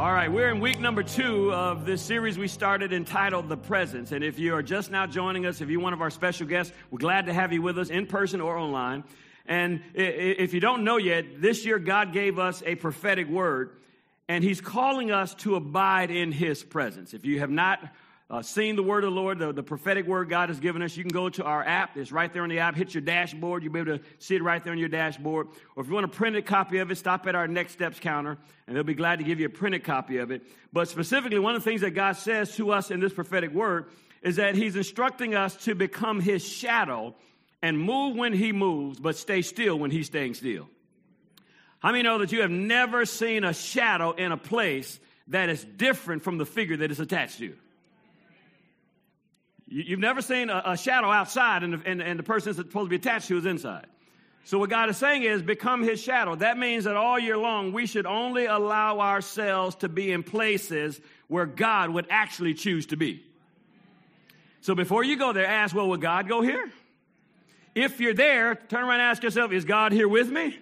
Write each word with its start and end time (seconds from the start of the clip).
All 0.00 0.10
right, 0.10 0.32
we're 0.32 0.48
in 0.48 0.60
week 0.60 0.80
number 0.80 1.02
two 1.02 1.52
of 1.52 1.84
this 1.84 2.00
series 2.00 2.38
we 2.38 2.48
started 2.48 2.90
entitled 2.94 3.50
The 3.50 3.58
Presence. 3.58 4.12
And 4.12 4.24
if 4.24 4.38
you 4.38 4.54
are 4.54 4.62
just 4.62 4.90
now 4.90 5.06
joining 5.06 5.44
us, 5.44 5.60
if 5.60 5.68
you're 5.68 5.82
one 5.82 5.92
of 5.92 6.00
our 6.00 6.08
special 6.08 6.46
guests, 6.46 6.72
we're 6.90 7.00
glad 7.00 7.26
to 7.26 7.34
have 7.34 7.52
you 7.52 7.60
with 7.60 7.78
us 7.78 7.90
in 7.90 8.06
person 8.06 8.40
or 8.40 8.56
online. 8.56 9.04
And 9.44 9.82
if 9.92 10.54
you 10.54 10.60
don't 10.60 10.84
know 10.84 10.96
yet, 10.96 11.42
this 11.42 11.66
year 11.66 11.78
God 11.78 12.14
gave 12.14 12.38
us 12.38 12.62
a 12.64 12.76
prophetic 12.76 13.28
word, 13.28 13.72
and 14.26 14.42
He's 14.42 14.62
calling 14.62 15.10
us 15.10 15.34
to 15.34 15.56
abide 15.56 16.10
in 16.10 16.32
His 16.32 16.64
presence. 16.64 17.12
If 17.12 17.26
you 17.26 17.40
have 17.40 17.50
not 17.50 17.80
uh, 18.30 18.42
seen 18.42 18.76
the 18.76 18.82
word 18.82 19.02
of 19.02 19.12
the 19.12 19.20
Lord, 19.20 19.40
the, 19.40 19.52
the 19.52 19.62
prophetic 19.62 20.06
word 20.06 20.28
God 20.28 20.50
has 20.50 20.60
given 20.60 20.82
us, 20.82 20.96
you 20.96 21.02
can 21.02 21.10
go 21.10 21.28
to 21.30 21.42
our 21.42 21.64
app. 21.64 21.96
It's 21.96 22.12
right 22.12 22.32
there 22.32 22.44
on 22.44 22.48
the 22.48 22.60
app. 22.60 22.76
Hit 22.76 22.94
your 22.94 23.00
dashboard. 23.00 23.64
You'll 23.64 23.72
be 23.72 23.80
able 23.80 23.98
to 23.98 24.04
see 24.20 24.36
it 24.36 24.42
right 24.44 24.62
there 24.62 24.72
on 24.72 24.78
your 24.78 24.88
dashboard. 24.88 25.48
Or 25.74 25.82
if 25.82 25.88
you 25.88 25.94
want 25.94 26.04
a 26.04 26.08
printed 26.08 26.46
copy 26.46 26.78
of 26.78 26.92
it, 26.92 26.96
stop 26.96 27.26
at 27.26 27.34
our 27.34 27.48
next 27.48 27.72
steps 27.72 27.98
counter, 27.98 28.38
and 28.68 28.76
they'll 28.76 28.84
be 28.84 28.94
glad 28.94 29.18
to 29.18 29.24
give 29.24 29.40
you 29.40 29.46
a 29.46 29.50
printed 29.50 29.82
copy 29.82 30.18
of 30.18 30.30
it. 30.30 30.42
But 30.72 30.88
specifically, 30.88 31.40
one 31.40 31.56
of 31.56 31.64
the 31.64 31.68
things 31.68 31.80
that 31.80 31.90
God 31.90 32.12
says 32.12 32.54
to 32.54 32.70
us 32.70 32.92
in 32.92 33.00
this 33.00 33.12
prophetic 33.12 33.50
word 33.52 33.86
is 34.22 34.36
that 34.36 34.54
He's 34.54 34.76
instructing 34.76 35.34
us 35.34 35.56
to 35.64 35.74
become 35.74 36.20
His 36.20 36.46
shadow 36.46 37.16
and 37.62 37.80
move 37.80 38.14
when 38.14 38.32
He 38.32 38.52
moves, 38.52 39.00
but 39.00 39.16
stay 39.16 39.42
still 39.42 39.76
when 39.76 39.90
He's 39.90 40.06
staying 40.06 40.34
still. 40.34 40.68
How 41.80 41.90
many 41.90 42.04
know 42.04 42.18
that 42.18 42.30
you 42.30 42.42
have 42.42 42.50
never 42.50 43.06
seen 43.06 43.42
a 43.42 43.54
shadow 43.54 44.12
in 44.12 44.30
a 44.30 44.36
place 44.36 45.00
that 45.28 45.48
is 45.48 45.64
different 45.64 46.22
from 46.22 46.38
the 46.38 46.46
figure 46.46 46.76
that 46.76 46.92
it's 46.92 47.00
attached 47.00 47.38
to? 47.38 47.56
You've 49.72 50.00
never 50.00 50.20
seen 50.20 50.50
a, 50.50 50.76
shadow 50.76 51.10
outside 51.10 51.62
and 51.62 51.74
the, 51.74 51.80
and, 51.86 52.02
and 52.02 52.18
the 52.18 52.24
person 52.24 52.52
that's 52.52 52.68
supposed 52.68 52.86
to 52.86 52.90
be 52.90 52.96
attached 52.96 53.28
to 53.28 53.38
is 53.38 53.46
inside. 53.46 53.86
So, 54.44 54.58
what 54.58 54.68
God 54.68 54.90
is 54.90 54.96
saying 54.96 55.22
is 55.22 55.42
become 55.42 55.84
his 55.84 56.02
shadow. 56.02 56.34
That 56.34 56.58
means 56.58 56.84
that 56.84 56.96
all 56.96 57.18
year 57.18 57.36
long, 57.36 57.72
we 57.72 57.86
should 57.86 58.06
only 58.06 58.46
allow 58.46 58.98
ourselves 58.98 59.76
to 59.76 59.88
be 59.88 60.10
in 60.10 60.24
places 60.24 61.00
where 61.28 61.46
God 61.46 61.90
would 61.90 62.06
actually 62.10 62.54
choose 62.54 62.86
to 62.86 62.96
be. 62.96 63.22
So, 64.60 64.74
before 64.74 65.04
you 65.04 65.16
go 65.16 65.32
there, 65.32 65.46
ask, 65.46 65.74
well, 65.74 65.88
would 65.90 66.00
God 66.00 66.26
go 66.26 66.42
here? 66.42 66.68
If 67.74 68.00
you're 68.00 68.14
there, 68.14 68.56
turn 68.56 68.82
around 68.82 68.94
and 68.94 69.02
ask 69.02 69.22
yourself, 69.22 69.52
is 69.52 69.64
God 69.64 69.92
here 69.92 70.08
with 70.08 70.28
me? 70.28 70.58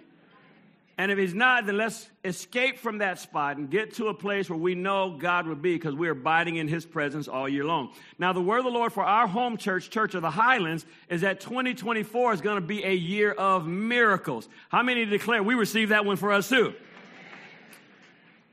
And 0.99 1.13
if 1.13 1.19
he's 1.19 1.33
not, 1.33 1.65
then 1.65 1.77
let's 1.77 2.11
escape 2.25 2.81
from 2.81 2.99
that 2.99 3.21
spot 3.21 3.57
and 3.57 3.71
get 3.71 3.95
to 3.95 4.09
a 4.09 4.15
place 4.15 4.51
where 4.51 4.59
we 4.59 4.75
know 4.75 5.17
God 5.17 5.47
would 5.47 5.63
be 5.63 5.75
because 5.75 5.95
we're 5.95 6.11
abiding 6.11 6.57
in 6.57 6.67
his 6.67 6.85
presence 6.85 7.29
all 7.29 7.49
year 7.49 7.65
long. 7.65 7.93
Now, 8.19 8.33
the 8.33 8.41
word 8.41 8.59
of 8.59 8.65
the 8.65 8.71
Lord 8.73 8.93
for 8.93 9.05
our 9.05 9.29
home 9.29 9.57
church, 9.59 9.91
Church 9.91 10.17
of 10.17 10.23
the 10.23 10.31
Highlands, 10.31 10.85
is 11.09 11.21
that 11.21 11.39
2024 11.39 12.33
is 12.33 12.41
going 12.41 12.57
to 12.57 12.67
be 12.67 12.83
a 12.83 12.93
year 12.93 13.31
of 13.31 13.69
miracles. 13.69 14.49
How 14.71 14.83
many 14.83 15.05
declare 15.05 15.41
we 15.41 15.55
receive 15.55 15.91
that 15.91 16.05
one 16.05 16.17
for 16.17 16.33
us 16.33 16.49
too? 16.49 16.75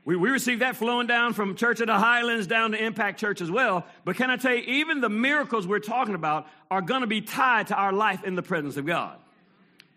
We, 0.04 0.14
we 0.14 0.30
received 0.30 0.62
that 0.62 0.76
flowing 0.76 1.08
down 1.08 1.32
from 1.32 1.56
Church 1.56 1.80
of 1.80 1.88
the 1.88 1.98
Highlands 1.98 2.46
down 2.46 2.70
to 2.70 2.82
Impact 2.82 3.18
Church 3.18 3.40
as 3.40 3.50
well. 3.50 3.84
But 4.04 4.14
can 4.14 4.30
I 4.30 4.36
tell 4.36 4.54
you, 4.54 4.62
even 4.62 5.00
the 5.00 5.08
miracles 5.08 5.66
we're 5.66 5.80
talking 5.80 6.14
about 6.14 6.46
are 6.70 6.80
going 6.80 7.00
to 7.00 7.08
be 7.08 7.22
tied 7.22 7.66
to 7.68 7.74
our 7.74 7.92
life 7.92 8.22
in 8.22 8.36
the 8.36 8.42
presence 8.42 8.76
of 8.76 8.86
God. 8.86 9.18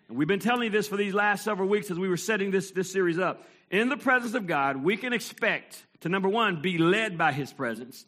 And 0.10 0.18
we've 0.18 0.28
been 0.28 0.40
telling 0.40 0.64
you 0.64 0.70
this 0.72 0.88
for 0.88 0.98
these 0.98 1.14
last 1.14 1.44
several 1.44 1.70
weeks 1.70 1.92
as 1.92 2.00
we 2.00 2.10
were 2.10 2.18
setting 2.18 2.50
this, 2.50 2.72
this 2.72 2.92
series 2.92 3.20
up. 3.20 3.48
In 3.70 3.90
the 3.90 3.98
presence 3.98 4.34
of 4.34 4.48
God, 4.48 4.84
we 4.84 4.98
can 4.98 5.14
expect 5.14 5.86
to, 6.02 6.10
number 6.10 6.28
one, 6.28 6.62
be 6.62 6.80
led 6.80 7.16
by 7.16 7.32
His 7.32 7.54
presence. 7.54 8.06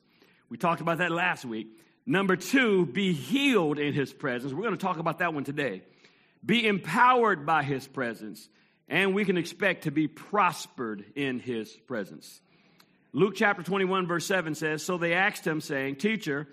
We 0.50 0.58
talked 0.58 0.82
about 0.82 0.98
that 0.98 1.12
last 1.12 1.46
week. 1.46 1.68
Number 2.08 2.36
two, 2.36 2.88
be 2.88 3.14
healed 3.14 3.78
in 3.78 3.94
His 3.94 4.12
presence. 4.12 4.52
We're 4.52 4.64
going 4.64 4.76
to 4.76 4.84
talk 4.84 4.98
about 4.98 5.20
that 5.20 5.36
one 5.36 5.44
today. 5.44 5.84
Be 6.44 6.68
empowered 6.68 7.46
by 7.46 7.62
His 7.62 7.88
presence. 7.88 8.50
And 8.90 9.14
we 9.14 9.24
can 9.24 9.38
expect 9.38 9.84
to 9.84 9.92
be 9.92 10.08
prospered 10.08 11.06
in 11.16 11.40
His 11.40 11.72
presence. 11.72 12.42
Luke 13.14 13.36
chapter 13.36 13.62
21, 13.62 14.08
verse 14.08 14.26
7 14.26 14.56
says 14.56 14.82
So 14.82 14.98
they 14.98 15.14
asked 15.14 15.46
him, 15.46 15.62
saying, 15.62 15.98
Teacher, 15.98 16.48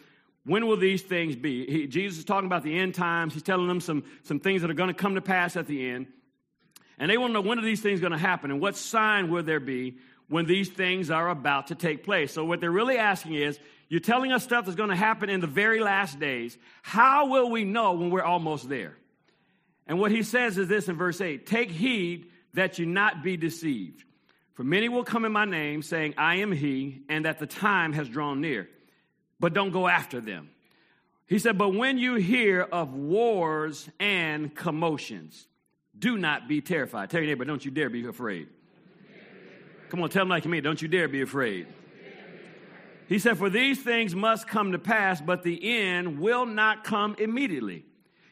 when 0.48 0.66
will 0.66 0.78
these 0.78 1.02
things 1.02 1.36
be? 1.36 1.66
He, 1.66 1.86
Jesus 1.86 2.20
is 2.20 2.24
talking 2.24 2.46
about 2.46 2.62
the 2.62 2.78
end 2.78 2.94
times. 2.94 3.34
He's 3.34 3.42
telling 3.42 3.68
them 3.68 3.82
some, 3.82 4.04
some 4.22 4.40
things 4.40 4.62
that 4.62 4.70
are 4.70 4.74
going 4.74 4.88
to 4.88 4.94
come 4.94 5.14
to 5.14 5.20
pass 5.20 5.56
at 5.56 5.66
the 5.66 5.90
end. 5.90 6.06
And 6.98 7.10
they 7.10 7.18
want 7.18 7.30
to 7.30 7.34
know 7.34 7.40
when 7.42 7.58
are 7.58 7.62
these 7.62 7.82
things 7.82 8.00
going 8.00 8.12
to 8.12 8.18
happen 8.18 8.50
and 8.50 8.58
what 8.58 8.74
sign 8.74 9.30
will 9.30 9.42
there 9.42 9.60
be 9.60 9.98
when 10.28 10.46
these 10.46 10.70
things 10.70 11.10
are 11.10 11.28
about 11.28 11.66
to 11.66 11.74
take 11.74 12.02
place. 12.02 12.32
So, 12.32 12.46
what 12.46 12.60
they're 12.60 12.70
really 12.70 12.96
asking 12.96 13.34
is, 13.34 13.58
you're 13.90 14.00
telling 14.00 14.32
us 14.32 14.42
stuff 14.42 14.64
that's 14.64 14.76
going 14.76 14.88
to 14.88 14.96
happen 14.96 15.28
in 15.28 15.40
the 15.40 15.46
very 15.46 15.80
last 15.80 16.18
days. 16.18 16.56
How 16.82 17.26
will 17.26 17.50
we 17.50 17.64
know 17.64 17.92
when 17.92 18.10
we're 18.10 18.22
almost 18.22 18.70
there? 18.70 18.96
And 19.86 19.98
what 19.98 20.10
he 20.10 20.22
says 20.22 20.58
is 20.58 20.66
this 20.66 20.88
in 20.88 20.96
verse 20.96 21.20
8 21.20 21.46
Take 21.46 21.70
heed 21.70 22.30
that 22.54 22.78
you 22.78 22.86
not 22.86 23.22
be 23.22 23.36
deceived. 23.36 24.02
For 24.54 24.64
many 24.64 24.88
will 24.88 25.04
come 25.04 25.26
in 25.26 25.32
my 25.32 25.44
name, 25.44 25.82
saying, 25.82 26.14
I 26.16 26.36
am 26.36 26.52
he, 26.52 27.02
and 27.10 27.26
that 27.26 27.38
the 27.38 27.46
time 27.46 27.92
has 27.92 28.08
drawn 28.08 28.40
near 28.40 28.68
but 29.40 29.54
don't 29.54 29.70
go 29.70 29.88
after 29.88 30.20
them. 30.20 30.50
He 31.26 31.38
said, 31.38 31.58
But 31.58 31.70
when 31.74 31.98
you 31.98 32.14
hear 32.16 32.62
of 32.62 32.94
wars 32.94 33.88
and 34.00 34.54
commotions, 34.54 35.46
do 35.98 36.16
not 36.16 36.48
be 36.48 36.60
terrified. 36.60 37.10
Tell 37.10 37.20
your 37.20 37.28
neighbor, 37.28 37.44
don't 37.44 37.64
you 37.64 37.70
dare 37.70 37.90
be 37.90 38.06
afraid. 38.06 38.48
Come 39.90 40.02
on, 40.02 40.10
tell 40.10 40.22
them 40.22 40.28
like 40.28 40.44
me, 40.46 40.60
don't 40.60 40.80
you 40.80 40.88
dare 40.88 41.08
be 41.08 41.22
afraid. 41.22 41.66
He 43.08 43.18
said, 43.18 43.38
For 43.38 43.48
these 43.48 43.82
things 43.82 44.14
must 44.14 44.46
come 44.46 44.72
to 44.72 44.78
pass, 44.78 45.20
but 45.20 45.42
the 45.42 45.80
end 45.80 46.18
will 46.18 46.44
not 46.44 46.84
come 46.84 47.16
immediately. 47.18 47.84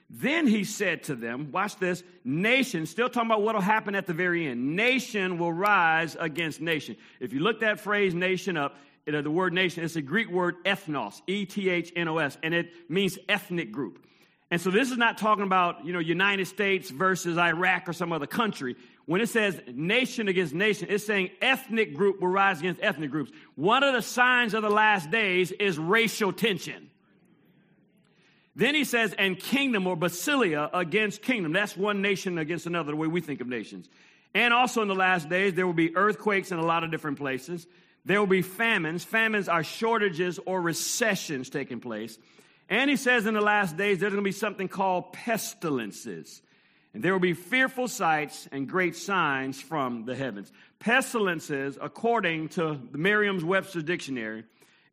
Then 0.09 0.47
he 0.47 0.65
said 0.65 1.05
to 1.05 1.17
them, 1.17 1.51
Watch 1.51 1.77
this, 1.77 2.03
nation, 2.25 2.87
still 2.87 3.09
talking 3.09 3.29
about 3.29 3.43
what 3.43 3.55
will 3.55 3.63
happen 3.63 3.95
at 3.95 4.07
the 4.07 4.13
very 4.13 4.47
end. 4.47 4.77
Nation 4.77 5.39
will 5.39 5.53
rise 5.53 6.17
against 6.19 6.61
nation. 6.61 6.97
If 7.21 7.33
you 7.33 7.41
look 7.41 7.61
that 7.61 7.81
phrase 7.81 8.15
nation 8.15 8.57
up, 8.57 8.77
you 9.07 9.13
know, 9.13 9.23
the 9.23 9.31
word 9.31 9.53
nation, 9.53 9.85
is 9.85 9.97
a 9.97 10.03
Greek 10.03 10.29
word 10.31 10.57
ethnos, 10.65 11.23
E 11.27 11.47
T 11.47 11.71
H 11.71 11.93
N 11.95 12.09
O 12.09 12.19
S, 12.19 12.37
and 12.43 12.53
it 12.53 12.71
means 12.91 13.19
ethnic 13.29 13.71
group. 13.73 14.05
And 14.51 14.61
so 14.61 14.71
this 14.71 14.91
is 14.91 14.97
not 14.97 15.19
talking 15.19 15.45
about, 15.45 15.85
you 15.85 15.93
know, 15.93 15.99
United 15.99 16.47
States 16.47 16.91
versus 16.91 17.37
Iraq 17.37 17.89
or 17.89 17.93
some 17.93 18.13
other 18.13 18.27
country. 18.27 18.77
When 19.05 19.21
it 19.21 19.29
says 19.29 19.61
nation 19.73 20.29
against 20.29 20.55
nation, 20.55 20.89
it's 20.91 21.05
saying 21.05 21.31
ethnic 21.41 21.95
group 21.95 22.21
will 22.21 22.29
rise 22.29 22.61
against 22.61 22.81
ethnic 22.83 23.11
groups. 23.11 23.33
One 23.57 23.83
of 23.83 23.95
the 23.95 24.03
signs 24.03 24.55
of 24.55 24.63
the 24.63 24.71
last 24.71 25.11
days 25.11 25.51
is 25.53 25.79
racial 25.79 26.33
tension. 26.33 26.91
Then 28.55 28.75
he 28.75 28.85
says, 28.85 29.15
and 29.19 29.39
kingdom 29.39 29.87
or 29.87 29.97
basileia 29.97 30.71
against 30.73 31.23
kingdom. 31.23 31.53
That's 31.53 31.77
one 31.77 32.01
nation 32.01 32.39
against 32.39 32.67
another, 32.67 32.93
the 32.93 32.97
way 32.97 33.07
we 33.07 33.21
think 33.21 33.41
of 33.41 33.49
nations. 33.49 33.89
And 34.33 34.55
also 34.55 34.81
in 34.81 34.89
the 34.89 34.95
last 34.95 35.29
days, 35.29 35.55
there 35.55 35.67
will 35.67 35.75
be 35.75 35.95
earthquakes 35.95 36.53
in 36.53 36.59
a 36.59 36.65
lot 36.65 36.83
of 36.83 36.91
different 36.91 37.19
places. 37.19 37.67
There 38.07 38.21
will 38.21 38.29
be 38.29 38.43
famines. 38.43 39.03
Famines 39.03 39.49
are 39.49 39.65
shortages 39.65 40.39
or 40.47 40.63
recessions 40.63 41.51
taking 41.51 41.81
place. 41.81 42.17
And 42.69 42.89
he 42.89 42.97
says 42.97 43.27
in 43.27 43.35
the 43.35 43.41
last 43.41 43.77
days, 43.77 43.99
there's 43.99 44.13
going 44.13 44.23
to 44.23 44.29
be 44.29 44.33
something 44.33 44.69
called 44.69 45.13
pestilences. 45.13 46.41
And 46.95 47.03
there 47.03 47.13
will 47.13 47.21
be 47.21 47.35
fearful 47.35 47.89
sights 47.89 48.49
and 48.53 48.69
great 48.69 48.95
signs 48.95 49.61
from 49.61 50.05
the 50.05 50.15
heavens. 50.15 50.53
Pestilences, 50.79 51.77
according 51.83 52.51
to 52.51 52.81
the 52.93 52.99
Merriam 52.99 53.45
Webster's 53.45 53.83
dictionary, 53.83 54.45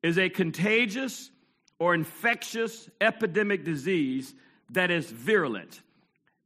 is 0.01 0.17
a 0.17 0.29
contagious 0.29 1.29
or 1.77 1.93
infectious 1.93 2.89
epidemic 2.99 3.63
disease 3.63 4.33
that 4.71 4.89
is 4.89 5.09
virulent. 5.09 5.81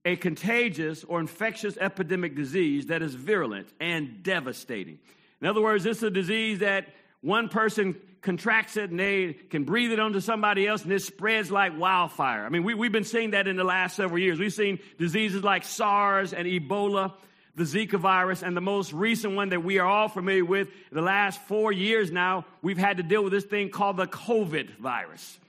A 0.03 0.17
contagious 0.17 1.05
or 1.05 1.21
infectious 1.21 1.77
epidemic 1.77 2.35
disease 2.35 2.87
that 2.87 3.01
is 3.01 3.15
virulent 3.15 3.69
and 3.79 4.21
devastating. 4.21 4.99
In 5.41 5.47
other 5.47 5.61
words, 5.61 5.83
this 5.83 5.97
is 5.97 6.03
a 6.03 6.09
disease 6.09 6.59
that 6.59 6.87
one 7.21 7.49
person 7.49 7.95
contracts 8.21 8.77
it 8.77 8.89
and 8.89 8.99
they 8.99 9.33
can 9.33 9.63
breathe 9.63 9.91
it 9.91 9.99
onto 9.99 10.19
somebody 10.19 10.67
else 10.67 10.83
and 10.83 10.91
it 10.91 11.01
spreads 11.01 11.51
like 11.51 11.77
wildfire. 11.77 12.45
I 12.45 12.49
mean, 12.49 12.63
we, 12.63 12.73
we've 12.73 12.91
been 12.91 13.03
seeing 13.03 13.31
that 13.31 13.47
in 13.47 13.55
the 13.55 13.63
last 13.63 13.95
several 13.95 14.19
years. 14.19 14.39
We've 14.39 14.53
seen 14.53 14.79
diseases 14.97 15.43
like 15.43 15.63
SARS 15.63 16.33
and 16.33 16.47
Ebola, 16.47 17.13
the 17.55 17.63
Zika 17.63 17.99
virus, 17.99 18.43
and 18.43 18.55
the 18.55 18.61
most 18.61 18.93
recent 18.93 19.35
one 19.35 19.49
that 19.49 19.63
we 19.63 19.79
are 19.79 19.87
all 19.87 20.09
familiar 20.09 20.45
with, 20.45 20.69
the 20.91 21.01
last 21.01 21.41
four 21.43 21.71
years 21.71 22.11
now, 22.11 22.45
we've 22.61 22.77
had 22.77 22.97
to 22.97 23.03
deal 23.03 23.23
with 23.23 23.33
this 23.33 23.45
thing 23.45 23.69
called 23.69 23.97
the 23.97 24.07
COVID 24.07 24.77
virus. 24.77 25.39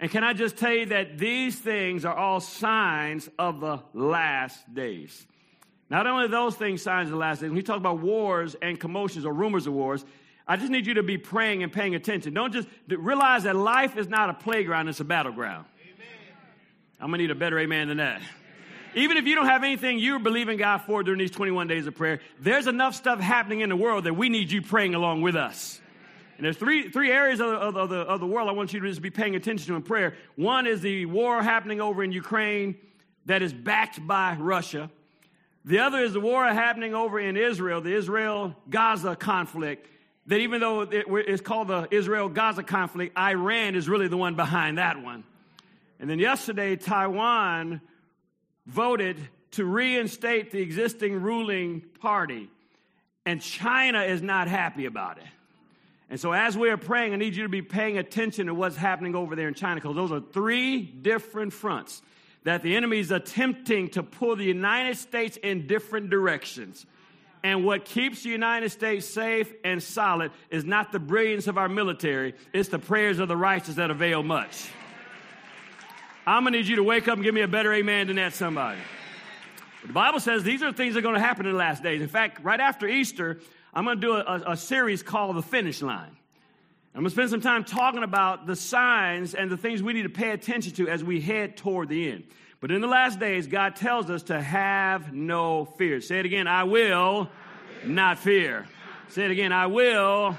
And 0.00 0.10
can 0.10 0.22
I 0.22 0.32
just 0.32 0.56
tell 0.56 0.72
you 0.72 0.86
that 0.86 1.18
these 1.18 1.58
things 1.58 2.04
are 2.04 2.14
all 2.14 2.40
signs 2.40 3.28
of 3.38 3.60
the 3.60 3.80
last 3.92 4.72
days? 4.72 5.26
Not 5.90 6.06
only 6.06 6.28
those 6.28 6.54
things, 6.54 6.82
signs 6.82 7.08
of 7.08 7.12
the 7.12 7.18
last 7.18 7.40
days, 7.40 7.48
when 7.48 7.56
we 7.56 7.62
talk 7.62 7.78
about 7.78 8.00
wars 8.00 8.54
and 8.60 8.78
commotions 8.78 9.24
or 9.24 9.32
rumors 9.32 9.66
of 9.66 9.72
wars, 9.72 10.04
I 10.46 10.56
just 10.56 10.70
need 10.70 10.86
you 10.86 10.94
to 10.94 11.02
be 11.02 11.18
praying 11.18 11.62
and 11.62 11.72
paying 11.72 11.94
attention. 11.94 12.34
Don't 12.34 12.52
just 12.52 12.68
realize 12.88 13.44
that 13.44 13.56
life 13.56 13.96
is 13.96 14.08
not 14.08 14.30
a 14.30 14.34
playground, 14.34 14.88
it's 14.88 15.00
a 15.00 15.04
battleground. 15.04 15.66
Amen. 15.82 16.06
I'm 17.00 17.08
going 17.08 17.18
to 17.18 17.24
need 17.24 17.30
a 17.30 17.34
better 17.34 17.58
amen 17.58 17.88
than 17.88 17.98
that. 17.98 18.16
Amen. 18.16 18.28
Even 18.94 19.16
if 19.16 19.26
you 19.26 19.34
don't 19.34 19.46
have 19.46 19.64
anything 19.64 19.98
you're 19.98 20.18
believing 20.18 20.56
God 20.56 20.78
for 20.78 21.02
during 21.02 21.18
these 21.18 21.30
21 21.30 21.68
days 21.68 21.86
of 21.86 21.94
prayer, 21.94 22.20
there's 22.40 22.66
enough 22.66 22.94
stuff 22.94 23.20
happening 23.20 23.60
in 23.60 23.68
the 23.68 23.76
world 23.76 24.04
that 24.04 24.14
we 24.14 24.28
need 24.28 24.50
you 24.50 24.62
praying 24.62 24.94
along 24.94 25.22
with 25.22 25.36
us. 25.36 25.80
And 26.36 26.44
there's 26.44 26.56
three, 26.56 26.88
three 26.88 27.10
areas 27.10 27.40
of, 27.40 27.48
of, 27.48 27.76
of, 27.76 27.90
the, 27.90 27.96
of 27.96 28.20
the 28.20 28.26
world 28.26 28.48
I 28.48 28.52
want 28.52 28.72
you 28.72 28.80
to 28.80 28.88
just 28.88 29.02
be 29.02 29.10
paying 29.10 29.34
attention 29.34 29.66
to 29.68 29.74
in 29.74 29.82
prayer. 29.82 30.14
One 30.36 30.66
is 30.66 30.80
the 30.80 31.04
war 31.06 31.42
happening 31.42 31.80
over 31.80 32.02
in 32.02 32.12
Ukraine 32.12 32.76
that 33.26 33.42
is 33.42 33.52
backed 33.52 34.06
by 34.06 34.36
Russia. 34.38 34.90
The 35.64 35.80
other 35.80 35.98
is 35.98 36.12
the 36.12 36.20
war 36.20 36.44
happening 36.46 36.94
over 36.94 37.18
in 37.20 37.36
Israel, 37.36 37.80
the 37.80 37.94
Israel 37.94 38.54
Gaza 38.70 39.16
conflict 39.16 39.86
that 40.28 40.40
even 40.40 40.60
though 40.60 40.82
it's 40.82 41.40
called 41.40 41.68
the 41.68 41.88
Israel 41.90 42.28
Gaza 42.28 42.62
conflict, 42.62 43.18
Iran 43.18 43.74
is 43.74 43.88
really 43.88 44.08
the 44.08 44.16
one 44.16 44.34
behind 44.34 44.76
that 44.76 45.02
one. 45.02 45.24
And 45.98 46.08
then 46.08 46.18
yesterday, 46.18 46.76
Taiwan 46.76 47.80
voted 48.66 49.16
to 49.52 49.64
reinstate 49.64 50.50
the 50.50 50.60
existing 50.60 51.20
ruling 51.22 51.82
party, 52.00 52.50
and 53.24 53.40
China 53.40 54.02
is 54.02 54.20
not 54.20 54.48
happy 54.48 54.84
about 54.84 55.16
it. 55.16 55.24
And 56.10 56.20
so, 56.20 56.32
as 56.32 56.56
we 56.56 56.68
are 56.70 56.76
praying, 56.76 57.14
I 57.14 57.16
need 57.16 57.34
you 57.34 57.42
to 57.42 57.48
be 57.48 57.62
paying 57.62 57.98
attention 57.98 58.46
to 58.46 58.54
what's 58.54 58.76
happening 58.76 59.14
over 59.14 59.34
there 59.34 59.48
in 59.48 59.54
China 59.54 59.76
because 59.76 59.96
those 59.96 60.12
are 60.12 60.20
three 60.20 60.82
different 60.82 61.54
fronts 61.54 62.02
that 62.48 62.62
the 62.62 62.74
enemy 62.74 62.98
is 62.98 63.10
attempting 63.10 63.90
to 63.90 64.02
pull 64.02 64.34
the 64.34 64.42
United 64.42 64.96
States 64.96 65.36
in 65.42 65.66
different 65.66 66.08
directions. 66.08 66.86
And 67.44 67.62
what 67.62 67.84
keeps 67.84 68.22
the 68.22 68.30
United 68.30 68.70
States 68.70 69.06
safe 69.06 69.52
and 69.64 69.82
solid 69.82 70.32
is 70.48 70.64
not 70.64 70.90
the 70.90 70.98
brilliance 70.98 71.46
of 71.46 71.58
our 71.58 71.68
military, 71.68 72.34
it's 72.54 72.70
the 72.70 72.78
prayers 72.78 73.18
of 73.18 73.28
the 73.28 73.36
righteous 73.36 73.74
that 73.74 73.90
avail 73.90 74.22
much. 74.22 74.66
I'm 76.26 76.44
gonna 76.44 76.56
need 76.56 76.68
you 76.68 76.76
to 76.76 76.82
wake 76.82 77.06
up 77.06 77.16
and 77.16 77.22
give 77.22 77.34
me 77.34 77.42
a 77.42 77.48
better 77.48 77.70
amen 77.70 78.06
than 78.06 78.16
that, 78.16 78.32
somebody. 78.32 78.80
The 79.86 79.92
Bible 79.92 80.18
says 80.18 80.42
these 80.42 80.62
are 80.62 80.70
the 80.70 80.76
things 80.76 80.94
that 80.94 81.00
are 81.00 81.02
gonna 81.02 81.20
happen 81.20 81.44
in 81.44 81.52
the 81.52 81.58
last 81.58 81.82
days. 81.82 82.00
In 82.00 82.08
fact, 82.08 82.42
right 82.42 82.60
after 82.60 82.88
Easter, 82.88 83.40
I'm 83.74 83.84
to 83.84 83.96
do 83.96 84.14
a, 84.14 84.52
a, 84.52 84.56
series 84.56 85.02
called 85.02 85.36
The 85.36 85.42
Finish 85.42 85.82
Line. 85.82 86.16
I'm 86.94 87.02
going 87.02 87.10
to 87.10 87.10
spend 87.10 87.30
some 87.30 87.40
time 87.40 87.64
talking 87.64 88.02
about 88.02 88.46
the 88.46 88.56
signs 88.56 89.34
and 89.34 89.50
the 89.50 89.56
things 89.56 89.82
we 89.82 89.92
need 89.92 90.02
to 90.02 90.08
pay 90.08 90.30
attention 90.30 90.72
to 90.74 90.88
as 90.88 91.04
we 91.04 91.20
head 91.20 91.56
toward 91.56 91.88
the 91.88 92.10
end. 92.10 92.24
But 92.60 92.72
in 92.72 92.80
the 92.80 92.88
last 92.88 93.20
days, 93.20 93.46
God 93.46 93.76
tells 93.76 94.10
us 94.10 94.24
to 94.24 94.40
have 94.40 95.12
no 95.12 95.64
fear. 95.64 96.00
Say 96.00 96.18
it 96.18 96.26
again 96.26 96.48
I 96.48 96.64
will, 96.64 97.30
not 97.84 98.18
fear. 98.18 98.66
Say 99.10 99.26
it 99.26 99.30
again 99.30 99.52
I 99.52 99.66
will, 99.66 100.36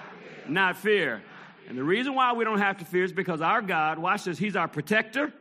not 0.48 0.76
fear. 0.76 1.22
And 1.70 1.78
the 1.78 1.84
reason 1.84 2.16
why 2.16 2.34
we 2.34 2.44
don't 2.44 2.60
have 2.60 2.80
to 2.80 2.86
fear 2.86 3.04
is 3.04 3.14
because 3.14 3.42
our 3.42 3.62
God, 3.62 4.00
watch 4.00 4.26
this, 4.26 4.38
He's 4.38 4.56
our 4.56 4.68
protector. 4.68 5.32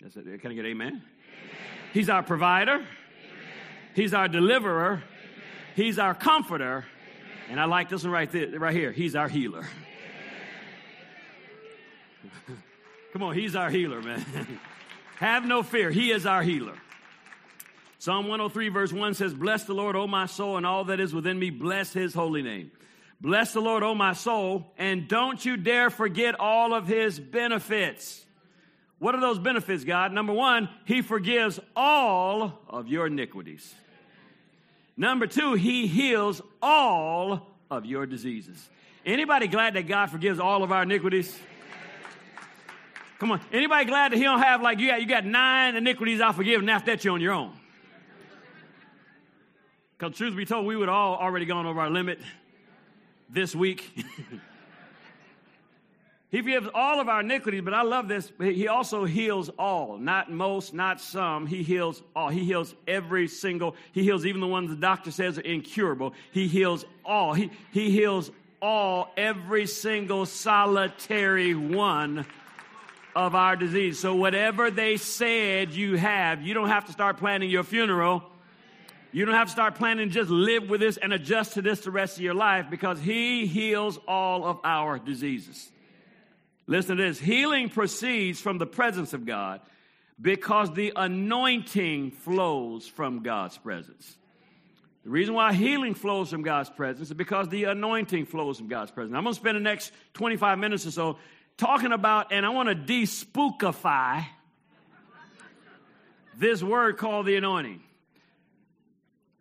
That's 0.00 0.16
it. 0.16 0.40
Can 0.40 0.50
I 0.50 0.54
get 0.54 0.66
amen? 0.66 0.88
amen. 0.88 1.02
He's 1.94 2.10
our 2.10 2.22
provider. 2.22 2.74
Amen. 2.74 2.86
He's 3.94 4.12
our 4.12 4.26
deliverer. 4.26 5.02
He's 5.76 5.98
our 5.98 6.14
comforter. 6.14 6.84
And 7.50 7.60
I 7.60 7.64
like 7.66 7.88
this 7.88 8.02
one 8.04 8.12
right 8.12 8.30
there, 8.30 8.58
right 8.58 8.74
here. 8.74 8.92
He's 8.92 9.14
our 9.14 9.28
healer. 9.28 9.66
Come 13.12 13.22
on, 13.22 13.34
he's 13.34 13.54
our 13.54 13.70
healer, 13.70 14.00
man. 14.00 14.24
Have 15.16 15.44
no 15.44 15.62
fear. 15.62 15.90
He 15.90 16.10
is 16.10 16.26
our 16.26 16.42
healer. 16.42 16.74
Psalm 17.98 18.26
103, 18.26 18.68
verse 18.68 18.92
1 18.92 19.14
says, 19.14 19.32
Bless 19.32 19.64
the 19.64 19.74
Lord, 19.74 19.94
O 19.94 20.06
my 20.08 20.26
soul, 20.26 20.56
and 20.56 20.66
all 20.66 20.84
that 20.86 20.98
is 20.98 21.14
within 21.14 21.38
me. 21.38 21.50
Bless 21.50 21.92
his 21.92 22.14
holy 22.14 22.42
name. 22.42 22.72
Bless 23.20 23.52
the 23.52 23.60
Lord, 23.60 23.84
O 23.84 23.94
my 23.94 24.14
soul, 24.14 24.72
and 24.76 25.06
don't 25.06 25.44
you 25.44 25.56
dare 25.56 25.90
forget 25.90 26.40
all 26.40 26.74
of 26.74 26.88
his 26.88 27.20
benefits. 27.20 28.24
What 28.98 29.14
are 29.14 29.20
those 29.20 29.38
benefits, 29.38 29.84
God? 29.84 30.12
Number 30.12 30.32
one, 30.32 30.68
he 30.84 31.02
forgives 31.02 31.60
all 31.76 32.60
of 32.68 32.88
your 32.88 33.06
iniquities. 33.06 33.72
Number 34.96 35.26
two, 35.26 35.54
he 35.54 35.86
heals 35.86 36.42
all 36.60 37.46
of 37.70 37.86
your 37.86 38.06
diseases. 38.06 38.68
Anybody 39.04 39.48
glad 39.48 39.74
that 39.74 39.88
God 39.88 40.10
forgives 40.10 40.38
all 40.38 40.62
of 40.62 40.70
our 40.70 40.82
iniquities? 40.82 41.36
Come 43.18 43.32
on. 43.32 43.40
Anybody 43.52 43.84
glad 43.84 44.12
that 44.12 44.18
he 44.18 44.24
don't 44.24 44.40
have 44.40 44.62
like 44.62 44.78
you 44.78 44.88
got 44.88 45.00
you 45.00 45.06
got 45.06 45.24
nine 45.24 45.76
iniquities 45.76 46.20
I 46.20 46.32
forgive 46.32 46.60
and 46.60 46.70
after 46.70 46.90
that 46.90 47.04
you're 47.04 47.14
on 47.14 47.20
your 47.20 47.32
own? 47.32 47.52
Because 49.96 50.16
truth 50.16 50.36
be 50.36 50.44
told, 50.44 50.66
we 50.66 50.76
would 50.76 50.88
all 50.88 51.16
already 51.16 51.46
gone 51.46 51.64
over 51.64 51.80
our 51.80 51.90
limit 51.90 52.18
this 53.30 53.54
week. 53.54 54.04
He 56.32 56.40
forgives 56.40 56.66
all 56.74 56.98
of 56.98 57.10
our 57.10 57.20
iniquities, 57.20 57.60
but 57.60 57.74
I 57.74 57.82
love 57.82 58.08
this. 58.08 58.32
He 58.40 58.66
also 58.66 59.04
heals 59.04 59.50
all, 59.58 59.98
not 59.98 60.32
most, 60.32 60.72
not 60.72 60.98
some. 60.98 61.46
He 61.46 61.62
heals 61.62 62.02
all. 62.16 62.30
He 62.30 62.42
heals 62.42 62.74
every 62.88 63.28
single, 63.28 63.76
he 63.92 64.02
heals 64.02 64.24
even 64.24 64.40
the 64.40 64.46
ones 64.46 64.70
the 64.70 64.76
doctor 64.76 65.10
says 65.10 65.36
are 65.36 65.42
incurable. 65.42 66.14
He 66.30 66.48
heals 66.48 66.86
all. 67.04 67.34
He, 67.34 67.50
he 67.70 67.90
heals 67.90 68.30
all, 68.62 69.12
every 69.14 69.66
single 69.66 70.24
solitary 70.24 71.54
one 71.54 72.24
of 73.14 73.34
our 73.34 73.54
disease. 73.54 73.98
So 73.98 74.14
whatever 74.14 74.70
they 74.70 74.96
said 74.96 75.74
you 75.74 75.98
have, 75.98 76.40
you 76.40 76.54
don't 76.54 76.68
have 76.68 76.86
to 76.86 76.92
start 76.92 77.18
planning 77.18 77.50
your 77.50 77.62
funeral. 77.62 78.22
You 79.12 79.26
don't 79.26 79.34
have 79.34 79.48
to 79.48 79.52
start 79.52 79.74
planning 79.74 80.08
just 80.08 80.30
live 80.30 80.70
with 80.70 80.80
this 80.80 80.96
and 80.96 81.12
adjust 81.12 81.52
to 81.54 81.62
this 81.62 81.80
the 81.80 81.90
rest 81.90 82.16
of 82.16 82.22
your 82.22 82.32
life 82.32 82.70
because 82.70 82.98
he 83.00 83.46
heals 83.46 83.98
all 84.08 84.46
of 84.46 84.60
our 84.64 84.98
diseases. 84.98 85.68
Listen 86.66 86.96
to 86.96 87.02
this 87.02 87.18
healing 87.18 87.68
proceeds 87.68 88.40
from 88.40 88.58
the 88.58 88.66
presence 88.66 89.12
of 89.12 89.26
God 89.26 89.60
because 90.20 90.72
the 90.72 90.92
anointing 90.94 92.12
flows 92.12 92.86
from 92.86 93.22
God's 93.22 93.58
presence. 93.58 94.16
The 95.04 95.10
reason 95.10 95.34
why 95.34 95.52
healing 95.52 95.94
flows 95.94 96.30
from 96.30 96.42
God's 96.42 96.70
presence 96.70 97.08
is 97.08 97.14
because 97.14 97.48
the 97.48 97.64
anointing 97.64 98.26
flows 98.26 98.58
from 98.58 98.68
God's 98.68 98.92
presence. 98.92 99.16
I'm 99.16 99.24
going 99.24 99.34
to 99.34 99.40
spend 99.40 99.56
the 99.56 99.60
next 99.60 99.92
25 100.14 100.58
minutes 100.58 100.86
or 100.86 100.92
so 100.92 101.18
talking 101.56 101.92
about, 101.92 102.32
and 102.32 102.46
I 102.46 102.50
want 102.50 102.68
to 102.68 102.74
despookify 102.76 104.24
this 106.38 106.62
word 106.62 106.98
called 106.98 107.26
the 107.26 107.34
anointing. 107.34 107.82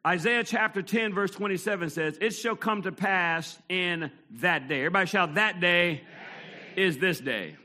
Isaiah 0.06 0.44
chapter 0.44 0.82
10, 0.82 1.14
verse 1.14 1.30
27 1.30 1.92
says, 1.92 2.18
It 2.20 2.32
shall 2.32 2.56
come 2.56 2.82
to 2.82 2.92
pass 2.92 3.58
in 3.70 4.10
that 4.40 4.68
day. 4.68 4.80
Everybody 4.80 5.06
shout, 5.06 5.36
that 5.36 5.60
day 5.60 6.02
is 6.76 6.98
this 6.98 7.20
day. 7.20 7.56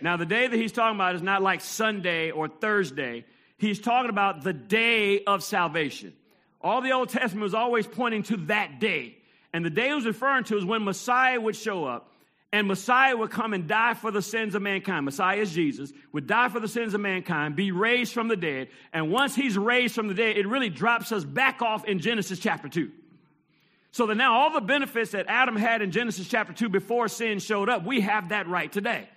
Now, 0.00 0.16
the 0.16 0.26
day 0.26 0.46
that 0.46 0.56
he's 0.56 0.72
talking 0.72 0.96
about 0.96 1.14
is 1.14 1.22
not 1.22 1.42
like 1.42 1.60
Sunday 1.60 2.30
or 2.30 2.48
Thursday. 2.48 3.24
He's 3.58 3.78
talking 3.78 4.10
about 4.10 4.42
the 4.42 4.52
day 4.52 5.22
of 5.24 5.42
salvation. 5.42 6.14
All 6.60 6.80
the 6.80 6.92
Old 6.92 7.10
Testament 7.10 7.42
was 7.42 7.54
always 7.54 7.86
pointing 7.86 8.22
to 8.24 8.36
that 8.48 8.80
day. 8.80 9.16
And 9.52 9.64
the 9.64 9.70
day 9.70 9.88
he 9.88 9.94
was 9.94 10.06
referring 10.06 10.44
to 10.44 10.56
is 10.56 10.64
when 10.64 10.84
Messiah 10.84 11.40
would 11.40 11.56
show 11.56 11.84
up 11.84 12.10
and 12.52 12.66
Messiah 12.66 13.16
would 13.16 13.30
come 13.30 13.52
and 13.52 13.68
die 13.68 13.94
for 13.94 14.10
the 14.10 14.22
sins 14.22 14.54
of 14.54 14.62
mankind. 14.62 15.04
Messiah 15.04 15.36
is 15.36 15.52
Jesus, 15.52 15.92
would 16.12 16.26
die 16.26 16.48
for 16.48 16.58
the 16.60 16.68
sins 16.68 16.94
of 16.94 17.00
mankind, 17.00 17.54
be 17.54 17.70
raised 17.70 18.12
from 18.12 18.28
the 18.28 18.36
dead. 18.36 18.68
And 18.92 19.10
once 19.10 19.34
he's 19.34 19.56
raised 19.56 19.94
from 19.94 20.08
the 20.08 20.14
dead, 20.14 20.36
it 20.36 20.46
really 20.46 20.68
drops 20.68 21.12
us 21.12 21.24
back 21.24 21.62
off 21.62 21.84
in 21.84 22.00
Genesis 22.00 22.38
chapter 22.38 22.68
2. 22.68 22.90
So 23.92 24.06
that 24.06 24.14
now 24.14 24.34
all 24.34 24.52
the 24.52 24.60
benefits 24.60 25.12
that 25.12 25.26
Adam 25.28 25.56
had 25.56 25.82
in 25.82 25.90
Genesis 25.90 26.28
chapter 26.28 26.52
2 26.52 26.68
before 26.68 27.08
sin 27.08 27.40
showed 27.40 27.68
up, 27.68 27.84
we 27.84 28.00
have 28.00 28.28
that 28.28 28.48
right 28.48 28.70
today. 28.70 29.08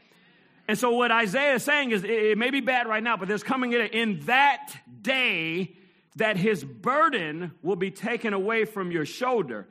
And 0.68 0.77
so 0.77 0.92
what 0.92 1.12
Isaiah 1.12 1.56
is 1.56 1.63
saying 1.63 1.92
is 1.92 2.03
it 2.03 2.38
may 2.38 2.50
be 2.50 2.62
bad 2.62 2.88
right 2.88 3.03
now, 3.03 3.18
but 3.18 3.27
there's 3.27 3.44
coming 3.44 3.74
in 3.74 4.22
that 4.22 4.74
day 5.01 5.75
that 6.15 6.38
his 6.38 6.63
burden 6.63 7.51
will 7.62 7.75
be 7.75 7.92
taken 7.92 8.34
away 8.34 8.65
from 8.65 8.92
your 8.92 9.06
shoulder 9.06 9.68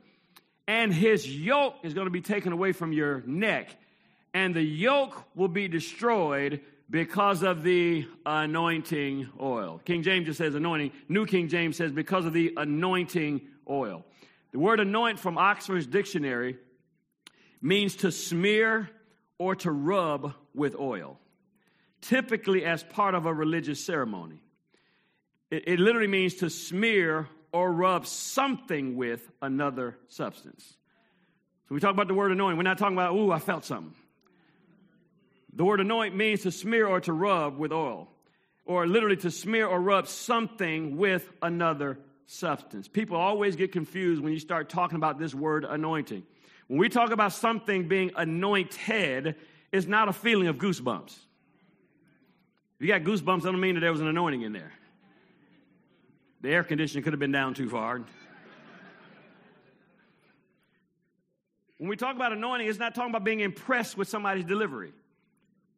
and 0.68 0.92
his 0.92 1.28
yoke 1.28 1.76
is 1.82 1.94
going 1.94 2.06
to 2.06 2.10
be 2.10 2.20
taken 2.20 2.52
away 2.52 2.72
from 2.72 2.92
your 2.92 3.22
neck 3.26 3.76
and 4.34 4.54
the 4.54 4.62
yoke 4.62 5.24
will 5.34 5.48
be 5.48 5.68
destroyed 5.68 6.60
because 6.90 7.42
of 7.42 7.62
the 7.62 8.06
anointing 8.26 9.28
oil. 9.40 9.80
King 9.84 10.02
James 10.02 10.26
just 10.26 10.38
says 10.38 10.54
anointing. 10.54 10.92
New 11.08 11.26
King 11.26 11.48
James 11.48 11.76
says 11.76 11.92
because 11.92 12.26
of 12.26 12.32
the 12.32 12.52
anointing 12.56 13.40
oil. 13.68 14.04
The 14.52 14.58
word 14.58 14.80
anoint 14.80 15.18
from 15.18 15.38
Oxford's 15.38 15.86
dictionary 15.86 16.58
means 17.60 17.96
to 17.96 18.12
smear 18.12 18.90
or 19.38 19.56
to 19.56 19.70
rub 19.70 20.34
with 20.54 20.76
oil, 20.78 21.18
typically 22.02 22.64
as 22.64 22.82
part 22.82 23.14
of 23.14 23.26
a 23.26 23.32
religious 23.32 23.84
ceremony. 23.84 24.42
It, 25.50 25.64
it 25.66 25.80
literally 25.80 26.06
means 26.08 26.34
to 26.36 26.50
smear 26.50 27.28
or 27.50 27.72
rub 27.72 28.06
something 28.06 28.96
with 28.96 29.30
another 29.40 29.96
substance. 30.08 30.76
So 31.68 31.74
we 31.74 31.80
talk 31.80 31.94
about 31.94 32.08
the 32.08 32.14
word 32.14 32.32
anoint. 32.32 32.56
We're 32.56 32.62
not 32.62 32.78
talking 32.78 32.96
about, 32.96 33.14
ooh, 33.14 33.32
I 33.32 33.38
felt 33.38 33.64
something. 33.64 33.94
The 35.54 35.64
word 35.64 35.80
anoint 35.80 36.14
means 36.14 36.42
to 36.42 36.50
smear 36.50 36.86
or 36.86 37.00
to 37.00 37.12
rub 37.12 37.58
with 37.58 37.72
oil, 37.72 38.08
or 38.64 38.86
literally 38.86 39.16
to 39.18 39.30
smear 39.30 39.66
or 39.66 39.80
rub 39.80 40.08
something 40.08 40.96
with 40.96 41.30
another 41.40 41.98
substance. 42.26 42.88
People 42.88 43.16
always 43.16 43.56
get 43.56 43.72
confused 43.72 44.22
when 44.22 44.32
you 44.32 44.38
start 44.38 44.68
talking 44.68 44.96
about 44.96 45.18
this 45.18 45.34
word 45.34 45.64
anointing. 45.64 46.22
When 46.68 46.78
we 46.78 46.88
talk 46.88 47.10
about 47.10 47.32
something 47.32 47.88
being 47.88 48.12
anointed, 48.16 49.36
it's 49.72 49.86
not 49.86 50.08
a 50.08 50.12
feeling 50.12 50.48
of 50.48 50.56
goosebumps. 50.56 51.16
If 52.78 52.86
you 52.86 52.88
got 52.88 53.02
goosebumps, 53.02 53.42
that 53.42 53.52
don't 53.52 53.60
mean 53.60 53.74
that 53.74 53.80
there 53.80 53.92
was 53.92 54.00
an 54.00 54.08
anointing 54.08 54.42
in 54.42 54.52
there. 54.52 54.72
The 56.40 56.50
air 56.50 56.64
conditioning 56.64 57.04
could 57.04 57.12
have 57.12 57.20
been 57.20 57.32
down 57.32 57.54
too 57.54 57.68
far. 57.68 58.02
When 61.78 61.88
we 61.88 61.96
talk 61.96 62.14
about 62.16 62.32
anointing, 62.32 62.68
it's 62.68 62.78
not 62.78 62.94
talking 62.94 63.10
about 63.10 63.24
being 63.24 63.40
impressed 63.40 63.96
with 63.96 64.08
somebody's 64.08 64.44
delivery. 64.44 64.92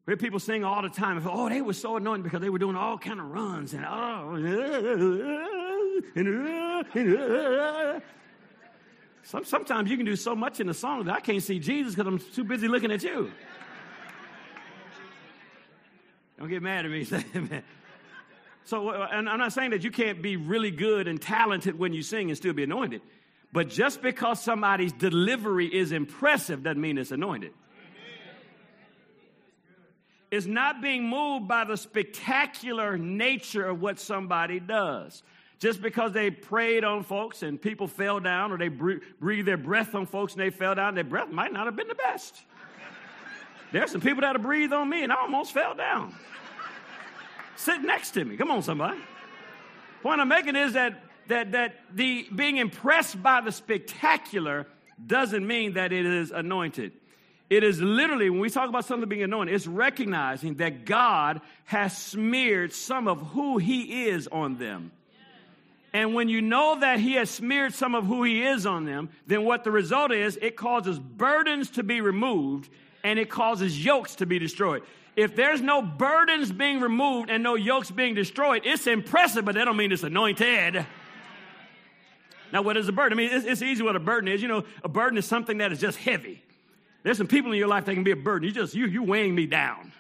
We 0.07 0.11
hear 0.11 0.17
people 0.19 0.39
sing 0.39 0.63
all 0.65 0.83
the 0.83 0.91
time, 0.91 1.23
oh, 1.27 1.49
they 1.49 1.63
were 1.63 1.73
so 1.73 1.97
anointed 1.97 2.25
because 2.25 2.43
they 2.43 2.51
were 2.51 2.59
doing 2.59 2.77
all 2.77 2.99
kind 2.99 3.21
of 3.21 3.27
runs 3.27 3.73
and 3.73 3.87
oh, 3.87 4.37
Uh, 6.17 6.83
uh. 7.01 8.01
Some, 9.25 9.45
sometimes 9.45 9.91
you 9.91 9.97
can 9.97 10.05
do 10.05 10.17
so 10.17 10.37
much 10.37 10.61
in 10.61 10.69
a 10.69 10.75
song 10.75 11.05
that 11.05 11.15
I 11.15 11.21
can't 11.21 11.43
see 11.43 11.59
Jesus 11.59 11.95
because 11.95 12.07
I'm 12.07 12.19
too 12.19 12.45
busy 12.45 12.69
looking 12.69 12.93
at 12.93 13.03
you. 13.03 13.31
Don't 16.39 16.49
get 16.49 16.63
mad 16.63 16.85
at 16.85 16.91
me. 16.91 17.05
so, 18.65 18.89
uh, 18.91 19.09
and 19.11 19.29
I'm 19.29 19.39
not 19.39 19.53
saying 19.53 19.71
that 19.71 19.83
you 19.83 19.91
can't 19.91 20.21
be 20.21 20.37
really 20.37 20.71
good 20.71 21.09
and 21.09 21.21
talented 21.21 21.79
when 21.79 21.93
you 21.93 22.03
sing 22.03 22.29
and 22.29 22.37
still 22.37 22.53
be 22.53 22.65
anointed. 22.65 23.01
But 23.53 23.69
just 23.69 24.03
because 24.03 24.43
somebody's 24.43 24.93
delivery 24.93 25.67
is 25.67 25.93
impressive 25.93 26.63
doesn't 26.63 26.81
mean 26.81 26.99
it's 26.99 27.13
anointed. 27.13 27.53
It's 30.31 30.47
not 30.47 30.83
being 30.83 31.09
moved 31.09 31.47
by 31.47 31.65
the 31.65 31.77
spectacular 31.77 32.99
nature 32.99 33.65
of 33.65 33.81
what 33.81 34.01
somebody 34.01 34.59
does. 34.59 35.23
Just 35.59 35.81
because 35.81 36.13
they 36.13 36.31
prayed 36.31 36.85
on 36.85 37.05
folks 37.05 37.43
and 37.43 37.61
people 37.61 37.87
fell 37.87 38.21
down, 38.21 38.53
or 38.53 38.59
they 38.59 38.69
breathed 38.69 39.49
their 39.49 39.57
breath 39.57 39.95
on 39.95 40.07
folks 40.07 40.35
and 40.35 40.43
they 40.43 40.51
fell 40.51 40.75
down, 40.75 40.95
their 40.95 41.05
breath 41.05 41.31
might 41.31 41.53
not 41.53 41.67
have 41.67 41.77
been 41.77 41.89
the 41.89 41.95
best. 41.95 42.41
There's 43.73 43.91
some 43.91 44.01
people 44.01 44.21
that 44.21 44.37
have 44.37 44.43
breathed 44.43 44.73
on 44.73 44.89
me 44.89 45.03
and 45.03 45.13
I 45.13 45.17
almost 45.17 45.53
fell 45.53 45.75
down. 45.75 46.15
Sit 47.57 47.83
next 47.83 48.13
to 48.13 48.25
me. 48.25 48.37
Come 48.37 48.51
on, 48.51 48.63
somebody. 48.63 48.99
Point 50.03 50.21
I'm 50.21 50.29
making 50.29 50.57
is 50.57 50.75
that 50.75 51.01
that, 51.29 51.53
that 51.53 51.81
the 51.93 52.29
being 52.35 52.59
impressed 52.59 53.23
by 53.23 53.41
the 53.41 53.53
spectacular 53.53 54.67
doesn't 55.05 55.47
mean 55.47 55.75
that 55.75 55.93
it 55.93 56.05
is 56.05 56.31
anointed. 56.31 56.93
It 57.51 57.63
is 57.63 57.81
literally, 57.81 58.31
when 58.31 58.41
we 58.41 58.51
talk 58.51 58.69
about 58.69 58.85
something 58.85 59.09
being 59.09 59.23
anointed, 59.23 59.55
it's 59.55 59.67
recognizing 59.67 60.55
that 60.57 60.85
God 60.85 61.41
has 61.65 61.97
smeared 61.97 62.73
some 62.73 63.07
of 63.07 63.21
who 63.29 63.59
He 63.59 64.07
is 64.07 64.29
on 64.29 64.57
them. 64.57 64.93
And 65.95 66.13
when 66.13 66.29
you 66.29 66.43
know 66.43 66.81
that 66.81 66.99
He 66.99 67.15
has 67.15 67.31
smeared 67.31 67.73
some 67.73 67.95
of 67.95 68.05
who 68.05 68.25
He 68.25 68.43
is 68.43 68.67
on 68.67 68.85
them, 68.85 69.09
then 69.29 69.45
what 69.45 69.63
the 69.63 69.71
result 69.71 70.11
is, 70.11 70.37
it 70.43 70.57
causes 70.57 70.99
burdens 70.99 71.71
to 71.71 71.85
be 71.85 72.01
removed 72.01 72.69
and 73.05 73.19
it 73.19 73.31
causes 73.31 73.83
yokes 73.83 74.17
to 74.17 74.27
be 74.27 74.41
destroyed. 74.41 74.83
If 75.15 75.37
there's 75.37 75.61
no 75.61 75.81
burdens 75.81 76.51
being 76.51 76.81
removed 76.81 77.31
and 77.31 77.45
no 77.45 77.55
yokes 77.55 77.93
being 77.93 78.15
destroyed, 78.15 78.63
it's 78.65 78.89
impressive, 78.89 79.45
but 79.45 79.55
that 79.55 79.67
don't 79.67 79.77
mean 79.77 79.93
it's 79.93 80.03
anointed. 80.03 80.85
Now, 82.53 82.63
what 82.63 82.77
is 82.77 82.89
a 82.89 82.93
burden? 82.93 83.17
I 83.17 83.23
mean, 83.23 83.31
it's, 83.33 83.45
it's 83.45 83.63
easy 83.63 83.83
what 83.83 83.95
a 83.95 84.01
burden 84.01 84.29
is. 84.29 84.43
You 84.43 84.49
know, 84.49 84.65
a 84.83 84.89
burden 84.89 85.17
is 85.17 85.27
something 85.27 85.59
that 85.59 85.71
is 85.71 85.81
just 85.81 85.99
heavy. 85.99 86.43
There's 87.05 87.19
some 87.19 87.29
people 87.29 87.53
in 87.53 87.59
your 87.59 87.69
life 87.69 87.85
that 87.85 87.95
can 87.95 88.03
be 88.03 88.11
a 88.11 88.17
burden. 88.17 88.49
You 88.49 88.55
just, 88.55 88.75
you, 88.75 88.87
you 88.87 89.05
weighing 89.05 89.35
me 89.35 89.47
down. 89.47 89.93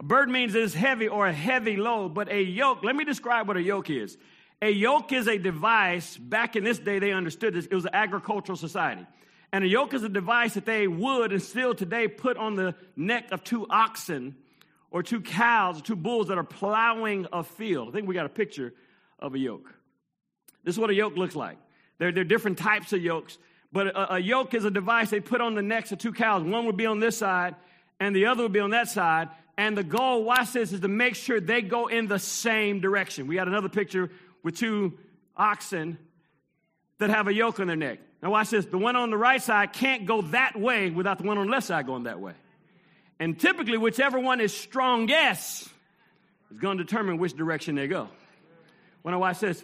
A 0.00 0.02
burden 0.02 0.32
means 0.32 0.54
it's 0.56 0.74
heavy 0.74 1.06
or 1.06 1.28
a 1.28 1.32
heavy 1.32 1.76
load, 1.76 2.14
but 2.14 2.28
a 2.28 2.42
yoke, 2.42 2.82
let 2.82 2.96
me 2.96 3.04
describe 3.04 3.46
what 3.46 3.56
a 3.56 3.62
yoke 3.62 3.88
is. 3.90 4.16
A 4.62 4.70
yoke 4.70 5.12
is 5.12 5.26
a 5.26 5.38
device, 5.38 6.16
back 6.16 6.54
in 6.54 6.62
this 6.62 6.78
day, 6.78 7.00
they 7.00 7.10
understood 7.10 7.52
this, 7.52 7.66
it 7.66 7.74
was 7.74 7.84
an 7.84 7.94
agricultural 7.94 8.56
society. 8.56 9.04
And 9.52 9.64
a 9.64 9.66
yoke 9.66 9.92
is 9.92 10.04
a 10.04 10.08
device 10.08 10.54
that 10.54 10.64
they 10.64 10.86
would 10.86 11.32
and 11.32 11.42
still 11.42 11.74
today 11.74 12.06
put 12.06 12.36
on 12.36 12.54
the 12.54 12.76
neck 12.94 13.32
of 13.32 13.42
two 13.42 13.66
oxen 13.68 14.36
or 14.92 15.02
two 15.02 15.20
cows 15.20 15.80
or 15.80 15.82
two 15.82 15.96
bulls 15.96 16.28
that 16.28 16.38
are 16.38 16.44
plowing 16.44 17.26
a 17.32 17.42
field. 17.42 17.88
I 17.88 17.90
think 17.90 18.06
we 18.06 18.14
got 18.14 18.24
a 18.24 18.30
picture 18.30 18.72
of 19.18 19.34
a 19.34 19.38
yoke. 19.38 19.68
This 20.62 20.76
is 20.76 20.78
what 20.78 20.90
a 20.90 20.94
yoke 20.94 21.16
looks 21.16 21.34
like. 21.34 21.58
There, 21.98 22.08
are 22.08 22.24
different 22.24 22.58
types 22.58 22.92
of 22.92 23.02
yokes, 23.02 23.38
but 23.72 23.88
a, 23.88 24.14
a 24.14 24.18
yoke 24.20 24.54
is 24.54 24.64
a 24.64 24.70
device 24.70 25.10
they 25.10 25.20
put 25.20 25.40
on 25.40 25.56
the 25.56 25.62
necks 25.62 25.90
of 25.90 25.98
two 25.98 26.12
cows. 26.12 26.44
One 26.44 26.66
would 26.66 26.76
be 26.76 26.86
on 26.86 27.00
this 27.00 27.18
side, 27.18 27.56
and 27.98 28.14
the 28.14 28.26
other 28.26 28.44
would 28.44 28.52
be 28.52 28.60
on 28.60 28.70
that 28.70 28.88
side. 28.88 29.28
And 29.58 29.76
the 29.76 29.84
goal, 29.84 30.22
watch 30.22 30.52
this, 30.52 30.72
is 30.72 30.80
to 30.80 30.88
make 30.88 31.16
sure 31.16 31.40
they 31.40 31.62
go 31.62 31.88
in 31.88 32.06
the 32.06 32.18
same 32.20 32.80
direction. 32.80 33.26
We 33.26 33.34
got 33.34 33.48
another 33.48 33.68
picture 33.68 34.10
with 34.42 34.56
two 34.56 34.98
oxen 35.36 35.98
that 36.98 37.10
have 37.10 37.28
a 37.28 37.34
yoke 37.34 37.60
on 37.60 37.66
their 37.66 37.76
neck. 37.76 37.98
Now, 38.22 38.30
watch 38.30 38.50
this. 38.50 38.64
The 38.66 38.78
one 38.78 38.94
on 38.94 39.10
the 39.10 39.16
right 39.16 39.42
side 39.42 39.72
can't 39.72 40.06
go 40.06 40.22
that 40.22 40.58
way 40.58 40.90
without 40.90 41.18
the 41.18 41.24
one 41.24 41.38
on 41.38 41.46
the 41.46 41.52
left 41.52 41.66
side 41.66 41.86
going 41.86 42.04
that 42.04 42.20
way. 42.20 42.34
And 43.18 43.38
typically, 43.38 43.78
whichever 43.78 44.18
one 44.18 44.40
is 44.40 44.56
strongest 44.56 45.68
is 46.50 46.58
going 46.58 46.78
to 46.78 46.84
determine 46.84 47.18
which 47.18 47.34
direction 47.34 47.74
they 47.74 47.88
go. 47.88 48.08
When 49.02 49.14
I 49.14 49.16
watch 49.16 49.40
this, 49.40 49.62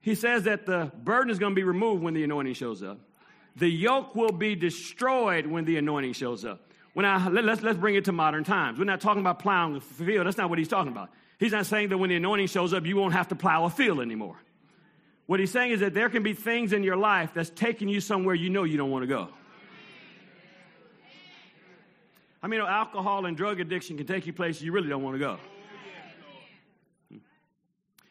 he 0.00 0.14
says 0.14 0.44
that 0.44 0.64
the 0.64 0.90
burden 0.96 1.30
is 1.30 1.38
going 1.38 1.52
to 1.52 1.56
be 1.56 1.64
removed 1.64 2.02
when 2.02 2.14
the 2.14 2.24
anointing 2.24 2.54
shows 2.54 2.82
up. 2.82 2.98
The 3.56 3.68
yoke 3.68 4.14
will 4.14 4.32
be 4.32 4.54
destroyed 4.54 5.46
when 5.46 5.64
the 5.64 5.76
anointing 5.76 6.12
shows 6.14 6.44
up. 6.44 6.60
When 6.94 7.04
I, 7.04 7.28
let, 7.28 7.46
us 7.48 7.60
let's 7.60 7.78
bring 7.78 7.96
it 7.96 8.06
to 8.06 8.12
modern 8.12 8.44
times. 8.44 8.78
We're 8.78 8.84
not 8.84 9.00
talking 9.00 9.20
about 9.20 9.40
plowing 9.40 9.76
a 9.76 9.80
field. 9.80 10.26
That's 10.26 10.38
not 10.38 10.48
what 10.48 10.58
he's 10.58 10.68
talking 10.68 10.92
about. 10.92 11.10
He's 11.38 11.52
not 11.52 11.66
saying 11.66 11.90
that 11.90 11.98
when 11.98 12.10
the 12.10 12.16
anointing 12.16 12.48
shows 12.48 12.72
up, 12.72 12.84
you 12.86 12.96
won't 12.96 13.12
have 13.12 13.28
to 13.28 13.36
plow 13.36 13.64
a 13.64 13.70
field 13.70 14.00
anymore. 14.00 14.36
What 15.26 15.40
he's 15.40 15.50
saying 15.50 15.72
is 15.72 15.80
that 15.80 15.94
there 15.94 16.08
can 16.08 16.22
be 16.22 16.34
things 16.34 16.72
in 16.72 16.82
your 16.82 16.96
life 16.96 17.32
that's 17.34 17.50
taking 17.50 17.88
you 17.88 18.00
somewhere 18.00 18.34
you 18.34 18.50
know 18.50 18.64
you 18.64 18.76
don't 18.76 18.90
want 18.90 19.02
to 19.02 19.06
go. 19.06 19.28
I 22.42 22.46
mean, 22.46 22.60
alcohol 22.60 23.26
and 23.26 23.36
drug 23.36 23.60
addiction 23.60 23.96
can 23.96 24.06
take 24.06 24.26
you 24.26 24.32
places 24.32 24.62
you 24.62 24.72
really 24.72 24.88
don't 24.88 25.02
want 25.02 25.14
to 25.14 25.18
go 25.18 25.38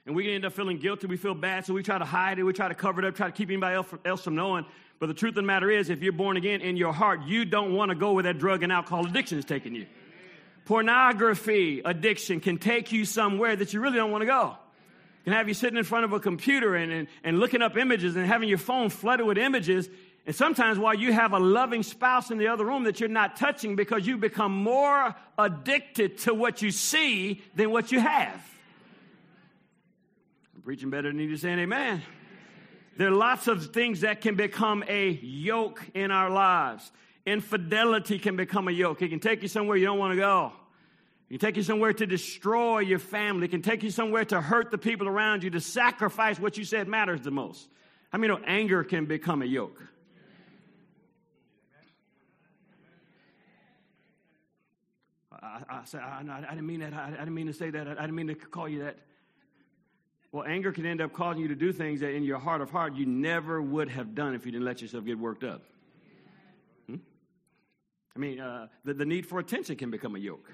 and 0.08 0.16
we 0.16 0.24
can 0.24 0.34
end 0.34 0.46
up 0.46 0.54
feeling 0.54 0.80
guilty. 0.80 1.06
We 1.06 1.18
feel 1.18 1.36
bad, 1.36 1.66
so 1.66 1.74
we 1.74 1.84
try 1.84 1.98
to 1.98 2.06
hide 2.06 2.40
it. 2.40 2.44
We 2.44 2.54
try 2.54 2.70
to 2.70 2.74
cover 2.74 3.02
it 3.02 3.08
up, 3.08 3.16
try 3.16 3.28
to 3.28 3.34
keep 3.34 3.50
anybody 3.50 3.76
else 4.06 4.24
from 4.24 4.36
knowing. 4.36 4.66
But 5.00 5.08
the 5.08 5.14
truth 5.14 5.32
of 5.32 5.36
the 5.36 5.42
matter 5.44 5.70
is, 5.70 5.90
if 5.90 6.02
you're 6.02 6.14
born 6.14 6.38
again 6.38 6.62
in 6.62 6.78
your 6.78 6.94
heart, 6.94 7.24
you 7.26 7.44
don't 7.44 7.74
want 7.74 7.90
to 7.90 7.96
go 7.96 8.14
where 8.14 8.24
that 8.24 8.40
drug 8.40 8.64
and 8.64 8.72
alcohol 8.72 9.06
addiction 9.06 9.38
is 9.38 9.44
taking 9.46 9.76
you. 9.76 9.86
Pornography 10.68 11.82
addiction 11.86 12.42
can 12.42 12.58
take 12.58 12.92
you 12.92 13.06
somewhere 13.06 13.56
that 13.56 13.74
you 13.74 13.80
really 13.80 13.96
don't 13.96 14.12
want 14.12 14.24
to 14.24 14.26
go. 14.26 14.58
Can 15.24 15.32
have 15.32 15.48
you 15.48 15.54
sitting 15.54 15.78
in 15.78 15.86
front 15.86 16.04
of 16.04 16.12
a 16.12 16.20
computer 16.20 16.76
and, 16.76 16.92
and, 16.92 17.08
and 17.24 17.40
looking 17.40 17.62
up 17.62 17.78
images 17.78 18.18
and 18.18 18.26
having 18.26 18.50
your 18.50 18.58
phone 18.58 18.90
flooded 18.90 19.26
with 19.26 19.38
images. 19.38 19.90
And 20.26 20.36
sometimes 20.36 20.78
while 20.78 20.94
you 20.94 21.14
have 21.14 21.32
a 21.32 21.40
loving 21.40 21.84
spouse 21.84 22.32
in 22.32 22.38
the 22.38 22.50
other 22.50 22.66
room 22.66 22.84
that 22.84 23.00
you're 23.00 23.08
not 23.08 23.38
touching 23.38 23.78
because 23.78 24.06
you 24.06 24.18
become 24.18 24.52
more 24.52 25.16
addicted 25.38 26.18
to 26.20 26.34
what 26.34 26.62
you 26.62 26.72
see 26.72 27.42
than 27.56 27.72
what 27.72 27.94
you 27.94 28.02
have 28.02 28.46
I'm 30.54 30.64
preaching 30.64 30.90
better 30.90 31.10
than 31.10 31.20
you 31.20 31.38
saying 31.38 31.60
amen. 31.60 32.02
There 32.98 33.08
are 33.08 33.12
lots 33.12 33.48
of 33.48 33.68
things 33.68 34.02
that 34.02 34.20
can 34.20 34.36
become 34.36 34.84
a 34.90 35.12
yoke 35.12 35.82
in 35.94 36.12
our 36.12 36.30
lives. 36.30 36.92
Infidelity 37.28 38.20
can 38.20 38.38
become 38.38 38.70
a 38.70 38.72
yoke. 38.72 39.02
It 39.02 39.10
can 39.10 39.20
take 39.20 39.42
you 39.42 39.50
somewhere 39.50 39.76
you 39.76 39.86
don't 39.86 40.00
want 40.00 40.14
to 40.14 40.18
go. 40.18 40.54
It 41.30 41.34
can 41.34 41.40
take 41.40 41.58
you 41.58 41.62
somewhere 41.62 41.92
to 41.92 42.08
destroy 42.08 42.80
your 42.80 43.00
family. 43.00 43.48
It 43.48 43.52
can 43.52 43.62
take 43.62 43.84
you 43.84 43.92
somewhere 43.92 44.24
to 44.24 44.40
hurt 44.40 44.72
the 44.72 44.78
people 44.78 45.10
around 45.10 45.44
you, 45.44 45.50
to 45.50 45.60
sacrifice 45.60 46.40
what 46.40 46.58
you 46.58 46.64
said 46.64 46.88
matters 46.88 47.20
the 47.20 47.32
most. 47.32 47.68
I 48.14 48.18
mean, 48.18 48.32
anger 48.46 48.86
can 48.86 49.08
become 49.08 49.42
a 49.42 49.46
yoke. 49.46 49.84
I, 55.34 55.64
I, 55.70 55.98
I, 55.98 56.46
I, 56.48 56.52
didn't 56.52 56.66
mean 56.66 56.80
that. 56.80 56.94
I, 56.94 57.08
I, 57.08 57.10
didn't 57.10 57.34
mean 57.34 57.48
to 57.48 57.54
say 57.54 57.70
that. 57.72 57.90
I 57.90 57.94
didn't 57.94 58.16
mean 58.16 58.28
to 58.28 58.36
call 58.36 58.70
you 58.70 58.84
that. 58.84 59.00
Well, 60.32 60.46
anger 60.46 60.72
can 60.72 60.86
end 60.86 61.02
up 61.02 61.12
causing 61.12 61.42
you 61.42 61.50
to 61.50 61.56
do 61.56 61.74
things 61.74 62.00
that 62.00 62.12
in 62.12 62.24
your 62.24 62.40
heart 62.40 62.62
of 62.62 62.72
heart 62.72 62.96
you 62.96 63.06
never 63.06 63.62
would 63.62 63.90
have 63.90 64.16
done 64.16 64.34
if 64.34 64.46
you 64.46 64.54
didn't 64.54 64.66
let 64.66 64.82
yourself 64.82 65.04
get 65.04 65.20
worked 65.20 65.44
up. 65.44 65.62
I 68.18 68.20
mean, 68.20 68.40
uh, 68.40 68.68
the, 68.84 68.96
the 68.96 69.06
need 69.06 69.28
for 69.28 69.38
attention 69.38 69.76
can 69.76 69.92
become 69.92 70.16
a 70.16 70.20
yoke. 70.20 70.52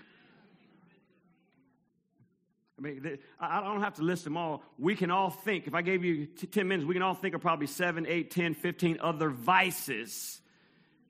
I 2.77 2.81
mean, 2.81 3.19
I 3.39 3.61
don't 3.61 3.81
have 3.81 3.93
to 3.95 4.01
list 4.01 4.25
them 4.25 4.35
all. 4.35 4.63
We 4.77 4.97
can 4.97 5.09
all 5.11 5.29
think, 5.29 5.65
if 5.67 5.73
I 5.73 5.81
gave 5.81 6.03
you 6.03 6.25
10 6.25 6.67
minutes, 6.67 6.85
we 6.85 6.93
can 6.93 7.01
all 7.01 7.13
think 7.13 7.35
of 7.35 7.39
probably 7.39 7.67
7, 7.67 8.05
8, 8.05 8.31
10, 8.31 8.53
15 8.55 8.97
other 8.99 9.29
vices 9.29 10.41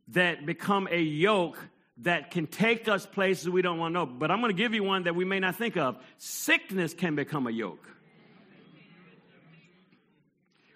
that 0.10 0.45
become 0.45 0.88
a 0.91 1.01
yoke 1.01 1.57
that 1.98 2.29
can 2.29 2.45
take 2.45 2.88
us 2.88 3.07
places 3.07 3.50
we 3.50 3.63
don't 3.63 3.79
want 3.79 3.93
to 3.95 4.00
know. 4.00 4.05
But 4.05 4.29
I'm 4.29 4.39
going 4.39 4.55
to 4.55 4.57
give 4.62 4.75
you 4.75 4.83
one 4.83 5.03
that 5.03 5.15
we 5.15 5.25
may 5.25 5.39
not 5.39 5.55
think 5.55 5.75
of. 5.75 5.98
Sickness 6.19 6.93
can 6.93 7.15
become 7.15 7.48
a 7.48 7.51
yoke 7.51 7.88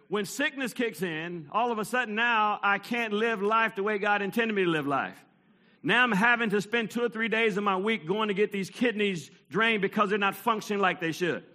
when 0.09 0.25
sickness 0.25 0.73
kicks 0.73 1.01
in, 1.01 1.47
all 1.51 1.71
of 1.71 1.79
a 1.79 1.85
sudden 1.85 2.15
now 2.15 2.59
I 2.63 2.77
can't 2.77 3.13
live 3.13 3.41
life 3.41 3.75
the 3.75 3.83
way 3.83 3.97
God 3.97 4.21
intended 4.21 4.55
me 4.55 4.63
to 4.63 4.69
live 4.69 4.87
life. 4.87 5.17
Now 5.87 6.03
I'm 6.03 6.11
having 6.11 6.49
to 6.49 6.59
spend 6.59 6.91
two 6.91 7.01
or 7.01 7.07
three 7.07 7.29
days 7.29 7.55
of 7.55 7.63
my 7.63 7.77
week 7.77 8.05
going 8.05 8.27
to 8.27 8.33
get 8.33 8.51
these 8.51 8.69
kidneys 8.69 9.31
drained 9.49 9.81
because 9.81 10.09
they're 10.09 10.19
not 10.19 10.35
functioning 10.35 10.81
like 10.81 10.99
they 10.99 11.13
should. 11.13 11.45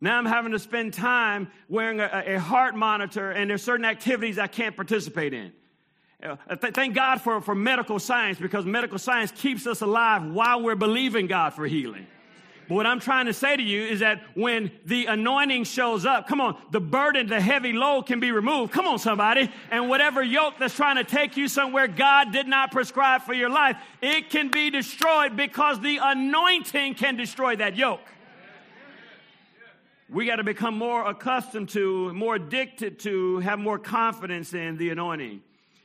Now 0.00 0.16
I'm 0.16 0.24
having 0.24 0.52
to 0.52 0.58
spend 0.58 0.94
time 0.94 1.50
wearing 1.68 2.00
a, 2.00 2.24
a 2.26 2.40
heart 2.40 2.74
monitor, 2.74 3.30
and 3.30 3.50
there's 3.50 3.62
certain 3.62 3.84
activities 3.84 4.38
I 4.38 4.46
can't 4.46 4.74
participate 4.74 5.34
in. 5.34 5.52
Uh, 6.22 6.36
th- 6.56 6.72
thank 6.72 6.94
God 6.94 7.20
for, 7.20 7.42
for 7.42 7.54
medical 7.54 7.98
science 7.98 8.38
because 8.38 8.64
medical 8.64 8.98
science 8.98 9.30
keeps 9.30 9.66
us 9.66 9.82
alive 9.82 10.24
while 10.24 10.62
we're 10.62 10.76
believing 10.76 11.26
God 11.26 11.52
for 11.52 11.66
healing. 11.66 12.06
But 12.68 12.76
what 12.76 12.86
I'm 12.86 13.00
trying 13.00 13.26
to 13.26 13.34
say 13.34 13.56
to 13.56 13.62
you 13.62 13.82
is 13.82 14.00
that 14.00 14.22
when 14.34 14.70
the 14.86 15.06
anointing 15.06 15.64
shows 15.64 16.06
up, 16.06 16.26
come 16.26 16.40
on, 16.40 16.56
the 16.70 16.80
burden, 16.80 17.26
the 17.26 17.40
heavy 17.40 17.72
load 17.72 18.06
can 18.06 18.20
be 18.20 18.32
removed. 18.32 18.72
Come 18.72 18.86
on, 18.86 18.98
somebody. 18.98 19.50
And 19.70 19.88
whatever 19.88 20.22
yoke 20.22 20.54
that's 20.58 20.74
trying 20.74 20.96
to 20.96 21.04
take 21.04 21.36
you 21.36 21.48
somewhere 21.48 21.88
God 21.88 22.32
did 22.32 22.46
not 22.46 22.72
prescribe 22.72 23.22
for 23.22 23.34
your 23.34 23.50
life, 23.50 23.76
it 24.00 24.30
can 24.30 24.50
be 24.50 24.70
destroyed 24.70 25.36
because 25.36 25.80
the 25.80 25.98
anointing 26.00 26.94
can 26.94 27.16
destroy 27.16 27.56
that 27.56 27.76
yoke. 27.76 28.00
We 30.08 30.26
got 30.26 30.36
to 30.36 30.44
become 30.44 30.78
more 30.78 31.06
accustomed 31.06 31.70
to, 31.70 32.12
more 32.12 32.36
addicted 32.36 33.00
to, 33.00 33.38
have 33.38 33.58
more 33.58 33.78
confidence 33.78 34.54
in 34.54 34.76
the 34.76 34.90
anointing. 34.90 35.42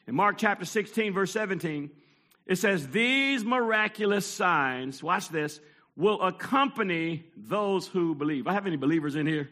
In 0.08 0.16
Mark 0.16 0.38
chapter 0.38 0.66
16, 0.66 1.14
verse 1.14 1.32
17, 1.32 1.90
it 2.46 2.58
says, 2.58 2.88
These 2.88 3.44
miraculous 3.44 4.26
signs, 4.26 5.02
watch 5.02 5.30
this, 5.30 5.60
will 6.00 6.22
accompany 6.22 7.26
those 7.36 7.86
who 7.86 8.16
believe. 8.16 8.48
I 8.48 8.54
have 8.54 8.66
any 8.66 8.78
believers 8.78 9.18
in 9.18 9.28
here? 9.28 9.50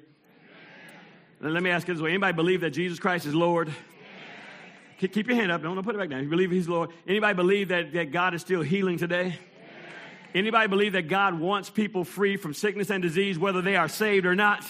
Amen. 1.42 1.54
Let 1.54 1.62
me 1.62 1.70
ask 1.70 1.88
you 1.88 1.94
this 1.94 2.02
way 2.02 2.12
anybody 2.12 2.34
believe 2.34 2.62
that 2.62 2.70
Jesus 2.70 3.00
Christ 3.00 3.26
is 3.26 3.36
Lord? 3.36 3.72
Keep 4.98 5.28
your 5.28 5.36
hand 5.36 5.52
up. 5.52 5.62
Don't, 5.62 5.84
put 5.84 5.94
it 5.94 5.98
back 5.98 6.10
down. 6.10 6.24
You 6.24 6.30
believe 6.30 6.50
He's 6.50 6.70
Lord? 6.70 6.90
Anybody 7.06 7.36
believe 7.36 7.68
that, 7.68 7.92
that 7.94 8.12
God 8.12 8.34
is 8.34 8.42
still 8.42 8.62
healing 8.62 8.98
today? 8.98 9.38
Anybody 10.34 10.68
believe 10.68 10.94
that 10.94 11.10
God 11.10 11.38
wants 11.38 11.70
people 11.70 12.04
free 12.04 12.38
from 12.38 12.54
sickness 12.54 12.90
and 12.90 13.04
disease, 13.04 13.38
whether 13.38 13.62
they 13.62 13.76
are 13.76 13.90
saved 13.90 14.26
or 14.26 14.34
not? 14.34 14.64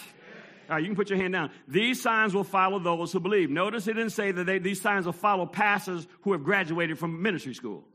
All 0.69 0.75
right, 0.75 0.79
you 0.79 0.87
can 0.87 0.95
put 0.95 1.09
your 1.09 1.19
hand 1.19 1.33
down. 1.33 1.51
These 1.67 2.01
signs 2.01 2.33
will 2.33 2.43
follow 2.43 2.79
those 2.79 3.13
who 3.13 3.19
believe. 3.19 3.49
Notice 3.49 3.87
it 3.87 3.93
didn't 3.93 4.09
say 4.09 4.31
that 4.31 4.45
they, 4.45 4.57
these 4.59 4.81
signs 4.81 5.05
will 5.05 5.13
follow 5.13 5.45
pastors 5.45 6.07
who 6.21 6.33
have 6.33 6.43
graduated 6.43 6.97
from 6.99 7.21
ministry 7.21 7.53
school. 7.53 7.85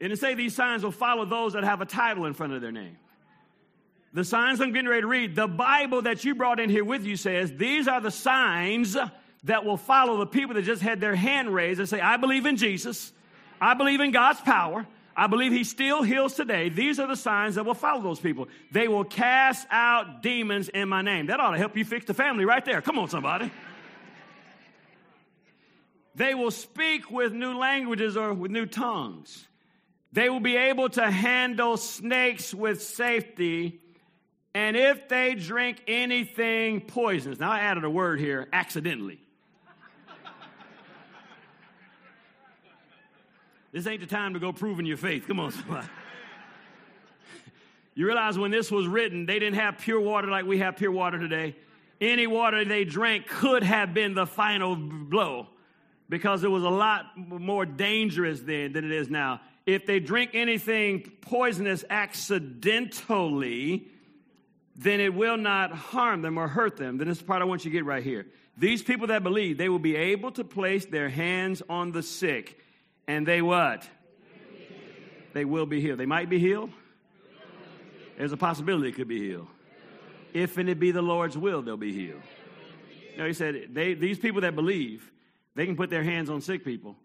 And 0.00 0.10
to 0.10 0.16
say 0.16 0.34
these 0.34 0.54
signs 0.54 0.84
will 0.84 0.92
follow 0.92 1.24
those 1.24 1.54
that 1.54 1.64
have 1.64 1.80
a 1.80 1.86
title 1.86 2.26
in 2.26 2.34
front 2.34 2.52
of 2.52 2.60
their 2.60 2.72
name. 2.72 2.96
The 4.12 4.24
signs 4.24 4.60
I'm 4.60 4.72
getting 4.72 4.88
ready 4.88 5.02
to 5.02 5.06
read, 5.06 5.36
the 5.36 5.48
Bible 5.48 6.02
that 6.02 6.24
you 6.24 6.34
brought 6.34 6.60
in 6.60 6.70
here 6.70 6.84
with 6.84 7.04
you 7.04 7.16
says 7.16 7.52
these 7.52 7.88
are 7.88 8.00
the 8.00 8.10
signs 8.10 8.96
that 9.44 9.64
will 9.64 9.76
follow 9.76 10.18
the 10.18 10.26
people 10.26 10.54
that 10.54 10.62
just 10.62 10.82
had 10.82 11.00
their 11.00 11.14
hand 11.14 11.52
raised 11.52 11.80
and 11.80 11.88
say, 11.88 12.00
I 12.00 12.16
believe 12.16 12.46
in 12.46 12.56
Jesus. 12.56 13.12
I 13.60 13.74
believe 13.74 14.00
in 14.00 14.10
God's 14.10 14.40
power. 14.40 14.86
I 15.16 15.26
believe 15.26 15.52
He 15.52 15.64
still 15.64 16.02
heals 16.02 16.34
today. 16.34 16.68
These 16.68 17.00
are 17.00 17.08
the 17.08 17.16
signs 17.16 17.56
that 17.56 17.66
will 17.66 17.74
follow 17.74 18.02
those 18.02 18.20
people. 18.20 18.48
They 18.70 18.88
will 18.88 19.04
cast 19.04 19.66
out 19.70 20.22
demons 20.22 20.68
in 20.68 20.88
my 20.88 21.02
name. 21.02 21.26
That 21.26 21.40
ought 21.40 21.50
to 21.50 21.58
help 21.58 21.76
you 21.76 21.84
fix 21.84 22.06
the 22.06 22.14
family 22.14 22.44
right 22.44 22.64
there. 22.64 22.80
Come 22.80 22.98
on, 22.98 23.08
somebody. 23.08 23.50
They 26.14 26.34
will 26.34 26.50
speak 26.50 27.10
with 27.10 27.32
new 27.32 27.58
languages 27.58 28.16
or 28.16 28.32
with 28.32 28.50
new 28.50 28.66
tongues. 28.66 29.46
They 30.12 30.30
will 30.30 30.40
be 30.40 30.56
able 30.56 30.88
to 30.90 31.10
handle 31.10 31.76
snakes 31.76 32.54
with 32.54 32.82
safety. 32.82 33.80
And 34.54 34.76
if 34.76 35.08
they 35.08 35.34
drink 35.34 35.82
anything 35.86 36.80
poisonous, 36.80 37.38
now 37.38 37.50
I 37.50 37.60
added 37.60 37.84
a 37.84 37.90
word 37.90 38.18
here 38.18 38.48
accidentally. 38.52 39.20
this 43.72 43.86
ain't 43.86 44.00
the 44.00 44.06
time 44.06 44.34
to 44.34 44.40
go 44.40 44.52
proving 44.52 44.86
your 44.86 44.96
faith. 44.96 45.26
Come 45.26 45.40
on, 45.40 45.52
somebody. 45.52 45.86
You 47.94 48.06
realize 48.06 48.38
when 48.38 48.50
this 48.50 48.70
was 48.70 48.86
written, 48.86 49.26
they 49.26 49.40
didn't 49.40 49.56
have 49.56 49.78
pure 49.78 50.00
water 50.00 50.28
like 50.28 50.46
we 50.46 50.58
have 50.58 50.76
pure 50.76 50.92
water 50.92 51.18
today. 51.18 51.56
Any 52.00 52.28
water 52.28 52.64
they 52.64 52.84
drank 52.84 53.26
could 53.26 53.64
have 53.64 53.92
been 53.92 54.14
the 54.14 54.24
final 54.24 54.76
blow 54.76 55.48
because 56.08 56.44
it 56.44 56.48
was 56.48 56.62
a 56.62 56.70
lot 56.70 57.06
more 57.16 57.66
dangerous 57.66 58.40
then 58.40 58.72
than 58.72 58.84
it 58.84 58.92
is 58.92 59.10
now 59.10 59.40
if 59.68 59.84
they 59.84 60.00
drink 60.00 60.30
anything 60.32 61.12
poisonous 61.20 61.84
accidentally, 61.90 63.86
then 64.74 64.98
it 64.98 65.12
will 65.12 65.36
not 65.36 65.72
harm 65.72 66.22
them 66.22 66.38
or 66.38 66.48
hurt 66.48 66.78
them. 66.78 66.96
Then 66.96 67.06
this 67.06 67.20
part 67.20 67.42
I 67.42 67.44
want 67.44 67.66
you 67.66 67.70
to 67.70 67.76
get 67.76 67.84
right 67.84 68.02
here. 68.02 68.24
These 68.56 68.82
people 68.82 69.08
that 69.08 69.22
believe, 69.22 69.58
they 69.58 69.68
will 69.68 69.78
be 69.78 69.94
able 69.94 70.32
to 70.32 70.42
place 70.42 70.86
their 70.86 71.10
hands 71.10 71.62
on 71.68 71.92
the 71.92 72.02
sick, 72.02 72.58
and 73.06 73.26
they 73.26 73.42
what? 73.42 73.86
They 75.34 75.44
will 75.44 75.66
be 75.66 75.82
healed. 75.82 75.98
They 75.98 76.06
might 76.06 76.30
be 76.30 76.38
healed. 76.38 76.70
There's 78.16 78.32
a 78.32 78.38
possibility 78.38 78.88
it 78.88 78.94
could 78.94 79.06
be 79.06 79.20
healed. 79.20 79.48
If 80.32 80.56
and 80.56 80.70
it 80.70 80.80
be 80.80 80.92
the 80.92 81.02
Lord's 81.02 81.36
will, 81.36 81.60
they'll 81.60 81.76
be 81.76 81.92
healed. 81.92 82.22
You 83.12 83.18
know, 83.18 83.26
he 83.26 83.34
said, 83.34 83.68
they, 83.74 83.92
these 83.92 84.18
people 84.18 84.40
that 84.40 84.54
believe, 84.54 85.12
they 85.54 85.66
can 85.66 85.76
put 85.76 85.90
their 85.90 86.02
hands 86.02 86.30
on 86.30 86.40
sick 86.40 86.64
people, 86.64 86.96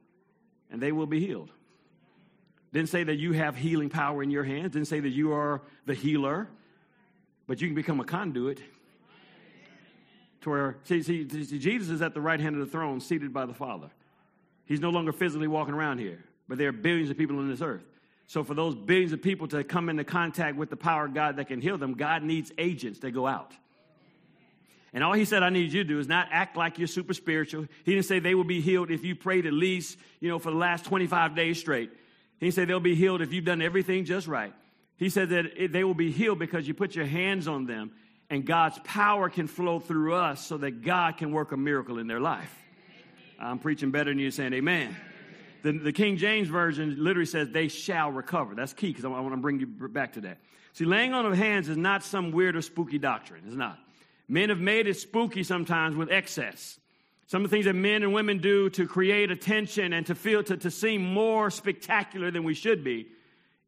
and 0.71 0.81
they 0.81 0.93
will 0.93 1.07
be 1.07 1.19
healed. 1.19 1.51
Didn't 2.73 2.89
say 2.89 3.03
that 3.03 3.15
you 3.15 3.33
have 3.33 3.55
healing 3.55 3.89
power 3.89 4.23
in 4.23 4.31
your 4.31 4.43
hands. 4.43 4.73
Didn't 4.73 4.87
say 4.87 4.99
that 4.99 5.09
you 5.09 5.31
are 5.33 5.61
the 5.85 5.93
healer. 5.93 6.49
But 7.45 7.61
you 7.61 7.67
can 7.67 7.75
become 7.75 7.99
a 7.99 8.03
conduit. 8.03 8.59
To 10.41 10.49
where, 10.49 10.77
see, 10.83 11.03
see, 11.03 11.23
Jesus 11.25 11.89
is 11.89 12.01
at 12.01 12.13
the 12.13 12.19
right 12.19 12.39
hand 12.39 12.55
of 12.55 12.61
the 12.65 12.71
throne, 12.71 12.99
seated 12.99 13.31
by 13.31 13.45
the 13.45 13.53
Father. 13.53 13.89
He's 14.65 14.79
no 14.79 14.89
longer 14.89 15.13
physically 15.13 15.47
walking 15.47 15.73
around 15.73 15.99
here, 15.99 16.23
but 16.49 16.57
there 16.57 16.69
are 16.69 16.73
billions 16.73 17.09
of 17.09 17.17
people 17.17 17.37
on 17.37 17.47
this 17.47 17.61
earth. 17.61 17.83
So, 18.27 18.43
for 18.43 18.53
those 18.53 18.75
billions 18.75 19.13
of 19.13 19.21
people 19.21 19.47
to 19.49 19.63
come 19.63 19.87
into 19.87 20.03
contact 20.03 20.57
with 20.57 20.69
the 20.69 20.75
power 20.75 21.05
of 21.05 21.13
God 21.13 21.37
that 21.37 21.47
can 21.47 21.61
heal 21.61 21.77
them, 21.77 21.93
God 21.93 22.23
needs 22.23 22.51
agents 22.57 22.99
that 22.99 23.11
go 23.11 23.27
out. 23.27 23.53
And 24.93 25.03
all 25.03 25.13
he 25.13 25.25
said 25.25 25.43
I 25.43 25.49
need 25.49 25.71
you 25.73 25.83
to 25.83 25.87
do 25.87 25.99
is 25.99 26.07
not 26.07 26.27
act 26.31 26.57
like 26.57 26.77
you're 26.77 26.87
super 26.87 27.13
spiritual. 27.13 27.67
He 27.83 27.93
didn't 27.93 28.05
say 28.05 28.19
they 28.19 28.35
will 28.35 28.43
be 28.43 28.61
healed 28.61 28.91
if 28.91 29.03
you 29.03 29.15
prayed 29.15 29.45
at 29.45 29.53
least, 29.53 29.97
you 30.19 30.29
know, 30.29 30.39
for 30.39 30.51
the 30.51 30.57
last 30.57 30.85
25 30.85 31.35
days 31.35 31.59
straight. 31.59 31.91
He 32.43 32.51
said 32.51 32.67
they'll 32.67 32.79
be 32.79 32.95
healed 32.95 33.21
if 33.21 33.33
you've 33.33 33.45
done 33.45 33.61
everything 33.61 34.05
just 34.05 34.27
right. 34.27 34.53
He 34.97 35.09
said 35.09 35.29
that 35.29 35.71
they 35.71 35.83
will 35.83 35.93
be 35.93 36.11
healed 36.11 36.39
because 36.39 36.67
you 36.67 36.73
put 36.73 36.95
your 36.95 37.05
hands 37.05 37.47
on 37.47 37.65
them 37.65 37.91
and 38.29 38.45
God's 38.45 38.79
power 38.83 39.29
can 39.29 39.47
flow 39.47 39.79
through 39.79 40.15
us 40.15 40.45
so 40.45 40.57
that 40.57 40.81
God 40.81 41.17
can 41.17 41.31
work 41.31 41.51
a 41.51 41.57
miracle 41.57 41.99
in 41.99 42.07
their 42.07 42.19
life. 42.19 42.53
I'm 43.39 43.59
preaching 43.59 43.91
better 43.91 44.11
than 44.11 44.19
you 44.19 44.31
saying 44.31 44.53
amen. 44.53 44.95
The, 45.63 45.71
the 45.71 45.91
King 45.91 46.17
James 46.17 46.47
Version 46.47 46.95
literally 46.99 47.25
says 47.25 47.49
they 47.49 47.67
shall 47.67 48.11
recover. 48.11 48.55
That's 48.55 48.73
key 48.73 48.89
because 48.89 49.05
I, 49.05 49.09
I 49.09 49.19
want 49.19 49.33
to 49.33 49.41
bring 49.41 49.59
you 49.59 49.67
back 49.67 50.13
to 50.13 50.21
that. 50.21 50.39
See, 50.73 50.85
laying 50.85 51.13
on 51.13 51.25
of 51.25 51.37
hands 51.37 51.69
is 51.69 51.77
not 51.77 52.03
some 52.03 52.31
weird 52.31 52.55
or 52.55 52.61
spooky 52.61 52.97
doctrine. 52.97 53.43
It's 53.45 53.55
not. 53.55 53.77
Men 54.27 54.49
have 54.49 54.59
made 54.59 54.87
it 54.87 54.97
spooky 54.97 55.43
sometimes 55.43 55.95
with 55.95 56.11
excess. 56.11 56.79
Some 57.33 57.43
of 57.43 57.49
the 57.49 57.55
things 57.55 57.65
that 57.65 57.73
men 57.73 58.03
and 58.03 58.13
women 58.13 58.37
do 58.37 58.69
to 58.69 58.87
create 58.87 59.31
attention 59.31 59.91
and 59.91 60.05
to 60.05 60.13
feel 60.13 60.43
to, 60.43 60.55
to 60.55 60.69
seem 60.69 61.03
more 61.03 61.49
spectacular 61.49 62.29
than 62.29 62.43
we 62.43 62.53
should 62.53 62.83
be 62.83 63.07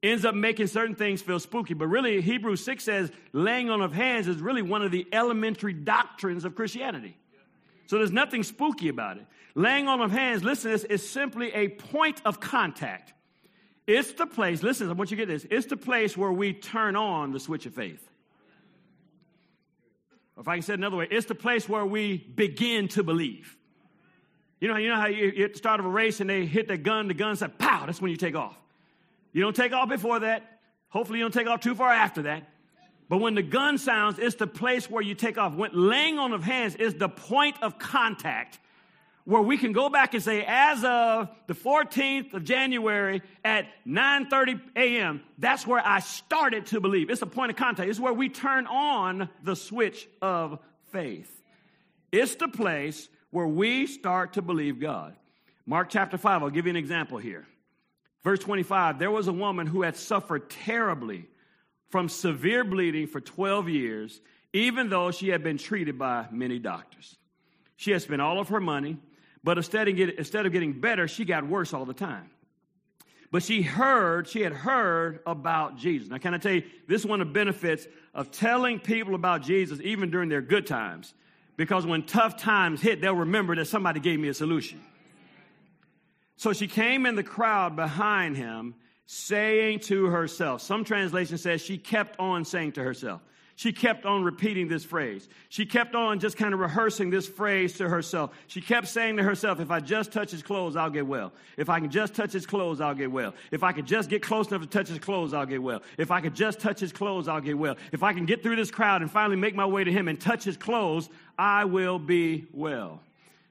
ends 0.04 0.24
up 0.24 0.36
making 0.36 0.68
certain 0.68 0.94
things 0.94 1.24
feel 1.24 1.40
spooky. 1.40 1.74
But 1.74 1.88
really, 1.88 2.22
Hebrews 2.22 2.64
6 2.64 2.84
says 2.84 3.12
laying 3.34 3.72
on 3.72 3.82
of 3.82 3.92
hands 3.92 4.28
is 4.28 4.38
really 4.38 4.62
one 4.62 4.84
of 4.84 4.92
the 4.92 5.08
elementary 5.12 5.74
doctrines 5.74 6.46
of 6.46 6.54
Christianity. 6.54 7.18
So 7.88 7.98
there's 7.98 8.12
nothing 8.12 8.44
spooky 8.44 8.88
about 8.88 9.18
it. 9.18 9.26
Laying 9.56 9.88
on 9.88 10.00
of 10.00 10.12
hands, 10.12 10.44
listen, 10.44 10.70
this, 10.70 10.84
is 10.84 11.10
simply 11.10 11.52
a 11.52 11.70
point 11.70 12.22
of 12.24 12.40
contact. 12.40 13.14
It's 13.88 14.14
the 14.14 14.28
place, 14.28 14.62
listen, 14.62 14.88
I 14.90 14.94
want 14.94 15.10
you 15.10 15.18
to 15.18 15.26
get 15.26 15.28
this. 15.28 15.48
It's 15.50 15.66
the 15.66 15.76
place 15.76 16.16
where 16.16 16.32
we 16.32 16.54
turn 16.54 16.96
on 16.96 17.32
the 17.32 17.40
switch 17.40 17.66
of 17.66 17.74
faith. 17.74 18.08
If 20.38 20.48
I 20.48 20.56
can 20.56 20.64
say 20.64 20.74
it 20.74 20.80
another 20.80 20.98
way, 20.98 21.08
it's 21.10 21.28
the 21.28 21.36
place 21.36 21.70
where 21.70 21.86
we 21.86 22.18
begin 22.18 22.88
to 22.90 23.04
believe. 23.04 23.58
You 24.60 24.68
know, 24.68 24.74
how 24.74 24.80
you 24.80 24.90
know 24.90 24.96
how 24.96 25.08
you, 25.08 25.50
start 25.54 25.80
of 25.80 25.86
a 25.86 25.90
race 25.90 26.20
and 26.20 26.30
they 26.30 26.46
hit 26.46 26.68
the 26.68 26.78
gun, 26.78 27.08
the 27.08 27.14
gun 27.14 27.36
said, 27.36 27.58
pow, 27.58 27.86
that's 27.86 28.02
when 28.02 28.12
you 28.12 28.18
take 28.18 28.36
off. 28.36 28.58
You 29.32 29.42
don't 29.42 29.56
take 29.56 29.74
off 29.74 29.90
before 29.90 30.20
that. 30.20 30.60
Hopefully, 30.90 31.20
you 31.20 31.26
don't 31.26 31.34
take 31.34 31.48
off 31.48 31.60
too 31.60 31.76
far 31.76 31.92
after 31.92 32.24
that. 32.24 32.50
But 33.08 33.18
when 33.18 33.36
the 33.36 33.44
gun 33.44 33.78
sounds, 33.78 34.18
it's 34.18 34.36
the 34.36 34.48
place 34.48 34.90
where 34.90 35.04
you 35.04 35.14
take 35.14 35.38
off. 35.38 35.54
When 35.54 35.72
laying 35.74 36.18
on 36.18 36.34
of 36.34 36.44
hands 36.44 36.76
is 36.76 36.96
the 36.96 37.10
point 37.10 37.58
of 37.62 37.78
contact 37.78 38.60
where 39.26 39.42
we 39.42 39.58
can 39.58 39.74
go 39.74 39.90
back 39.90 40.14
and 40.14 40.24
say, 40.24 40.46
as 40.48 40.84
of 40.84 41.30
the 41.48 41.56
14th 41.56 42.34
of 42.34 42.44
January 42.44 43.22
at 43.44 43.66
9:30 43.86 44.62
a.m., 44.76 45.22
that's 45.40 45.66
where 45.66 45.86
I 45.86 46.00
started 46.00 46.68
to 46.68 46.80
believe. 46.80 47.10
It's 47.10 47.24
a 47.24 47.28
point 47.28 47.52
of 47.52 47.58
contact. 47.58 47.90
It's 47.90 48.00
where 48.00 48.14
we 48.14 48.30
turn 48.30 48.68
on 48.68 49.30
the 49.44 49.56
switch 49.56 50.08
of 50.22 50.60
faith. 50.92 51.32
It's 52.12 52.36
the 52.36 52.48
place 52.48 53.10
where 53.32 53.48
we 53.48 53.88
start 53.88 54.34
to 54.34 54.42
believe 54.42 54.80
God. 54.80 55.16
Mark 55.66 55.90
chapter 55.90 56.18
5, 56.18 56.44
I'll 56.44 56.50
give 56.52 56.68
you 56.68 56.70
an 56.70 56.76
example 56.76 57.18
here. 57.18 57.48
Verse 58.24 58.40
25, 58.40 59.00
there 59.00 59.12
was 59.12 59.28
a 59.28 59.34
woman 59.34 59.68
who 59.68 59.82
had 59.82 59.96
suffered 59.96 60.50
terribly 60.50 61.28
from 61.90 62.10
severe 62.10 62.64
bleeding 62.64 63.08
for 63.08 63.20
12 63.20 63.70
years, 63.70 64.22
even 64.54 64.90
though 64.90 65.12
she 65.12 65.30
had 65.30 65.44
been 65.44 65.58
treated 65.58 65.98
by 65.98 66.28
many 66.32 66.60
doctors. 66.60 67.18
She 67.76 67.92
had 67.92 68.02
spent 68.02 68.22
all 68.22 68.40
of 68.40 68.50
her 68.50 68.60
money 68.60 68.98
but 69.46 69.58
instead 69.58 69.88
of, 69.88 69.96
get, 69.96 70.18
instead 70.18 70.48
of 70.48 70.52
getting 70.52 70.74
better, 70.74 71.08
she 71.08 71.24
got 71.24 71.46
worse 71.48 71.72
all 71.72 71.86
the 71.86 71.94
time. 71.94 72.32
But 73.32 73.44
she 73.44 73.62
heard, 73.62 74.28
she 74.28 74.42
had 74.42 74.54
heard 74.54 75.20
about 75.28 75.78
Jesus. 75.78 76.10
Now, 76.10 76.18
can 76.18 76.34
I 76.34 76.40
tell 76.40 76.54
you, 76.54 76.64
this 76.88 77.02
is 77.02 77.08
one 77.08 77.22
of 77.22 77.28
the 77.28 77.34
benefits 77.34 77.86
of 78.16 78.32
telling 78.32 78.80
people 78.80 79.14
about 79.14 79.44
Jesus 79.44 79.80
even 79.84 80.10
during 80.10 80.30
their 80.30 80.42
good 80.42 80.66
times. 80.66 81.14
Because 81.58 81.86
when 81.86 82.04
tough 82.04 82.38
times 82.38 82.82
hit, 82.82 83.02
they'll 83.02 83.14
remember 83.14 83.56
that 83.56 83.68
somebody 83.68 84.00
gave 84.00 84.20
me 84.20 84.30
a 84.30 84.34
solution. 84.34 84.82
So 86.38 86.52
she 86.52 86.68
came 86.68 87.06
in 87.06 87.16
the 87.16 87.24
crowd 87.24 87.76
behind 87.76 88.38
him, 88.38 88.74
saying 89.06 89.82
to 89.82 90.08
herself, 90.08 90.64
some 90.64 90.86
translation 90.86 91.38
says 91.38 91.62
she 91.62 91.78
kept 91.78 92.20
on 92.20 92.46
saying 92.46 92.72
to 92.74 92.84
herself, 92.84 93.22
she 93.58 93.72
kept 93.72 94.06
on 94.06 94.24
repeating 94.24 94.68
this 94.68 94.84
phrase. 94.84 95.28
She 95.48 95.66
kept 95.66 95.96
on 95.96 96.20
just 96.20 96.36
kind 96.36 96.54
of 96.54 96.60
rehearsing 96.60 97.10
this 97.10 97.26
phrase 97.26 97.74
to 97.78 97.88
herself. 97.88 98.32
She 98.48 98.60
kept 98.60 98.90
saying 98.90 99.16
to 99.16 99.24
herself, 99.24 99.62
if 99.62 99.72
I 99.72 99.80
just 99.80 100.12
touch 100.12 100.32
his 100.32 100.44
clothes, 100.44 100.76
I'll 100.76 100.90
get 100.90 101.08
well. 101.08 101.32
If 101.56 101.70
I 101.70 101.80
can 101.80 101.90
just 101.90 102.16
touch 102.16 102.34
his 102.34 102.46
clothes, 102.46 102.82
I'll 102.82 102.94
get 102.94 103.12
well. 103.12 103.34
If 103.52 103.64
I 103.64 103.72
could 103.72 103.86
just 103.86 104.10
get 104.10 104.22
close 104.22 104.50
enough 104.50 104.62
to 104.62 104.68
touch 104.68 104.90
his 104.90 105.00
clothes, 105.00 105.34
I'll 105.34 105.46
get 105.46 105.64
well. 105.64 105.82
If 105.98 106.12
I 106.12 106.20
could 106.20 106.36
just 106.36 106.60
touch 106.60 106.82
his 106.82 106.92
clothes, 106.92 107.30
I'll 107.30 107.40
get 107.40 107.58
well. 107.58 107.78
If 107.94 108.04
I 108.04 108.12
can 108.12 108.26
get 108.26 108.44
through 108.44 108.58
this 108.58 108.72
crowd 108.72 109.02
and 109.02 109.10
finally 109.10 109.38
make 109.38 109.56
my 109.56 109.66
way 109.66 109.86
to 109.86 109.92
him 109.92 110.10
and 110.10 110.20
touch 110.20 110.44
his 110.44 110.58
clothes, 110.58 111.10
I 111.38 111.64
will 111.64 111.98
be 111.98 112.48
well. 112.52 113.00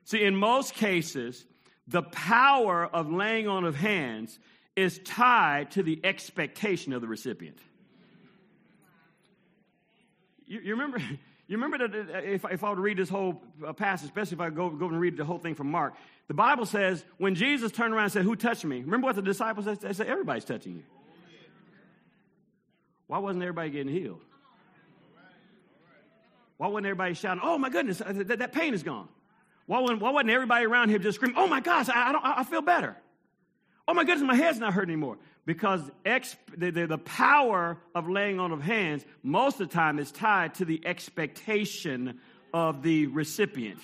See, 0.04 0.22
in 0.22 0.36
most 0.36 0.74
cases, 0.74 1.46
the 1.88 2.02
power 2.02 2.84
of 2.84 3.10
laying 3.10 3.48
on 3.48 3.64
of 3.64 3.74
hands 3.74 4.38
is 4.76 4.98
tied 4.98 5.70
to 5.70 5.82
the 5.82 5.98
expectation 6.04 6.92
of 6.92 7.00
the 7.00 7.08
recipient. 7.08 7.56
You, 10.46 10.60
you 10.60 10.72
remember, 10.72 10.98
you 11.46 11.56
remember 11.58 11.88
that 11.88 12.24
if, 12.24 12.44
if 12.50 12.64
I 12.64 12.70
were 12.70 12.76
to 12.76 12.82
read 12.82 12.98
this 12.98 13.08
whole 13.08 13.42
uh, 13.66 13.72
passage, 13.72 14.08
especially 14.08 14.36
if 14.36 14.40
I 14.40 14.50
go, 14.50 14.70
go 14.70 14.88
and 14.88 15.00
read 15.00 15.16
the 15.16 15.24
whole 15.24 15.38
thing 15.38 15.54
from 15.54 15.70
Mark, 15.70 15.94
the 16.28 16.34
Bible 16.34 16.66
says 16.66 17.04
when 17.18 17.34
Jesus 17.34 17.72
turned 17.72 17.92
around 17.94 18.04
and 18.04 18.12
said, 18.12 18.22
Who 18.22 18.36
touched 18.36 18.64
me? 18.64 18.80
Remember 18.80 19.06
what 19.06 19.16
the 19.16 19.22
disciples 19.22 19.66
said? 19.66 19.80
They 19.80 19.92
said, 19.92 20.06
Everybody's 20.06 20.44
touching 20.44 20.76
you. 20.76 20.82
Why 23.06 23.18
wasn't 23.18 23.42
everybody 23.42 23.70
getting 23.70 23.92
healed? 23.92 24.20
Why 26.56 26.68
wasn't 26.68 26.86
everybody 26.86 27.14
shouting, 27.14 27.42
Oh 27.44 27.58
my 27.58 27.68
goodness, 27.68 28.00
uh, 28.00 28.12
that, 28.14 28.38
that 28.38 28.52
pain 28.52 28.74
is 28.74 28.82
gone? 28.82 29.08
Why 29.66 29.80
wasn't, 29.80 30.00
why 30.00 30.10
wasn't 30.10 30.30
everybody 30.30 30.66
around 30.66 30.90
him 30.90 31.02
just 31.02 31.16
screaming, 31.16 31.36
Oh 31.38 31.46
my 31.46 31.60
gosh, 31.60 31.88
I, 31.88 32.08
I, 32.08 32.12
don't, 32.12 32.24
I 32.24 32.44
feel 32.44 32.62
better? 32.62 32.96
Oh 33.86 33.92
my 33.92 34.04
goodness, 34.04 34.26
my 34.26 34.34
head's 34.34 34.58
not 34.58 34.72
hurting 34.72 34.92
anymore. 34.92 35.18
Because 35.46 35.82
ex, 36.06 36.36
the, 36.56 36.70
the, 36.70 36.86
the 36.86 36.98
power 36.98 37.76
of 37.94 38.08
laying 38.08 38.40
on 38.40 38.52
of 38.52 38.62
hands, 38.62 39.04
most 39.22 39.60
of 39.60 39.68
the 39.68 39.74
time, 39.74 39.98
is 39.98 40.10
tied 40.10 40.54
to 40.54 40.64
the 40.64 40.80
expectation 40.86 42.18
of 42.54 42.82
the 42.82 43.06
recipient. 43.08 43.80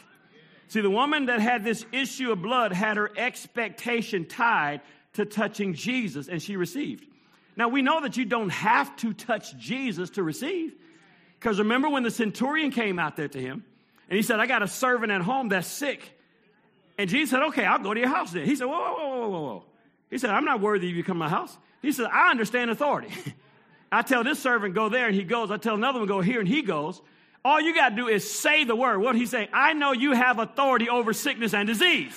See, 0.68 0.80
the 0.80 0.90
woman 0.90 1.26
that 1.26 1.40
had 1.40 1.64
this 1.64 1.84
issue 1.92 2.32
of 2.32 2.40
blood 2.40 2.72
had 2.72 2.96
her 2.96 3.10
expectation 3.16 4.24
tied 4.26 4.80
to 5.14 5.24
touching 5.24 5.74
Jesus, 5.74 6.28
and 6.28 6.40
she 6.40 6.56
received. 6.56 7.04
Now, 7.56 7.68
we 7.68 7.82
know 7.82 8.00
that 8.02 8.16
you 8.16 8.24
don't 8.24 8.50
have 8.50 8.94
to 8.98 9.12
touch 9.12 9.56
Jesus 9.58 10.10
to 10.10 10.22
receive. 10.22 10.74
Because 11.38 11.58
remember 11.58 11.88
when 11.88 12.04
the 12.04 12.10
centurion 12.10 12.70
came 12.70 12.98
out 12.98 13.16
there 13.16 13.28
to 13.28 13.40
him, 13.40 13.64
and 14.08 14.16
he 14.16 14.22
said, 14.22 14.40
I 14.40 14.46
got 14.46 14.62
a 14.62 14.68
servant 14.68 15.10
at 15.10 15.20
home 15.22 15.48
that's 15.48 15.66
sick. 15.66 16.16
And 16.98 17.08
Jesus 17.08 17.30
said, 17.30 17.42
Okay, 17.42 17.64
I'll 17.64 17.78
go 17.78 17.94
to 17.94 18.00
your 18.00 18.08
house 18.08 18.32
then. 18.32 18.44
He 18.44 18.56
said, 18.56 18.66
Whoa, 18.66 18.78
whoa, 18.78 19.08
whoa, 19.08 19.28
whoa, 19.28 19.40
whoa. 19.40 19.64
He 20.10 20.18
said, 20.18 20.30
I'm 20.30 20.44
not 20.44 20.60
worthy 20.60 20.90
of 20.90 20.96
you 20.96 21.04
come 21.04 21.16
to 21.16 21.20
my 21.20 21.28
house. 21.28 21.56
He 21.80 21.92
said, 21.92 22.06
I 22.06 22.30
understand 22.30 22.70
authority. 22.70 23.12
I 23.92 24.02
tell 24.02 24.22
this 24.22 24.38
servant, 24.38 24.74
go 24.74 24.88
there, 24.88 25.06
and 25.06 25.14
he 25.14 25.24
goes. 25.24 25.50
I 25.50 25.56
tell 25.56 25.74
another 25.74 25.98
one, 26.00 26.08
go 26.08 26.20
here, 26.20 26.40
and 26.40 26.48
he 26.48 26.62
goes. 26.62 27.00
All 27.44 27.60
you 27.60 27.74
got 27.74 27.90
to 27.90 27.96
do 27.96 28.08
is 28.08 28.28
say 28.30 28.64
the 28.64 28.76
word. 28.76 28.98
What 28.98 29.16
he's 29.16 29.30
saying, 29.30 29.48
I 29.52 29.72
know 29.72 29.92
you 29.92 30.12
have 30.12 30.38
authority 30.38 30.88
over 30.88 31.12
sickness 31.12 31.54
and 31.54 31.66
disease. 31.66 32.16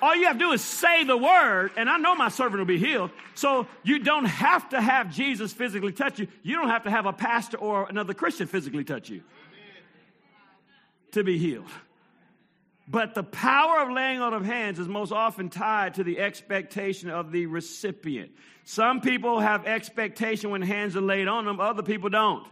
All 0.00 0.14
you 0.14 0.26
have 0.26 0.38
to 0.38 0.44
do 0.44 0.52
is 0.52 0.62
say 0.62 1.04
the 1.04 1.16
word, 1.16 1.72
and 1.76 1.90
I 1.90 1.98
know 1.98 2.14
my 2.14 2.28
servant 2.28 2.58
will 2.58 2.66
be 2.66 2.78
healed. 2.78 3.10
So 3.34 3.66
you 3.82 3.98
don't 3.98 4.24
have 4.24 4.68
to 4.70 4.80
have 4.80 5.12
Jesus 5.12 5.52
physically 5.52 5.92
touch 5.92 6.20
you. 6.20 6.28
You 6.42 6.56
don't 6.56 6.68
have 6.68 6.84
to 6.84 6.90
have 6.90 7.06
a 7.06 7.12
pastor 7.12 7.58
or 7.58 7.86
another 7.88 8.14
Christian 8.14 8.46
physically 8.46 8.84
touch 8.84 9.10
you 9.10 9.22
to 11.12 11.24
be 11.24 11.36
healed. 11.38 11.66
But 12.90 13.14
the 13.14 13.22
power 13.22 13.82
of 13.82 13.90
laying 13.90 14.22
on 14.22 14.32
of 14.32 14.46
hands 14.46 14.78
is 14.78 14.88
most 14.88 15.12
often 15.12 15.50
tied 15.50 15.94
to 15.94 16.04
the 16.04 16.18
expectation 16.18 17.10
of 17.10 17.32
the 17.32 17.44
recipient. 17.44 18.32
Some 18.64 19.02
people 19.02 19.40
have 19.40 19.66
expectation 19.66 20.48
when 20.50 20.62
hands 20.62 20.96
are 20.96 21.02
laid 21.02 21.28
on 21.28 21.44
them, 21.44 21.60
other 21.60 21.82
people 21.82 22.08
don't. 22.08 22.46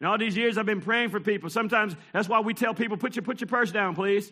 And 0.00 0.08
all 0.08 0.18
these 0.18 0.36
years, 0.36 0.58
I've 0.58 0.66
been 0.66 0.82
praying 0.82 1.08
for 1.08 1.20
people. 1.20 1.48
Sometimes 1.48 1.96
that's 2.12 2.28
why 2.28 2.40
we 2.40 2.52
tell 2.52 2.74
people, 2.74 2.98
put 2.98 3.16
your, 3.16 3.22
put 3.22 3.40
your 3.40 3.48
purse 3.48 3.72
down, 3.72 3.94
please. 3.94 4.30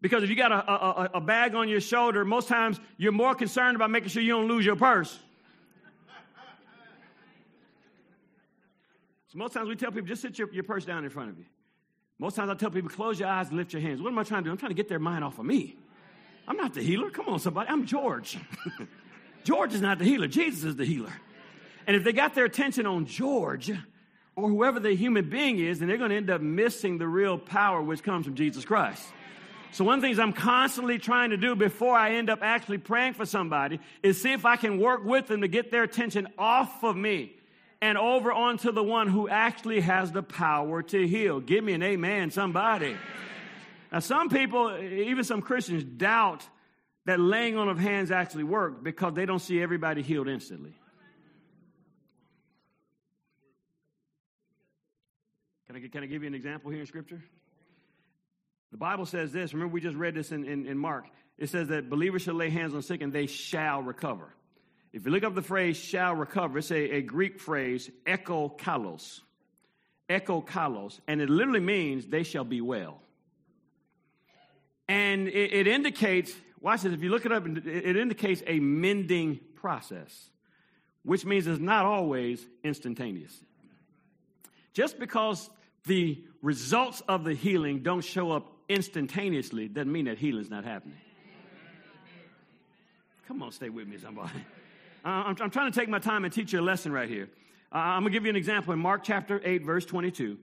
Because 0.00 0.22
if 0.22 0.30
you 0.30 0.36
got 0.36 0.50
a, 0.50 0.72
a, 0.72 1.10
a 1.16 1.20
bag 1.20 1.54
on 1.54 1.68
your 1.68 1.82
shoulder, 1.82 2.24
most 2.24 2.48
times 2.48 2.80
you're 2.96 3.12
more 3.12 3.34
concerned 3.34 3.76
about 3.76 3.90
making 3.90 4.08
sure 4.08 4.22
you 4.22 4.32
don't 4.32 4.48
lose 4.48 4.64
your 4.64 4.76
purse. 4.76 5.18
So 9.28 9.38
most 9.38 9.52
times 9.52 9.68
we 9.68 9.76
tell 9.76 9.92
people, 9.92 10.08
just 10.08 10.22
sit 10.22 10.38
your, 10.38 10.50
your 10.50 10.64
purse 10.64 10.86
down 10.86 11.04
in 11.04 11.10
front 11.10 11.28
of 11.28 11.38
you. 11.38 11.44
Most 12.20 12.36
times 12.36 12.50
I 12.50 12.54
tell 12.54 12.70
people, 12.70 12.90
close 12.90 13.18
your 13.18 13.30
eyes 13.30 13.48
and 13.48 13.56
lift 13.56 13.72
your 13.72 13.80
hands. 13.80 14.02
What 14.02 14.12
am 14.12 14.18
I 14.18 14.24
trying 14.24 14.44
to 14.44 14.48
do? 14.48 14.52
I'm 14.52 14.58
trying 14.58 14.70
to 14.70 14.74
get 14.74 14.90
their 14.90 14.98
mind 14.98 15.24
off 15.24 15.38
of 15.38 15.46
me. 15.46 15.74
I'm 16.46 16.58
not 16.58 16.74
the 16.74 16.82
healer. 16.82 17.08
Come 17.08 17.30
on, 17.30 17.40
somebody. 17.40 17.70
I'm 17.70 17.86
George. 17.86 18.36
George 19.44 19.72
is 19.72 19.80
not 19.80 19.98
the 19.98 20.04
healer. 20.04 20.26
Jesus 20.26 20.64
is 20.64 20.76
the 20.76 20.84
healer. 20.84 21.12
And 21.86 21.96
if 21.96 22.04
they 22.04 22.12
got 22.12 22.34
their 22.34 22.44
attention 22.44 22.84
on 22.84 23.06
George 23.06 23.72
or 24.36 24.50
whoever 24.50 24.78
the 24.78 24.94
human 24.94 25.30
being 25.30 25.58
is, 25.58 25.78
then 25.78 25.88
they're 25.88 25.96
going 25.96 26.10
to 26.10 26.16
end 26.16 26.28
up 26.28 26.42
missing 26.42 26.98
the 26.98 27.08
real 27.08 27.38
power 27.38 27.80
which 27.80 28.02
comes 28.02 28.26
from 28.26 28.34
Jesus 28.34 28.66
Christ. 28.66 29.02
So, 29.72 29.84
one 29.84 29.94
of 29.94 30.02
the 30.02 30.08
things 30.08 30.18
I'm 30.18 30.34
constantly 30.34 30.98
trying 30.98 31.30
to 31.30 31.38
do 31.38 31.56
before 31.56 31.96
I 31.96 32.16
end 32.16 32.28
up 32.28 32.40
actually 32.42 32.78
praying 32.78 33.14
for 33.14 33.24
somebody 33.24 33.80
is 34.02 34.20
see 34.20 34.32
if 34.32 34.44
I 34.44 34.56
can 34.56 34.78
work 34.78 35.04
with 35.04 35.28
them 35.28 35.40
to 35.40 35.48
get 35.48 35.70
their 35.70 35.84
attention 35.84 36.28
off 36.36 36.84
of 36.84 36.96
me 36.96 37.32
and 37.82 37.96
over 37.96 38.32
onto 38.32 38.72
the 38.72 38.82
one 38.82 39.08
who 39.08 39.28
actually 39.28 39.80
has 39.80 40.12
the 40.12 40.22
power 40.22 40.82
to 40.82 41.06
heal. 41.06 41.40
Give 41.40 41.64
me 41.64 41.72
an 41.72 41.82
amen, 41.82 42.30
somebody. 42.30 42.96
Now, 43.90 44.00
some 44.00 44.28
people, 44.28 44.76
even 44.78 45.24
some 45.24 45.42
Christians, 45.42 45.84
doubt 45.84 46.46
that 47.06 47.18
laying 47.18 47.56
on 47.56 47.68
of 47.68 47.78
hands 47.78 48.10
actually 48.10 48.44
work 48.44 48.84
because 48.84 49.14
they 49.14 49.26
don't 49.26 49.40
see 49.40 49.60
everybody 49.60 50.02
healed 50.02 50.28
instantly. 50.28 50.74
Can 55.66 55.76
I, 55.76 55.88
can 55.88 56.02
I 56.02 56.06
give 56.06 56.22
you 56.22 56.28
an 56.28 56.34
example 56.34 56.70
here 56.70 56.80
in 56.80 56.86
Scripture? 56.86 57.22
The 58.72 58.76
Bible 58.76 59.06
says 59.06 59.32
this. 59.32 59.52
Remember, 59.52 59.72
we 59.72 59.80
just 59.80 59.96
read 59.96 60.14
this 60.14 60.32
in, 60.32 60.44
in, 60.44 60.66
in 60.66 60.78
Mark. 60.78 61.06
It 61.38 61.48
says 61.48 61.68
that 61.68 61.88
believers 61.88 62.22
should 62.22 62.34
lay 62.34 62.50
hands 62.50 62.74
on 62.74 62.82
sick 62.82 63.02
and 63.02 63.12
they 63.12 63.26
shall 63.26 63.82
recover. 63.82 64.34
If 64.92 65.06
you 65.06 65.12
look 65.12 65.22
up 65.22 65.34
the 65.34 65.42
phrase 65.42 65.76
shall 65.76 66.14
recover, 66.14 66.58
it's 66.58 66.70
a, 66.70 66.96
a 66.96 67.02
Greek 67.02 67.38
phrase, 67.38 67.90
echo 68.06 68.48
kalos. 68.48 69.20
Echo 70.08 70.42
kalos. 70.42 70.98
And 71.06 71.20
it 71.20 71.30
literally 71.30 71.60
means 71.60 72.06
they 72.06 72.24
shall 72.24 72.44
be 72.44 72.60
well. 72.60 73.00
And 74.88 75.28
it, 75.28 75.52
it 75.52 75.66
indicates, 75.68 76.32
watch 76.60 76.82
this, 76.82 76.92
if 76.92 77.02
you 77.02 77.10
look 77.10 77.24
it 77.24 77.30
up, 77.30 77.46
it 77.46 77.96
indicates 77.96 78.42
a 78.46 78.58
mending 78.58 79.38
process, 79.54 80.30
which 81.04 81.24
means 81.24 81.46
it's 81.46 81.60
not 81.60 81.86
always 81.86 82.44
instantaneous. 82.64 83.44
Just 84.72 84.98
because 84.98 85.48
the 85.86 86.24
results 86.42 87.02
of 87.08 87.22
the 87.22 87.34
healing 87.34 87.82
don't 87.84 88.04
show 88.04 88.32
up 88.32 88.52
instantaneously 88.68 89.68
doesn't 89.68 89.92
mean 89.92 90.06
that 90.06 90.18
healing's 90.18 90.50
not 90.50 90.64
happening. 90.64 90.98
Come 93.28 93.42
on, 93.44 93.52
stay 93.52 93.68
with 93.68 93.86
me, 93.86 93.96
somebody. 93.98 94.32
Uh, 95.04 95.08
I'm, 95.08 95.36
I'm, 95.40 95.50
trying 95.50 95.72
to 95.72 95.78
take 95.78 95.88
my 95.88 95.98
time 95.98 96.24
and 96.24 96.32
teach 96.32 96.52
you 96.52 96.60
a 96.60 96.62
lesson 96.62 96.92
right 96.92 97.08
here. 97.08 97.28
Uh, 97.72 97.78
I'm 97.78 98.02
going 98.02 98.12
to 98.12 98.16
give 98.18 98.24
you 98.24 98.30
an 98.30 98.36
example 98.36 98.72
in 98.72 98.78
Mark 98.78 99.02
chapter 99.02 99.40
8, 99.42 99.64
verse 99.64 99.86
22. 99.86 100.36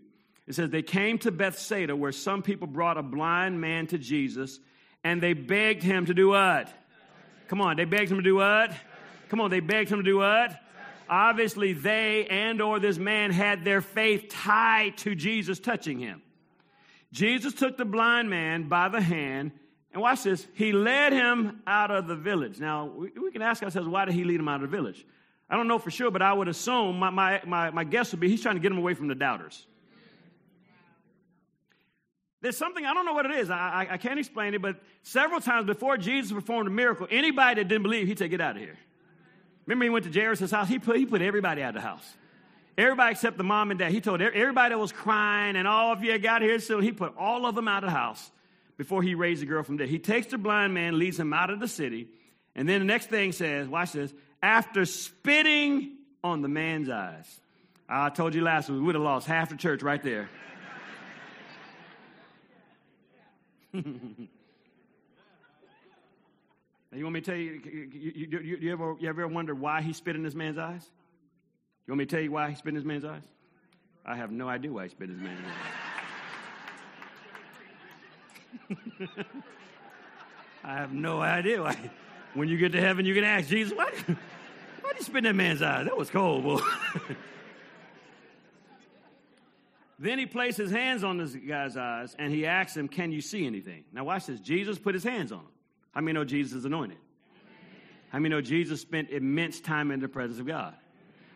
It 0.47 0.55
says, 0.55 0.69
They 0.69 0.81
came 0.81 1.19
to 1.19 1.31
Bethsaida 1.31 1.95
where 1.95 2.11
some 2.11 2.41
people 2.41 2.67
brought 2.67 2.97
a 2.97 3.03
blind 3.03 3.61
man 3.61 3.85
to 3.87 3.97
Jesus 3.99 4.59
and 5.03 5.21
they 5.21 5.33
begged 5.33 5.83
him 5.83 6.07
to 6.07 6.13
do 6.13 6.29
what? 6.29 6.69
Come 7.49 7.61
on, 7.61 7.77
they 7.77 7.85
begged 7.85 8.11
him 8.11 8.17
to 8.17 8.23
do 8.23 8.35
what? 8.35 8.71
Come 9.29 9.41
on, 9.41 9.51
they 9.51 9.59
begged 9.59 9.91
him 9.91 9.99
to 9.99 10.03
do 10.03 10.17
what? 10.17 10.59
Obviously, 11.09 11.73
they 11.73 12.25
and 12.27 12.61
or 12.61 12.79
this 12.79 12.97
man 12.97 13.31
had 13.31 13.63
their 13.63 13.81
faith 13.81 14.27
tied 14.29 14.97
to 14.97 15.15
Jesus 15.15 15.59
touching 15.59 15.99
him. 15.99 16.21
Jesus 17.13 17.53
took 17.53 17.77
the 17.77 17.85
blind 17.85 18.29
man 18.29 18.67
by 18.67 18.89
the 18.89 18.99
hand 18.99 19.51
and 19.97 20.03
watch 20.03 20.21
this. 20.21 20.45
He 20.53 20.73
led 20.73 21.11
him 21.11 21.59
out 21.65 21.89
of 21.89 22.05
the 22.05 22.15
village. 22.15 22.59
Now, 22.59 22.85
we, 22.85 23.09
we, 23.19 23.31
can 23.31 23.41
ask 23.41 23.63
ourselves, 23.63 23.87
why 23.87 24.05
did 24.05 24.13
he 24.13 24.25
lead 24.25 24.39
him 24.39 24.47
out 24.47 24.61
of 24.63 24.69
the 24.69 24.77
village? 24.77 25.03
I 25.49 25.57
don't 25.57 25.67
know 25.67 25.79
for 25.79 25.89
sure, 25.89 26.11
but 26.11 26.21
I 26.21 26.31
would 26.33 26.47
assume 26.47 26.99
my, 26.99 27.09
my, 27.09 27.41
my, 27.47 27.71
my 27.71 27.83
guess 27.83 28.11
would 28.11 28.19
be 28.19 28.29
he's 28.29 28.43
trying 28.43 28.53
to 28.53 28.61
get 28.61 28.71
him 28.71 28.77
away 28.77 28.93
from 28.93 29.07
the 29.07 29.15
doubters. 29.15 29.65
There's 32.41 32.55
something, 32.55 32.85
I 32.85 32.93
don't 32.93 33.07
know 33.07 33.13
what 33.13 33.25
it 33.25 33.31
is. 33.39 33.49
I, 33.49 33.57
I, 33.57 33.93
I 33.93 33.97
can't 33.97 34.19
explain 34.19 34.53
it, 34.53 34.61
but 34.61 34.75
several 35.01 35.41
times 35.41 35.65
before 35.65 35.97
Jesus 35.97 36.31
performed 36.31 36.67
a 36.67 36.71
miracle, 36.71 37.07
anybody 37.09 37.59
that 37.59 37.67
didn't 37.67 37.81
believe, 37.81 38.05
he'd 38.05 38.19
say, 38.19 38.27
Get 38.27 38.39
out 38.39 38.55
of 38.55 38.61
here. 38.61 38.77
Remember, 39.65 39.83
he 39.83 39.89
went 39.89 40.05
to 40.05 40.11
Jairus' 40.11 40.51
house? 40.51 40.67
He 40.67 40.77
put, 40.77 40.97
he 40.97 41.07
put 41.07 41.23
everybody 41.23 41.63
out 41.63 41.69
of 41.69 41.81
the 41.81 41.81
house. 41.81 42.07
Everybody 42.77 43.13
except 43.13 43.39
the 43.39 43.43
mom 43.43 43.71
and 43.71 43.79
dad. 43.79 43.91
He 43.91 43.99
told 43.99 44.21
everybody 44.21 44.75
that 44.75 44.77
was 44.77 44.91
crying 44.91 45.55
and 45.55 45.67
all 45.67 45.91
of 45.91 46.03
you 46.03 46.19
got 46.19 46.43
here 46.43 46.59
soon, 46.59 46.83
he 46.83 46.91
put 46.91 47.17
all 47.17 47.47
of 47.47 47.55
them 47.55 47.67
out 47.67 47.83
of 47.83 47.89
the 47.89 47.95
house 47.95 48.29
before 48.77 49.01
he 49.01 49.15
raised 49.15 49.41
the 49.41 49.45
girl 49.45 49.63
from 49.63 49.77
dead. 49.77 49.89
He 49.89 49.99
takes 49.99 50.27
the 50.27 50.37
blind 50.37 50.73
man, 50.73 50.97
leads 50.97 51.19
him 51.19 51.33
out 51.33 51.49
of 51.49 51.59
the 51.59 51.67
city, 51.67 52.07
and 52.55 52.69
then 52.69 52.79
the 52.79 52.85
next 52.85 53.09
thing 53.09 53.31
says, 53.31 53.67
watch 53.67 53.91
this, 53.91 54.13
after 54.41 54.85
spitting 54.85 55.97
on 56.23 56.41
the 56.41 56.47
man's 56.47 56.89
eyes. 56.89 57.39
I 57.89 58.09
told 58.09 58.35
you 58.35 58.41
last 58.41 58.69
week, 58.69 58.79
we 58.79 58.85
would 58.85 58.95
have 58.95 59.03
lost 59.03 59.27
half 59.27 59.49
the 59.49 59.55
church 59.55 59.81
right 59.81 60.01
there. 60.03 60.29
now, 63.73 63.81
you 66.91 67.03
want 67.03 67.13
me 67.13 67.21
to 67.21 67.25
tell 67.25 67.35
you, 67.35 67.61
you, 67.63 68.11
you, 68.15 68.39
you, 68.39 68.57
you, 68.57 68.71
ever, 68.71 68.95
you 68.99 69.07
ever 69.07 69.27
wonder 69.27 69.53
why 69.55 69.81
he 69.81 69.93
spit 69.93 70.15
in 70.15 70.23
this 70.23 70.35
man's 70.35 70.57
eyes? 70.57 70.85
You 71.85 71.91
want 71.91 71.99
me 71.99 72.05
to 72.05 72.15
tell 72.15 72.23
you 72.23 72.31
why 72.31 72.49
he 72.49 72.55
spit 72.55 72.69
in 72.69 72.75
this 72.75 72.83
man's 72.83 73.05
eyes? 73.05 73.23
I 74.05 74.15
have 74.15 74.31
no 74.31 74.49
idea 74.49 74.71
why 74.71 74.83
he 74.83 74.89
spit 74.89 75.09
in 75.09 75.17
this 75.17 75.23
man's 75.23 75.45
eyes. 75.45 75.86
I 80.63 80.73
have 80.73 80.93
no 80.93 81.21
idea. 81.21 81.61
Why. 81.61 81.77
When 82.33 82.49
you 82.49 82.57
get 82.57 82.71
to 82.73 82.81
heaven, 82.81 83.05
you 83.05 83.13
can 83.13 83.23
ask 83.23 83.47
Jesus, 83.47 83.75
why, 83.75 83.89
why 84.81 84.91
did 84.91 84.99
you 84.99 85.05
spit 85.05 85.23
that 85.23 85.35
man's 85.35 85.61
eyes? 85.61 85.85
That 85.85 85.97
was 85.97 86.09
cold, 86.09 86.43
boy. 86.43 86.59
Then 89.99 90.19
he 90.19 90.25
placed 90.27 90.57
his 90.57 90.69
hands 90.69 91.03
on 91.03 91.17
this 91.17 91.33
guy's 91.33 91.75
eyes 91.75 92.15
and 92.19 92.31
he 92.31 92.45
asked 92.45 92.77
him, 92.77 92.87
Can 92.87 93.11
you 93.11 93.21
see 93.21 93.47
anything? 93.47 93.83
Now, 93.91 94.03
watch 94.03 94.27
this. 94.27 94.39
Jesus 94.39 94.77
put 94.77 94.93
his 94.93 95.03
hands 95.03 95.31
on 95.31 95.39
him. 95.39 95.51
How 95.91 96.01
many 96.01 96.13
know 96.13 96.23
Jesus 96.23 96.53
is 96.59 96.65
anointed? 96.65 96.97
How 98.09 98.19
many 98.19 98.29
know 98.29 98.41
Jesus 98.41 98.79
spent 98.79 99.09
immense 99.09 99.59
time 99.59 99.91
in 99.91 99.99
the 99.99 100.07
presence 100.07 100.39
of 100.39 100.45
God? 100.45 100.75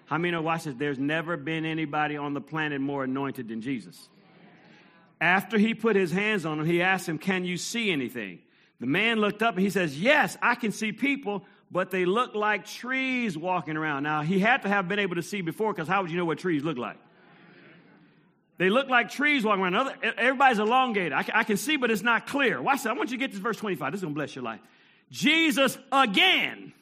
How 0.05 0.17
many 0.17 0.31
know, 0.31 0.41
watch 0.41 0.65
this, 0.65 0.75
there's 0.77 0.99
never 0.99 1.37
been 1.37 1.65
anybody 1.65 2.17
on 2.17 2.33
the 2.33 2.41
planet 2.41 2.81
more 2.81 3.05
anointed 3.05 3.47
than 3.47 3.61
Jesus? 3.61 4.09
After 5.21 5.59
he 5.59 5.75
put 5.75 5.95
his 5.95 6.11
hands 6.11 6.47
on 6.47 6.59
him, 6.59 6.65
he 6.65 6.81
asked 6.81 7.07
him, 7.07 7.19
Can 7.19 7.45
you 7.45 7.55
see 7.55 7.91
anything? 7.91 8.39
The 8.79 8.87
man 8.87 9.19
looked 9.19 9.43
up 9.43 9.53
and 9.55 9.63
he 9.63 9.69
says, 9.69 9.97
Yes, 9.97 10.35
I 10.41 10.55
can 10.55 10.71
see 10.71 10.91
people, 10.91 11.45
but 11.69 11.91
they 11.91 12.05
look 12.05 12.33
like 12.33 12.65
trees 12.65 13.37
walking 13.37 13.77
around. 13.77 14.01
Now, 14.01 14.23
he 14.23 14.39
had 14.39 14.63
to 14.63 14.67
have 14.67 14.89
been 14.89 14.97
able 14.97 15.15
to 15.15 15.21
see 15.21 15.41
before 15.41 15.71
because 15.73 15.87
how 15.87 16.01
would 16.01 16.09
you 16.09 16.17
know 16.17 16.25
what 16.25 16.39
trees 16.39 16.63
look 16.63 16.79
like? 16.79 16.97
They 18.57 18.69
look 18.69 18.89
like 18.89 19.09
trees 19.09 19.43
walking 19.43 19.63
around. 19.63 19.93
Everybody's 20.17 20.59
elongated. 20.59 21.13
I 21.13 21.43
can, 21.43 21.57
see, 21.57 21.77
but 21.77 21.89
it's 21.89 22.03
not 22.03 22.27
clear. 22.27 22.61
Watch 22.61 22.83
that. 22.83 22.89
I 22.89 22.93
want 22.93 23.11
you 23.11 23.17
to 23.17 23.19
get 23.19 23.31
this 23.31 23.39
verse 23.39 23.57
25. 23.57 23.91
This 23.91 23.99
is 23.99 24.03
going 24.03 24.13
to 24.13 24.17
bless 24.17 24.35
your 24.35 24.43
life. 24.43 24.59
Jesus 25.11 25.77
again 25.91 26.73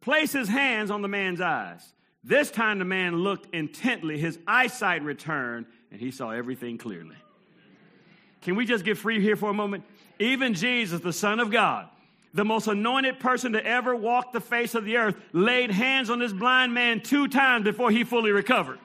placed 0.00 0.32
his 0.32 0.48
hands 0.48 0.90
on 0.90 1.02
the 1.02 1.08
man's 1.08 1.40
eyes. 1.40 1.80
This 2.22 2.50
time 2.50 2.78
the 2.78 2.84
man 2.84 3.16
looked 3.18 3.54
intently. 3.54 4.18
His 4.18 4.38
eyesight 4.46 5.02
returned, 5.02 5.66
and 5.90 6.00
he 6.00 6.10
saw 6.10 6.30
everything 6.30 6.76
clearly. 6.76 7.16
Can 8.42 8.56
we 8.56 8.64
just 8.64 8.84
get 8.84 8.98
free 8.98 9.20
here 9.20 9.36
for 9.36 9.50
a 9.50 9.54
moment? 9.54 9.84
Even 10.18 10.54
Jesus, 10.54 11.00
the 11.00 11.12
Son 11.12 11.40
of 11.40 11.50
God, 11.50 11.88
the 12.32 12.44
most 12.44 12.68
anointed 12.68 13.20
person 13.20 13.52
to 13.52 13.64
ever 13.64 13.94
walk 13.94 14.32
the 14.32 14.40
face 14.40 14.74
of 14.74 14.84
the 14.84 14.96
earth, 14.96 15.16
laid 15.32 15.70
hands 15.70 16.10
on 16.10 16.18
this 16.18 16.32
blind 16.32 16.72
man 16.72 17.00
two 17.00 17.28
times 17.28 17.64
before 17.64 17.90
he 17.90 18.04
fully 18.04 18.32
recovered. 18.32 18.78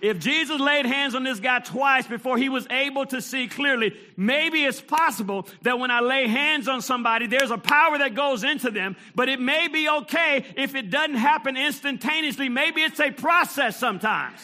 If 0.00 0.18
Jesus 0.18 0.58
laid 0.58 0.86
hands 0.86 1.14
on 1.14 1.24
this 1.24 1.40
guy 1.40 1.58
twice 1.58 2.06
before 2.06 2.38
he 2.38 2.48
was 2.48 2.66
able 2.70 3.04
to 3.06 3.20
see 3.20 3.48
clearly, 3.48 3.94
maybe 4.16 4.64
it's 4.64 4.80
possible 4.80 5.46
that 5.62 5.78
when 5.78 5.90
I 5.90 6.00
lay 6.00 6.26
hands 6.26 6.68
on 6.68 6.80
somebody, 6.80 7.26
there's 7.26 7.50
a 7.50 7.58
power 7.58 7.98
that 7.98 8.14
goes 8.14 8.42
into 8.42 8.70
them, 8.70 8.96
but 9.14 9.28
it 9.28 9.40
may 9.40 9.68
be 9.68 9.88
okay 9.88 10.46
if 10.56 10.74
it 10.74 10.88
doesn't 10.88 11.16
happen 11.16 11.56
instantaneously. 11.58 12.48
Maybe 12.48 12.80
it's 12.80 12.98
a 12.98 13.10
process 13.10 13.76
sometimes. 13.76 14.40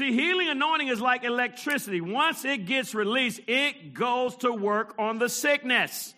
See, 0.00 0.14
healing 0.14 0.48
anointing 0.48 0.88
is 0.88 0.98
like 0.98 1.24
electricity. 1.24 2.00
Once 2.00 2.46
it 2.46 2.64
gets 2.64 2.94
released, 2.94 3.38
it 3.46 3.92
goes 3.92 4.34
to 4.36 4.50
work 4.50 4.94
on 4.98 5.18
the 5.18 5.28
sickness. 5.28 6.14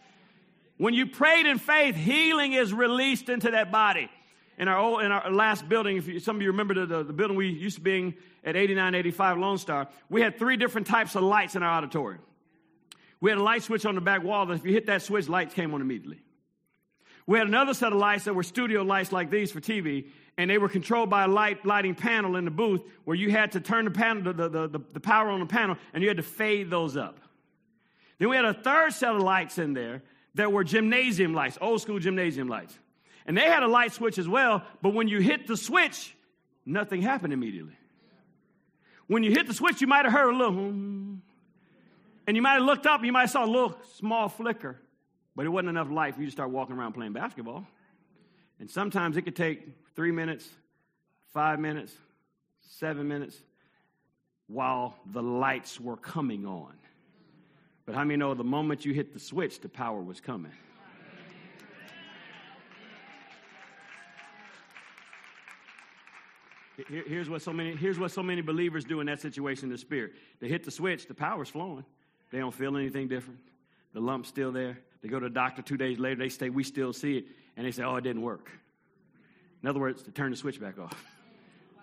When 0.78 0.94
you 0.94 1.06
prayed 1.06 1.46
in 1.46 1.58
faith, 1.58 1.96
healing 1.96 2.52
is 2.52 2.72
released 2.72 3.28
into 3.28 3.50
that 3.50 3.72
body 3.72 4.08
in 4.56 4.68
our 4.68 4.78
old, 4.78 5.02
in 5.02 5.10
our 5.10 5.32
last 5.32 5.68
building, 5.68 5.96
if 5.96 6.06
you, 6.06 6.20
some 6.20 6.36
of 6.36 6.42
you 6.42 6.52
remember 6.52 6.74
the, 6.74 6.86
the, 6.86 7.02
the, 7.02 7.12
building 7.12 7.36
we 7.36 7.48
used 7.48 7.74
to 7.74 7.82
be 7.82 7.98
in 7.98 8.14
at 8.44 8.54
8985 8.54 9.38
Lone 9.38 9.58
Star, 9.58 9.88
we 10.08 10.20
had 10.20 10.38
three 10.38 10.56
different 10.56 10.86
types 10.86 11.16
of 11.16 11.24
lights 11.24 11.56
in 11.56 11.64
our 11.64 11.78
auditorium. 11.78 12.22
We 13.20 13.30
had 13.30 13.40
a 13.40 13.42
light 13.42 13.64
switch 13.64 13.84
on 13.84 13.96
the 13.96 14.00
back 14.00 14.22
wall 14.22 14.46
that 14.46 14.54
if 14.54 14.64
you 14.64 14.72
hit 14.72 14.86
that 14.86 15.02
switch, 15.02 15.28
lights 15.28 15.54
came 15.54 15.74
on 15.74 15.80
immediately. 15.80 16.20
We 17.26 17.36
had 17.36 17.48
another 17.48 17.74
set 17.74 17.92
of 17.92 17.98
lights 17.98 18.26
that 18.26 18.34
were 18.34 18.44
studio 18.44 18.82
lights 18.82 19.10
like 19.10 19.28
these 19.28 19.50
for 19.50 19.60
TV, 19.60 20.06
and 20.42 20.50
they 20.50 20.58
were 20.58 20.68
controlled 20.68 21.08
by 21.08 21.22
a 21.22 21.28
light 21.28 21.64
lighting 21.64 21.94
panel 21.94 22.34
in 22.34 22.44
the 22.44 22.50
booth 22.50 22.82
where 23.04 23.16
you 23.16 23.30
had 23.30 23.52
to 23.52 23.60
turn 23.60 23.84
the 23.84 23.92
panel, 23.92 24.32
the, 24.32 24.48
the, 24.48 24.66
the, 24.66 24.80
the 24.94 24.98
power 24.98 25.30
on 25.30 25.38
the 25.38 25.46
panel, 25.46 25.76
and 25.94 26.02
you 26.02 26.08
had 26.08 26.16
to 26.16 26.24
fade 26.24 26.68
those 26.68 26.96
up. 26.96 27.20
Then 28.18 28.28
we 28.28 28.34
had 28.34 28.44
a 28.44 28.52
third 28.52 28.92
set 28.92 29.14
of 29.14 29.22
lights 29.22 29.58
in 29.58 29.72
there 29.72 30.02
that 30.34 30.50
were 30.50 30.64
gymnasium 30.64 31.32
lights, 31.32 31.58
old 31.60 31.80
school 31.80 32.00
gymnasium 32.00 32.48
lights. 32.48 32.76
And 33.24 33.38
they 33.38 33.42
had 33.44 33.62
a 33.62 33.68
light 33.68 33.92
switch 33.92 34.18
as 34.18 34.26
well, 34.26 34.64
but 34.82 34.94
when 34.94 35.06
you 35.06 35.20
hit 35.20 35.46
the 35.46 35.56
switch, 35.56 36.12
nothing 36.66 37.02
happened 37.02 37.32
immediately. 37.32 37.76
When 39.06 39.22
you 39.22 39.30
hit 39.30 39.46
the 39.46 39.54
switch, 39.54 39.80
you 39.80 39.86
might 39.86 40.06
have 40.06 40.12
heard 40.12 40.34
a 40.34 40.36
little, 40.36 40.54
hmm. 40.54 41.14
and 42.26 42.36
you 42.36 42.42
might 42.42 42.54
have 42.54 42.64
looked 42.64 42.86
up, 42.86 42.98
and 42.98 43.06
you 43.06 43.12
might 43.12 43.22
have 43.22 43.30
saw 43.30 43.44
a 43.44 43.46
little 43.46 43.78
small 43.94 44.28
flicker, 44.28 44.80
but 45.36 45.46
it 45.46 45.50
wasn't 45.50 45.68
enough 45.68 45.88
light 45.88 46.16
for 46.16 46.20
you 46.20 46.26
to 46.26 46.32
start 46.32 46.50
walking 46.50 46.74
around 46.74 46.94
playing 46.94 47.12
basketball. 47.12 47.64
And 48.62 48.70
sometimes 48.70 49.16
it 49.16 49.22
could 49.22 49.34
take 49.34 49.66
three 49.96 50.12
minutes, 50.12 50.48
five 51.34 51.58
minutes, 51.58 51.92
seven 52.60 53.08
minutes, 53.08 53.36
while 54.46 54.94
the 55.12 55.20
lights 55.20 55.80
were 55.80 55.96
coming 55.96 56.46
on. 56.46 56.72
But 57.86 57.96
how 57.96 58.04
many 58.04 58.18
know 58.18 58.34
the 58.34 58.44
moment 58.44 58.84
you 58.84 58.94
hit 58.94 59.12
the 59.12 59.18
switch, 59.18 59.60
the 59.60 59.68
power 59.68 60.00
was 60.00 60.20
coming? 60.20 60.52
Here, 66.88 67.02
here's, 67.04 67.28
what 67.28 67.42
so 67.42 67.52
many, 67.52 67.74
here's 67.74 67.98
what 67.98 68.12
so 68.12 68.22
many 68.22 68.42
believers 68.42 68.84
do 68.84 69.00
in 69.00 69.08
that 69.08 69.20
situation 69.20 69.64
in 69.64 69.70
the 69.72 69.78
spirit. 69.78 70.12
They 70.38 70.46
hit 70.46 70.62
the 70.62 70.70
switch, 70.70 71.08
the 71.08 71.14
power's 71.14 71.48
flowing. 71.48 71.84
They 72.30 72.38
don't 72.38 72.54
feel 72.54 72.76
anything 72.76 73.08
different. 73.08 73.40
The 73.92 74.00
lump's 74.00 74.28
still 74.28 74.52
there. 74.52 74.78
They 75.02 75.08
go 75.08 75.18
to 75.18 75.26
the 75.28 75.34
doctor 75.34 75.62
two 75.62 75.76
days 75.76 75.98
later, 75.98 76.14
they 76.14 76.28
say, 76.28 76.48
We 76.48 76.62
still 76.62 76.92
see 76.92 77.18
it. 77.18 77.24
And 77.56 77.66
they 77.66 77.70
say, 77.70 77.82
Oh, 77.82 77.96
it 77.96 78.02
didn't 78.02 78.22
work. 78.22 78.50
In 79.62 79.68
other 79.68 79.80
words, 79.80 80.02
to 80.02 80.10
turn 80.10 80.30
the 80.30 80.36
switch 80.36 80.60
back 80.60 80.78
off. 80.78 80.92
Wow. 81.76 81.82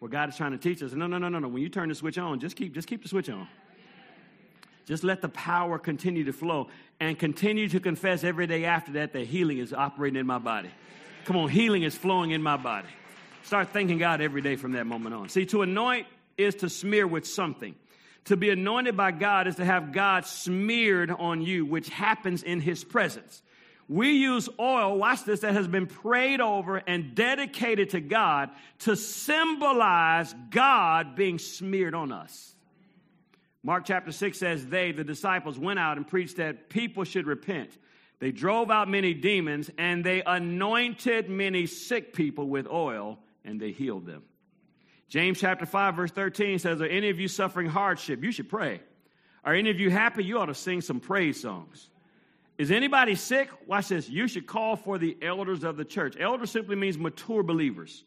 What 0.00 0.10
God 0.10 0.28
is 0.28 0.36
trying 0.36 0.52
to 0.52 0.58
teach 0.58 0.82
us, 0.82 0.92
no, 0.92 1.06
no, 1.06 1.18
no, 1.18 1.28
no, 1.28 1.38
no. 1.38 1.48
When 1.48 1.62
you 1.62 1.68
turn 1.68 1.88
the 1.88 1.94
switch 1.94 2.18
on, 2.18 2.40
just 2.40 2.56
keep, 2.56 2.74
just 2.74 2.88
keep 2.88 3.02
the 3.02 3.08
switch 3.08 3.30
on. 3.30 3.46
Just 4.86 5.02
let 5.02 5.20
the 5.20 5.28
power 5.28 5.78
continue 5.78 6.24
to 6.24 6.32
flow 6.32 6.68
and 7.00 7.18
continue 7.18 7.68
to 7.68 7.80
confess 7.80 8.22
every 8.22 8.46
day 8.46 8.64
after 8.64 8.92
that 8.92 9.12
that 9.12 9.26
healing 9.26 9.58
is 9.58 9.72
operating 9.72 10.18
in 10.18 10.26
my 10.26 10.38
body. 10.38 10.70
Come 11.24 11.36
on, 11.36 11.48
healing 11.48 11.82
is 11.82 11.96
flowing 11.96 12.30
in 12.30 12.42
my 12.42 12.56
body. 12.56 12.88
Start 13.42 13.70
thanking 13.70 13.98
God 13.98 14.20
every 14.20 14.42
day 14.42 14.56
from 14.56 14.72
that 14.72 14.86
moment 14.86 15.14
on. 15.14 15.28
See, 15.28 15.44
to 15.46 15.62
anoint 15.62 16.06
is 16.38 16.56
to 16.56 16.68
smear 16.70 17.06
with 17.06 17.26
something. 17.26 17.74
To 18.26 18.36
be 18.36 18.50
anointed 18.50 18.96
by 18.96 19.12
God 19.12 19.46
is 19.46 19.56
to 19.56 19.64
have 19.64 19.92
God 19.92 20.24
smeared 20.24 21.10
on 21.10 21.42
you, 21.42 21.64
which 21.64 21.88
happens 21.88 22.42
in 22.42 22.60
His 22.60 22.84
presence. 22.84 23.42
We 23.88 24.12
use 24.12 24.48
oil, 24.58 24.98
watch 24.98 25.24
this, 25.24 25.40
that 25.40 25.54
has 25.54 25.68
been 25.68 25.86
prayed 25.86 26.40
over 26.40 26.78
and 26.78 27.14
dedicated 27.14 27.90
to 27.90 28.00
God 28.00 28.50
to 28.80 28.96
symbolize 28.96 30.34
God 30.50 31.14
being 31.14 31.38
smeared 31.38 31.94
on 31.94 32.10
us. 32.10 32.54
Mark 33.62 33.84
chapter 33.84 34.12
6 34.12 34.38
says, 34.38 34.66
They, 34.66 34.92
the 34.92 35.04
disciples, 35.04 35.58
went 35.58 35.78
out 35.78 35.96
and 35.96 36.06
preached 36.06 36.36
that 36.36 36.68
people 36.68 37.04
should 37.04 37.26
repent. 37.26 37.76
They 38.18 38.32
drove 38.32 38.70
out 38.70 38.88
many 38.88 39.14
demons 39.14 39.70
and 39.78 40.04
they 40.04 40.22
anointed 40.24 41.28
many 41.28 41.66
sick 41.66 42.12
people 42.12 42.48
with 42.48 42.66
oil 42.66 43.18
and 43.44 43.60
they 43.60 43.72
healed 43.72 44.06
them. 44.06 44.22
James 45.08 45.38
chapter 45.38 45.66
5, 45.66 45.94
verse 45.94 46.10
13 46.10 46.58
says, 46.58 46.80
Are 46.80 46.86
any 46.86 47.10
of 47.10 47.20
you 47.20 47.28
suffering 47.28 47.68
hardship? 47.68 48.24
You 48.24 48.32
should 48.32 48.48
pray. 48.48 48.80
Are 49.44 49.54
any 49.54 49.70
of 49.70 49.78
you 49.78 49.90
happy? 49.90 50.24
You 50.24 50.38
ought 50.38 50.46
to 50.46 50.54
sing 50.54 50.80
some 50.80 50.98
praise 50.98 51.40
songs. 51.40 51.88
Is 52.58 52.70
anybody 52.70 53.14
sick? 53.14 53.50
Watch 53.66 53.88
this. 53.88 54.08
You 54.08 54.28
should 54.28 54.46
call 54.46 54.76
for 54.76 54.98
the 54.98 55.16
elders 55.20 55.62
of 55.62 55.76
the 55.76 55.84
church. 55.84 56.16
Elder 56.18 56.46
simply 56.46 56.76
means 56.76 56.96
mature 56.96 57.42
believers 57.42 58.04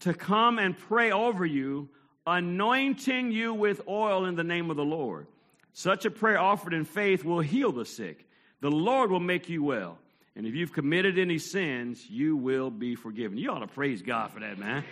to 0.00 0.14
come 0.14 0.58
and 0.58 0.78
pray 0.78 1.10
over 1.10 1.44
you, 1.44 1.88
anointing 2.26 3.32
you 3.32 3.54
with 3.54 3.80
oil 3.88 4.26
in 4.26 4.36
the 4.36 4.44
name 4.44 4.70
of 4.70 4.76
the 4.76 4.84
Lord. 4.84 5.26
Such 5.72 6.04
a 6.04 6.10
prayer 6.10 6.38
offered 6.38 6.74
in 6.74 6.84
faith 6.84 7.24
will 7.24 7.40
heal 7.40 7.72
the 7.72 7.84
sick. 7.84 8.28
The 8.60 8.70
Lord 8.70 9.10
will 9.10 9.20
make 9.20 9.48
you 9.48 9.62
well. 9.62 9.98
And 10.36 10.46
if 10.46 10.54
you've 10.54 10.72
committed 10.72 11.18
any 11.18 11.38
sins, 11.38 12.08
you 12.08 12.36
will 12.36 12.70
be 12.70 12.94
forgiven. 12.94 13.38
You 13.38 13.50
ought 13.50 13.60
to 13.60 13.66
praise 13.66 14.02
God 14.02 14.30
for 14.30 14.40
that, 14.40 14.58
man. 14.58 14.84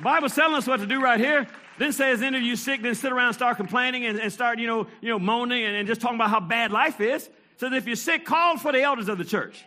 The 0.00 0.04
Bible's 0.04 0.34
telling 0.34 0.54
us 0.54 0.66
what 0.66 0.80
to 0.80 0.86
do 0.86 0.98
right 0.98 1.20
here. 1.20 1.46
Then 1.76 1.92
says, 1.92 2.22
any 2.22 2.38
of 2.38 2.42
you 2.42 2.56
sick, 2.56 2.80
then 2.80 2.94
sit 2.94 3.12
around 3.12 3.26
and 3.26 3.34
start 3.34 3.58
complaining 3.58 4.06
and, 4.06 4.18
and 4.18 4.32
start, 4.32 4.58
you 4.58 4.66
know, 4.66 4.86
you 5.02 5.10
know, 5.10 5.18
moaning 5.18 5.62
and, 5.62 5.76
and, 5.76 5.86
just 5.86 6.00
talking 6.00 6.14
about 6.14 6.30
how 6.30 6.40
bad 6.40 6.72
life 6.72 7.02
is. 7.02 7.28
Says 7.58 7.74
if 7.74 7.86
you're 7.86 7.96
sick, 7.96 8.24
call 8.24 8.56
for 8.56 8.72
the 8.72 8.80
elders 8.80 9.10
of 9.10 9.18
the 9.18 9.26
church. 9.26 9.62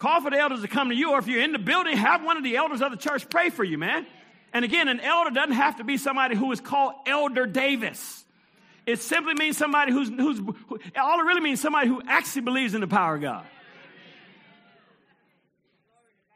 Call 0.00 0.20
for 0.20 0.32
the 0.32 0.36
elders 0.36 0.62
to 0.62 0.68
come 0.68 0.88
to 0.88 0.96
you, 0.96 1.12
or 1.12 1.20
if 1.20 1.28
you're 1.28 1.44
in 1.44 1.52
the 1.52 1.60
building, 1.60 1.96
have 1.96 2.24
one 2.24 2.36
of 2.36 2.42
the 2.42 2.56
elders 2.56 2.82
of 2.82 2.90
the 2.90 2.96
church 2.96 3.30
pray 3.30 3.50
for 3.50 3.62
you, 3.62 3.78
man. 3.78 4.04
And 4.52 4.64
again, 4.64 4.88
an 4.88 4.98
elder 4.98 5.30
doesn't 5.30 5.54
have 5.54 5.76
to 5.76 5.84
be 5.84 5.96
somebody 5.96 6.34
who 6.34 6.50
is 6.50 6.60
called 6.60 6.94
Elder 7.06 7.46
Davis. 7.46 8.24
It 8.84 8.98
simply 8.98 9.34
means 9.34 9.56
somebody 9.56 9.92
who's, 9.92 10.08
who's 10.08 10.38
who, 10.38 10.80
all 10.96 11.20
it 11.20 11.24
really 11.24 11.40
means 11.40 11.60
somebody 11.60 11.86
who 11.86 12.02
actually 12.08 12.42
believes 12.42 12.74
in 12.74 12.80
the 12.80 12.88
power 12.88 13.14
of 13.14 13.20
God. 13.20 13.46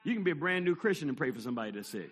You 0.04 0.14
can 0.14 0.22
be 0.22 0.30
a 0.30 0.36
brand 0.36 0.64
new 0.64 0.76
Christian 0.76 1.08
and 1.08 1.18
pray 1.18 1.32
for 1.32 1.40
somebody 1.40 1.72
that's 1.72 1.88
sick. 1.88 2.10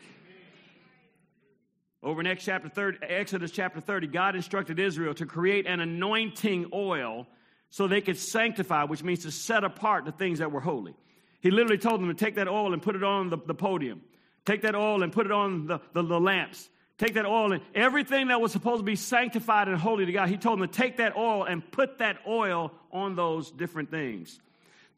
Over 2.05 2.21
in 2.21 2.37
chapter 2.37 2.69
30, 2.69 2.99
Exodus 3.03 3.51
chapter 3.51 3.81
30, 3.81 4.09
God 4.09 4.37
instructed 4.37 4.79
Israel 4.79 5.15
to 5.15 5.25
create 5.25 5.67
an 5.67 5.81
anointing 5.81 6.71
oil 6.75 7.27
so 7.71 7.89
they 7.89 8.03
could 8.03 8.19
sanctify, 8.19 8.85
which 8.85 9.03
means 9.03 9.23
to 9.23 9.31
set 9.31 9.65
apart 9.65 10.05
the 10.05 10.13
things 10.13 10.41
that 10.41 10.53
were 10.53 10.61
holy. 10.61 10.95
He 11.41 11.51
literally 11.51 11.79
told 11.79 12.01
them 12.01 12.09
to 12.09 12.15
take 12.15 12.35
that 12.35 12.47
oil 12.47 12.75
and 12.75 12.83
put 12.83 12.95
it 12.95 13.03
on 13.03 13.31
the, 13.31 13.39
the 13.39 13.55
podium. 13.55 14.03
Take 14.45 14.63
that 14.63 14.75
oil 14.75 15.03
and 15.03 15.13
put 15.13 15.25
it 15.25 15.33
on 15.33 15.67
the, 15.67 15.81
the, 15.95 16.03
the 16.03 16.21
lamps. 16.21 16.69
Take 16.99 17.15
that 17.15 17.25
oil 17.25 17.53
and 17.53 17.63
everything 17.75 18.29
that 18.29 18.41
was 18.41 18.53
supposed 18.53 18.81
to 18.81 18.85
be 18.85 18.97
sanctified 18.97 19.69
and 19.69 19.79
holy 19.79 20.05
to 20.05 20.13
God, 20.13 20.29
he 20.29 20.37
told 20.37 20.61
them 20.61 20.69
to 20.69 20.73
take 20.73 20.99
that 20.99 21.17
oil 21.17 21.45
and 21.45 21.69
put 21.73 21.99
that 21.99 22.19
oil 22.29 22.71
on 22.93 23.17
those 23.17 23.51
different 23.51 23.91
things. 23.91 24.39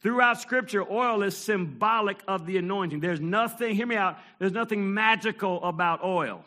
Throughout 0.01 0.41
Scripture, 0.41 0.83
oil 0.83 1.23
is 1.23 1.37
symbolic 1.37 2.19
of 2.27 2.47
the 2.47 2.59
anointing. 2.59 3.01
There's 3.01 3.21
nothing, 3.21 3.77
hear 3.77 3.87
me 3.87 3.97
out, 3.97 4.19
there's 4.41 4.53
nothing 4.53 4.93
magical 4.93 5.63
about 5.65 6.05
oil, 6.05 6.45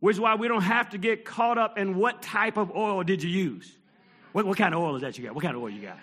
which 0.00 0.16
is 0.16 0.20
why 0.20 0.34
we 0.34 0.48
don't 0.48 0.62
have 0.62 0.90
to 0.90 0.98
get 0.98 1.24
caught 1.24 1.58
up 1.58 1.78
in 1.78 1.96
what 1.96 2.22
type 2.22 2.56
of 2.56 2.74
oil 2.74 3.02
did 3.02 3.22
you 3.22 3.30
use. 3.30 3.76
What, 4.32 4.46
what 4.46 4.56
kind 4.56 4.74
of 4.74 4.80
oil 4.80 4.96
is 4.96 5.02
that 5.02 5.18
you 5.18 5.24
got? 5.24 5.34
What 5.34 5.42
kind 5.42 5.56
of 5.56 5.62
oil 5.62 5.70
you 5.70 5.82
got? 5.82 5.98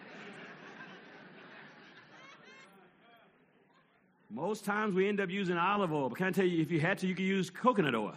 Most 4.30 4.66
times 4.66 4.94
we 4.94 5.08
end 5.08 5.22
up 5.22 5.30
using 5.30 5.58
olive 5.58 5.94
oil, 5.94 6.10
but 6.10 6.18
can 6.18 6.28
I 6.28 6.32
tell 6.32 6.46
you, 6.46 6.62
if 6.62 6.70
you 6.70 6.82
had 6.82 6.98
to, 6.98 7.08
you 7.08 7.16
could 7.16 7.24
use 7.24 7.50
coconut 7.50 7.96
oil. 7.96 8.16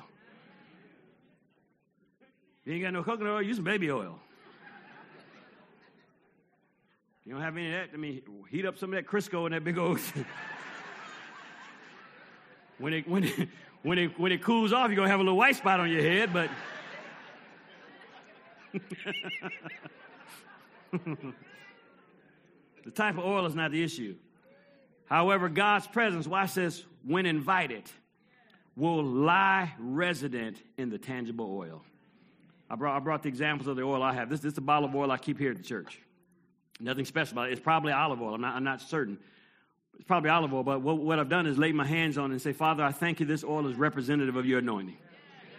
If 2.63 2.67
you 2.67 2.75
ain't 2.75 2.83
got 2.83 2.93
no 2.93 3.05
coconut 3.05 3.35
oil, 3.35 3.43
use 3.43 3.57
some 3.57 3.65
baby 3.65 3.91
oil. 3.91 4.19
You 7.25 7.35
don't 7.35 7.43
have 7.43 7.57
any 7.57 7.67
of 7.67 7.73
that. 7.73 7.91
I 7.93 7.97
mean, 7.99 8.23
heat 8.51 8.65
up 8.65 8.79
some 8.79 8.93
of 8.93 8.97
that 8.97 9.07
Crisco 9.07 9.47
in 9.47 9.53
that 9.53 9.63
big 9.63 9.79
old. 9.79 10.01
when 12.79 12.95
it 12.95 13.09
when 13.09 13.25
it 13.25 13.49
when 13.83 13.99
it 13.99 14.19
when 14.19 14.33
it 14.33 14.43
cools 14.43 14.73
off, 14.73 14.89
you're 14.89 14.97
gonna 14.97 15.09
have 15.09 15.21
a 15.21 15.23
little 15.23 15.37
white 15.37 15.57
spot 15.57 15.81
on 15.81 15.91
your 15.91 16.03
head, 16.03 16.33
but. 16.33 16.51
the 22.85 22.91
type 22.95 23.17
of 23.17 23.25
oil 23.25 23.47
is 23.47 23.55
not 23.55 23.71
the 23.71 23.83
issue. 23.83 24.15
However, 25.07 25.49
God's 25.49 25.87
presence, 25.87 26.27
watch 26.27 26.55
this, 26.55 26.85
when 27.05 27.25
invited, 27.25 27.85
will 28.77 29.03
lie 29.03 29.73
resident 29.79 30.63
in 30.77 30.91
the 30.91 30.99
tangible 30.99 31.57
oil. 31.57 31.83
I 32.71 32.77
brought, 32.77 32.97
I 32.97 33.01
brought 33.01 33.23
the 33.23 33.29
examples 33.29 33.67
of 33.67 33.77
the 33.77 33.83
oil 33.83 34.03
I 34.03 34.13
have. 34.13 34.29
This, 34.29 34.41
this 34.41 34.51
is 34.51 34.55
the 34.55 34.61
bottle 34.61 34.89
of 34.89 34.95
oil 34.95 35.11
I 35.11 35.17
keep 35.17 35.39
here 35.39 35.51
at 35.51 35.57
the 35.57 35.63
church. 35.63 36.01
Nothing 36.79 37.07
special 37.07 37.35
about 37.35 37.49
it. 37.49 37.53
It's 37.53 37.61
probably 37.61 37.93
olive 37.93 38.21
oil. 38.21 38.35
I'm 38.35 38.41
not, 38.41 38.55
I'm 38.55 38.65
not 38.65 38.81
certain. 38.83 39.19
It's 39.99 40.07
probably 40.07 40.31
olive 40.31 40.55
oil, 40.55 40.63
but 40.63 40.81
what, 40.81 40.99
what 40.99 41.19
I've 41.19 41.29
done 41.29 41.47
is 41.47 41.59
laid 41.59 41.75
my 41.75 41.87
hands 41.87 42.19
on 42.19 42.31
it 42.31 42.35
and 42.35 42.43
say, 42.43 42.53
Father, 42.53 42.83
I 42.83 42.93
thank 42.93 43.21
you 43.21 43.27
this 43.27 43.45
oil 43.45 43.67
is 43.67 43.77
representative 43.77 44.37
of 44.37 44.47
your 44.47 44.61
anointing. 44.61 44.97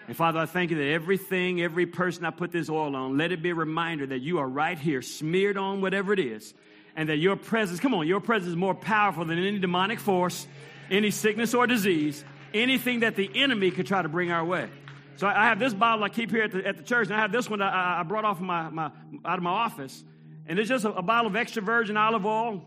And 0.07 0.17
Father, 0.17 0.39
I 0.39 0.47
thank 0.47 0.71
you 0.71 0.77
that 0.77 0.89
everything, 0.89 1.61
every 1.61 1.85
person 1.85 2.25
I 2.25 2.31
put 2.31 2.51
this 2.51 2.69
oil 2.69 2.95
on, 2.95 3.17
let 3.17 3.31
it 3.31 3.43
be 3.43 3.51
a 3.51 3.55
reminder 3.55 4.07
that 4.07 4.21
you 4.21 4.39
are 4.39 4.47
right 4.47 4.79
here, 4.79 5.01
smeared 5.01 5.57
on 5.57 5.81
whatever 5.81 6.13
it 6.13 6.19
is, 6.19 6.53
and 6.95 7.09
that 7.09 7.17
your 7.17 7.35
presence, 7.35 7.79
come 7.79 7.93
on, 7.93 8.07
your 8.07 8.19
presence 8.19 8.49
is 8.49 8.55
more 8.55 8.73
powerful 8.73 9.23
than 9.25 9.37
any 9.37 9.59
demonic 9.59 9.99
force, 9.99 10.47
any 10.89 11.11
sickness 11.11 11.53
or 11.53 11.67
disease, 11.67 12.23
anything 12.53 13.01
that 13.01 13.15
the 13.15 13.29
enemy 13.35 13.69
could 13.71 13.85
try 13.85 14.01
to 14.01 14.09
bring 14.09 14.31
our 14.31 14.43
way. 14.43 14.69
So 15.17 15.27
I 15.27 15.45
have 15.45 15.59
this 15.59 15.73
bottle 15.73 16.03
I 16.05 16.09
keep 16.09 16.31
here 16.31 16.43
at 16.43 16.51
the, 16.51 16.65
at 16.65 16.77
the 16.77 16.83
church, 16.83 17.07
and 17.07 17.15
I 17.15 17.19
have 17.19 17.31
this 17.31 17.49
one 17.49 17.61
I, 17.61 17.99
I 17.99 18.03
brought 18.03 18.23
off 18.23 18.37
of 18.37 18.43
my, 18.43 18.69
my, 18.69 18.85
out 19.25 19.37
of 19.37 19.43
my 19.43 19.51
office. 19.51 20.03
And 20.47 20.57
it's 20.57 20.69
just 20.69 20.85
a, 20.85 20.93
a 20.93 21.01
bottle 21.01 21.29
of 21.29 21.35
extra 21.35 21.61
virgin 21.61 21.97
olive 21.97 22.25
oil. 22.25 22.63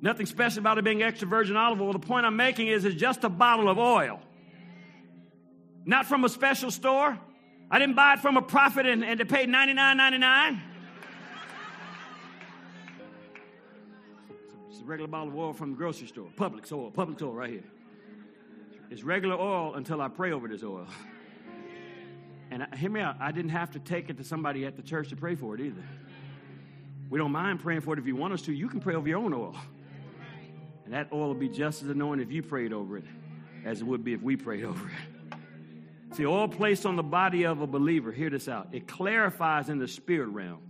Nothing 0.00 0.26
special 0.26 0.60
about 0.60 0.78
it 0.78 0.84
being 0.84 1.02
extra 1.02 1.26
virgin 1.26 1.56
olive 1.56 1.80
oil. 1.80 1.92
The 1.92 1.98
point 1.98 2.26
I'm 2.26 2.36
making 2.36 2.68
is 2.68 2.84
it's 2.84 2.94
just 2.94 3.24
a 3.24 3.28
bottle 3.28 3.68
of 3.68 3.78
oil. 3.78 4.20
Not 5.84 6.06
from 6.06 6.24
a 6.24 6.28
special 6.28 6.70
store. 6.70 7.18
I 7.70 7.78
didn't 7.78 7.94
buy 7.94 8.14
it 8.14 8.20
from 8.20 8.36
a 8.36 8.42
prophet 8.42 8.86
and, 8.86 9.04
and 9.04 9.20
it 9.20 9.28
paid 9.28 9.48
$99.99. 9.48 10.60
It's 14.70 14.80
a 14.80 14.84
regular 14.84 15.08
bottle 15.08 15.28
of 15.28 15.36
oil 15.36 15.52
from 15.52 15.70
the 15.70 15.76
grocery 15.76 16.06
store. 16.06 16.28
Publix 16.36 16.72
oil, 16.72 16.90
Publix 16.90 17.22
oil 17.22 17.32
right 17.32 17.50
here. 17.50 17.64
It's 18.90 19.02
regular 19.02 19.36
oil 19.36 19.74
until 19.74 20.00
I 20.00 20.08
pray 20.08 20.32
over 20.32 20.46
this 20.48 20.62
oil. 20.62 20.86
And 22.50 22.62
I, 22.62 22.76
hear 22.76 22.90
me 22.90 23.00
out, 23.00 23.16
I 23.20 23.32
didn't 23.32 23.50
have 23.50 23.72
to 23.72 23.78
take 23.78 24.10
it 24.10 24.18
to 24.18 24.24
somebody 24.24 24.66
at 24.66 24.76
the 24.76 24.82
church 24.82 25.08
to 25.08 25.16
pray 25.16 25.34
for 25.34 25.54
it 25.54 25.60
either. 25.60 25.82
We 27.10 27.18
don't 27.18 27.32
mind 27.32 27.60
praying 27.60 27.80
for 27.80 27.94
it 27.94 27.98
if 27.98 28.06
you 28.06 28.16
want 28.16 28.34
us 28.34 28.42
to. 28.42 28.52
You 28.52 28.68
can 28.68 28.80
pray 28.80 28.94
over 28.94 29.08
your 29.08 29.18
own 29.18 29.32
oil. 29.32 29.56
And 30.84 30.92
that 30.92 31.08
oil 31.12 31.28
will 31.28 31.34
be 31.34 31.48
just 31.48 31.82
as 31.82 31.88
anointed 31.88 32.28
if 32.28 32.32
you 32.32 32.42
prayed 32.42 32.72
over 32.72 32.98
it 32.98 33.04
as 33.64 33.80
it 33.80 33.84
would 33.84 34.04
be 34.04 34.12
if 34.12 34.22
we 34.22 34.36
prayed 34.36 34.64
over 34.64 34.86
it. 34.86 35.36
See, 36.16 36.26
oil 36.26 36.46
placed 36.46 36.86
on 36.86 36.96
the 36.96 37.02
body 37.02 37.44
of 37.44 37.60
a 37.60 37.66
believer, 37.66 38.12
hear 38.12 38.30
this 38.30 38.48
out. 38.48 38.68
It 38.72 38.86
clarifies 38.86 39.68
in 39.68 39.78
the 39.78 39.88
spirit 39.88 40.28
realm 40.28 40.60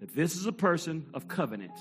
that 0.00 0.14
this 0.14 0.34
is 0.36 0.46
a 0.46 0.52
person 0.52 1.06
of 1.12 1.28
covenant. 1.28 1.72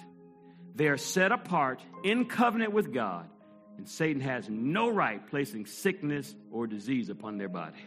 They 0.75 0.87
are 0.87 0.97
set 0.97 1.31
apart 1.31 1.81
in 2.03 2.25
covenant 2.25 2.73
with 2.73 2.93
God, 2.93 3.29
and 3.77 3.87
Satan 3.87 4.21
has 4.21 4.49
no 4.49 4.89
right 4.89 5.25
placing 5.27 5.67
sickness 5.67 6.35
or 6.51 6.67
disease 6.67 7.09
upon 7.09 7.37
their 7.37 7.49
body. 7.49 7.79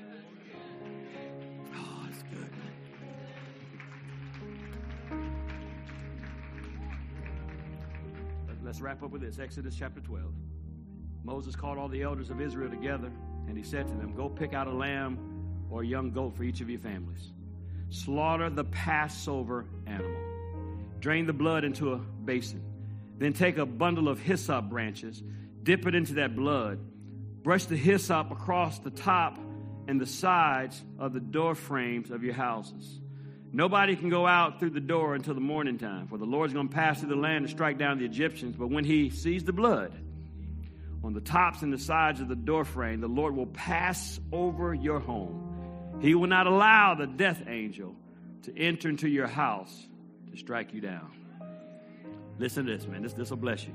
Let's 8.75 8.83
wrap 8.83 9.05
up 9.05 9.13
with 9.13 9.23
this 9.23 9.39
Exodus 9.39 9.77
chapter 9.79 10.01
12. 10.01 10.25
Moses 11.23 11.55
called 11.55 11.79
all 11.79 11.87
the 11.87 12.03
elders 12.03 12.29
of 12.31 12.41
Israel 12.41 12.69
together, 12.69 13.13
and 13.47 13.57
he 13.57 13.63
said 13.63 13.87
to 13.87 13.95
them, 13.95 14.17
Go 14.17 14.29
pick 14.29 14.53
out 14.53 14.67
a 14.67 14.73
lamb 14.73 15.17
or 15.71 15.83
a 15.83 15.87
young 15.87 16.11
goat 16.11 16.37
for 16.37 16.43
each 16.43 16.61
of 16.61 16.69
your 16.69 16.81
families. 16.81 17.31
Slaughter 17.91 18.51
the 18.51 18.65
Passover 18.65 19.67
animal. 19.87 20.21
Drain 20.99 21.25
the 21.25 21.33
blood 21.33 21.63
into 21.63 21.93
a 21.93 21.99
basin. 21.99 22.65
Then 23.17 23.33
take 23.33 23.59
a 23.59 23.65
bundle 23.65 24.09
of 24.09 24.19
hyssop 24.19 24.69
branches, 24.71 25.23
dip 25.63 25.87
it 25.87 25.95
into 25.95 26.15
that 26.15 26.35
blood, 26.35 26.81
brush 27.45 27.67
the 27.67 27.77
hyssop 27.77 28.33
across 28.33 28.81
the 28.81 28.91
top 28.91 29.39
and 29.87 30.01
the 30.01 30.07
sides 30.07 30.83
of 30.99 31.13
the 31.13 31.21
door 31.21 31.55
frames 31.55 32.11
of 32.11 32.25
your 32.25 32.35
houses. 32.35 32.99
Nobody 33.55 33.95
can 33.95 34.09
go 34.09 34.27
out 34.27 34.59
through 34.59 34.71
the 34.71 34.81
door 34.81 35.15
until 35.15 35.33
the 35.33 35.41
morning 35.41 35.79
time, 35.79 36.09
for 36.09 36.19
the 36.19 36.25
Lord's 36.25 36.53
going 36.53 36.69
to 36.69 36.75
pass 36.75 36.99
through 36.99 37.11
the 37.11 37.15
land 37.15 37.47
to 37.47 37.51
strike 37.53 37.79
down 37.79 37.99
the 37.99 38.05
Egyptians. 38.05 38.57
But 38.59 38.67
when 38.67 38.83
he 38.83 39.11
sees 39.11 39.45
the 39.45 39.53
blood 39.53 39.93
on 41.05 41.13
the 41.13 41.21
tops 41.21 41.63
and 41.63 41.73
the 41.73 41.79
sides 41.79 42.21
of 42.21 42.27
the 42.27 42.35
door 42.35 42.65
frame, 42.65 43.01
the 43.01 43.07
Lord 43.07 43.37
will 43.37 43.47
pass 43.47 44.19
over 44.33 44.75
your 44.75 44.99
home. 44.99 46.01
He 46.01 46.17
will 46.17 46.27
not 46.27 46.49
allow 46.49 46.97
the 46.97 47.07
death 47.07 47.45
angel 47.47 47.95
to 48.43 48.59
enter 48.59 48.89
into 48.89 49.09
your 49.09 49.29
house 49.29 49.87
to 50.33 50.37
strike 50.37 50.75
you 50.75 50.81
down. 50.81 51.13
Listen 52.41 52.67
to 52.67 52.77
this, 52.77 52.89
man. 52.89 53.03
This, 53.03 53.13
this 53.13 53.31
will 53.31 53.37
bless 53.37 53.65
you. 53.65 53.73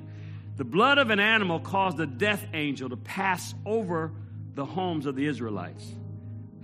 The 0.57 0.65
blood 0.65 0.97
of 0.97 1.09
an 1.09 1.21
animal 1.21 1.61
caused 1.61 1.95
the 1.95 2.05
death 2.05 2.45
angel 2.53 2.89
to 2.89 2.97
pass 2.97 3.55
over 3.65 4.11
the 4.55 4.65
homes 4.65 5.05
of 5.05 5.15
the 5.15 5.25
Israelites. 5.25 5.89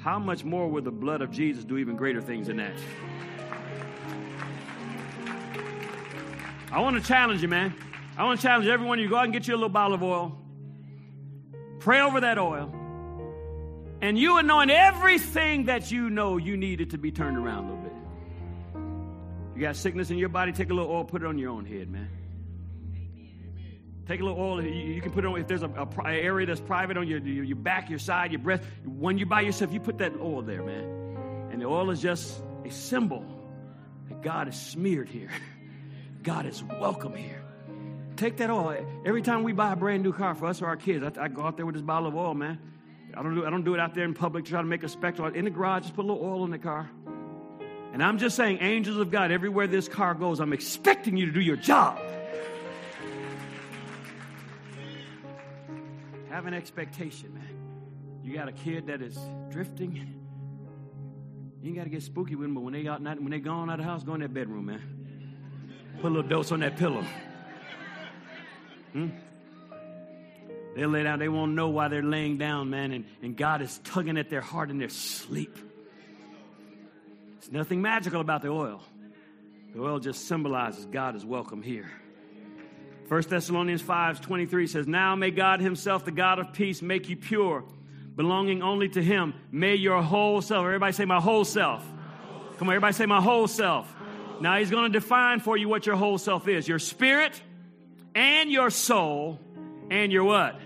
How 0.05 0.19
much 0.19 0.43
more 0.43 0.69
will 0.69 0.83
the 0.83 0.91
blood 0.91 1.23
of 1.23 1.31
Jesus 1.31 1.65
do 1.65 1.79
even 1.79 1.95
greater 1.95 2.21
things 2.21 2.45
than 2.45 2.57
that? 2.57 2.73
I 6.71 6.79
want 6.79 6.95
to 6.95 7.01
challenge 7.01 7.41
you, 7.41 7.47
man. 7.47 7.73
I 8.15 8.23
want 8.23 8.39
to 8.39 8.45
challenge 8.45 8.67
everyone 8.67 8.99
you 8.99 9.09
go 9.09 9.15
out 9.15 9.23
and 9.23 9.33
get 9.33 9.47
you 9.47 9.55
a 9.55 9.57
little 9.57 9.67
bottle 9.67 9.95
of 9.95 10.03
oil. 10.03 10.37
Pray 11.79 12.01
over 12.01 12.21
that 12.21 12.37
oil. 12.37 12.71
And 13.99 14.15
you 14.15 14.37
anoint 14.37 14.69
everything 14.69 15.65
that 15.65 15.91
you 15.91 16.11
know 16.11 16.37
you 16.37 16.55
needed 16.55 16.91
to 16.91 16.99
be 16.99 17.11
turned 17.11 17.39
around 17.39 17.63
a 17.63 17.67
little 17.69 17.83
bit. 17.83 19.55
You 19.55 19.61
got 19.61 19.75
sickness 19.75 20.11
in 20.11 20.19
your 20.19 20.29
body, 20.29 20.51
take 20.51 20.69
a 20.69 20.73
little 20.75 20.91
oil, 20.91 21.03
put 21.03 21.23
it 21.23 21.25
on 21.25 21.39
your 21.39 21.49
own 21.49 21.65
head, 21.65 21.89
man. 21.89 22.11
Take 24.07 24.21
a 24.21 24.23
little 24.23 24.39
oil. 24.39 24.63
You, 24.63 25.01
can 25.01 25.11
put 25.11 25.23
it 25.23 25.27
on 25.27 25.39
if 25.39 25.47
there's 25.47 25.63
a, 25.63 25.69
a, 25.69 26.11
area 26.11 26.45
that's 26.45 26.59
private 26.59 26.95
on 26.95 27.07
your, 27.07 27.19
your, 27.19 27.43
your 27.43 27.55
back, 27.55 27.89
your 27.89 27.97
side, 27.97 28.31
your 28.31 28.39
breast. 28.39 28.63
When 28.85 29.17
you 29.17 29.25
by 29.25 29.41
yourself, 29.41 29.73
you 29.73 29.79
put 29.79 29.97
that 29.97 30.13
oil 30.19 30.43
there, 30.43 30.61
man. 30.61 31.49
And 31.51 31.61
the 31.61 31.65
oil 31.65 31.89
is 31.89 32.01
just 32.01 32.39
a 32.63 32.71
symbol 32.71 33.25
that 34.09 34.21
God 34.21 34.47
is 34.47 34.55
smeared 34.55 35.09
here. 35.09 35.31
God 36.23 36.45
is 36.45 36.63
welcome 36.63 37.15
here. 37.15 37.43
Take 38.15 38.37
that 38.37 38.49
oil. 38.49 38.85
Every 39.05 39.21
time 39.21 39.43
we 39.43 39.53
buy 39.53 39.73
a 39.73 39.75
brand 39.75 40.03
new 40.03 40.13
car 40.13 40.35
for 40.35 40.45
us 40.45 40.61
or 40.61 40.67
our 40.67 40.77
kids, 40.77 41.03
I, 41.03 41.23
I 41.23 41.27
go 41.27 41.41
out 41.41 41.57
there 41.57 41.65
with 41.65 41.75
this 41.75 41.81
bottle 41.81 42.07
of 42.07 42.15
oil, 42.15 42.33
man. 42.33 42.59
I 43.17 43.23
don't 43.23 43.33
do 43.33 43.45
I 43.45 43.49
don't 43.49 43.63
do 43.63 43.73
it 43.73 43.79
out 43.79 43.93
there 43.93 44.03
in 44.03 44.13
public 44.13 44.45
to 44.45 44.51
try 44.51 44.61
to 44.61 44.67
make 44.67 44.83
a 44.83 44.89
spectacle. 44.89 45.33
In 45.33 45.45
the 45.45 45.51
garage, 45.51 45.83
just 45.83 45.95
put 45.95 46.05
a 46.05 46.07
little 46.07 46.23
oil 46.23 46.45
in 46.45 46.51
the 46.51 46.59
car. 46.59 46.89
And 47.93 48.03
I'm 48.03 48.17
just 48.17 48.35
saying, 48.35 48.57
angels 48.59 48.97
of 48.97 49.09
God, 49.09 49.31
everywhere 49.31 49.67
this 49.67 49.87
car 49.87 50.13
goes, 50.13 50.41
I'm 50.41 50.51
expecting 50.51 51.15
you 51.15 51.27
to 51.27 51.31
do 51.31 51.39
your 51.39 51.55
job. 51.55 51.97
Have 56.35 56.47
an 56.47 56.53
expectation, 56.53 57.33
man. 57.33 57.47
You 58.21 58.35
got 58.35 58.49
a 58.49 58.51
kid 58.51 58.87
that 58.87 59.01
is 59.01 59.17
drifting. 59.49 59.95
You 61.61 61.67
ain't 61.69 61.77
got 61.77 61.85
to 61.85 61.89
get 61.89 62.03
spooky 62.03 62.35
with 62.35 62.43
them, 62.43 62.55
but 62.55 62.59
when 62.59 62.73
they 62.73 62.85
out, 62.89 63.01
when 63.01 63.29
they 63.29 63.39
gone 63.39 63.69
out 63.69 63.79
of 63.79 63.85
the 63.85 63.89
house, 63.89 64.03
go 64.03 64.15
in 64.15 64.19
that 64.19 64.33
bedroom, 64.33 64.65
man. 64.65 64.81
Put 66.01 66.07
a 66.07 66.13
little 66.13 66.29
dose 66.29 66.51
on 66.51 66.59
that 66.59 66.75
pillow. 66.75 67.05
Hmm? 68.91 69.11
They'll 70.75 70.89
lay 70.89 71.03
down. 71.03 71.19
They 71.19 71.29
won't 71.29 71.53
know 71.53 71.69
why 71.69 71.87
they're 71.87 72.03
laying 72.03 72.37
down, 72.37 72.69
man. 72.69 72.91
And, 72.91 73.05
and 73.21 73.37
God 73.37 73.61
is 73.61 73.79
tugging 73.85 74.17
at 74.17 74.29
their 74.29 74.41
heart 74.41 74.69
in 74.69 74.77
their 74.77 74.89
sleep. 74.89 75.57
There's 77.39 77.53
nothing 77.53 77.81
magical 77.81 78.19
about 78.19 78.41
the 78.41 78.49
oil. 78.49 78.83
The 79.73 79.81
oil 79.81 79.99
just 79.99 80.27
symbolizes 80.27 80.85
God 80.85 81.15
is 81.15 81.23
welcome 81.23 81.61
here. 81.61 81.89
1 83.07 83.21
Thessalonians 83.23 83.81
5 83.81 84.21
23 84.21 84.67
says, 84.67 84.87
Now 84.87 85.15
may 85.15 85.31
God 85.31 85.61
Himself, 85.61 86.05
the 86.05 86.11
God 86.11 86.39
of 86.39 86.53
peace, 86.53 86.81
make 86.81 87.07
you 87.07 87.15
pure, 87.15 87.63
belonging 88.15 88.63
only 88.63 88.89
to 88.89 89.01
Him. 89.01 89.35
May 89.51 89.75
your 89.75 90.01
whole 90.01 90.41
self, 90.41 90.65
everybody 90.65 90.93
say, 90.93 91.05
My 91.05 91.19
whole 91.19 91.45
self. 91.45 91.85
Come 92.57 92.67
on, 92.67 92.73
everybody 92.73 92.93
say, 92.93 93.05
My 93.05 93.21
whole 93.21 93.47
self. 93.47 93.93
Now 94.41 94.57
He's 94.57 94.71
going 94.71 94.91
to 94.91 94.99
define 94.99 95.39
for 95.39 95.55
you 95.55 95.69
what 95.69 95.85
your 95.85 95.95
whole 95.95 96.17
self 96.17 96.47
is 96.47 96.67
your 96.67 96.79
spirit, 96.79 97.39
and 98.15 98.49
your 98.49 98.71
soul 98.71 99.39
and 99.91 100.11
your 100.11 100.23
what? 100.23 100.59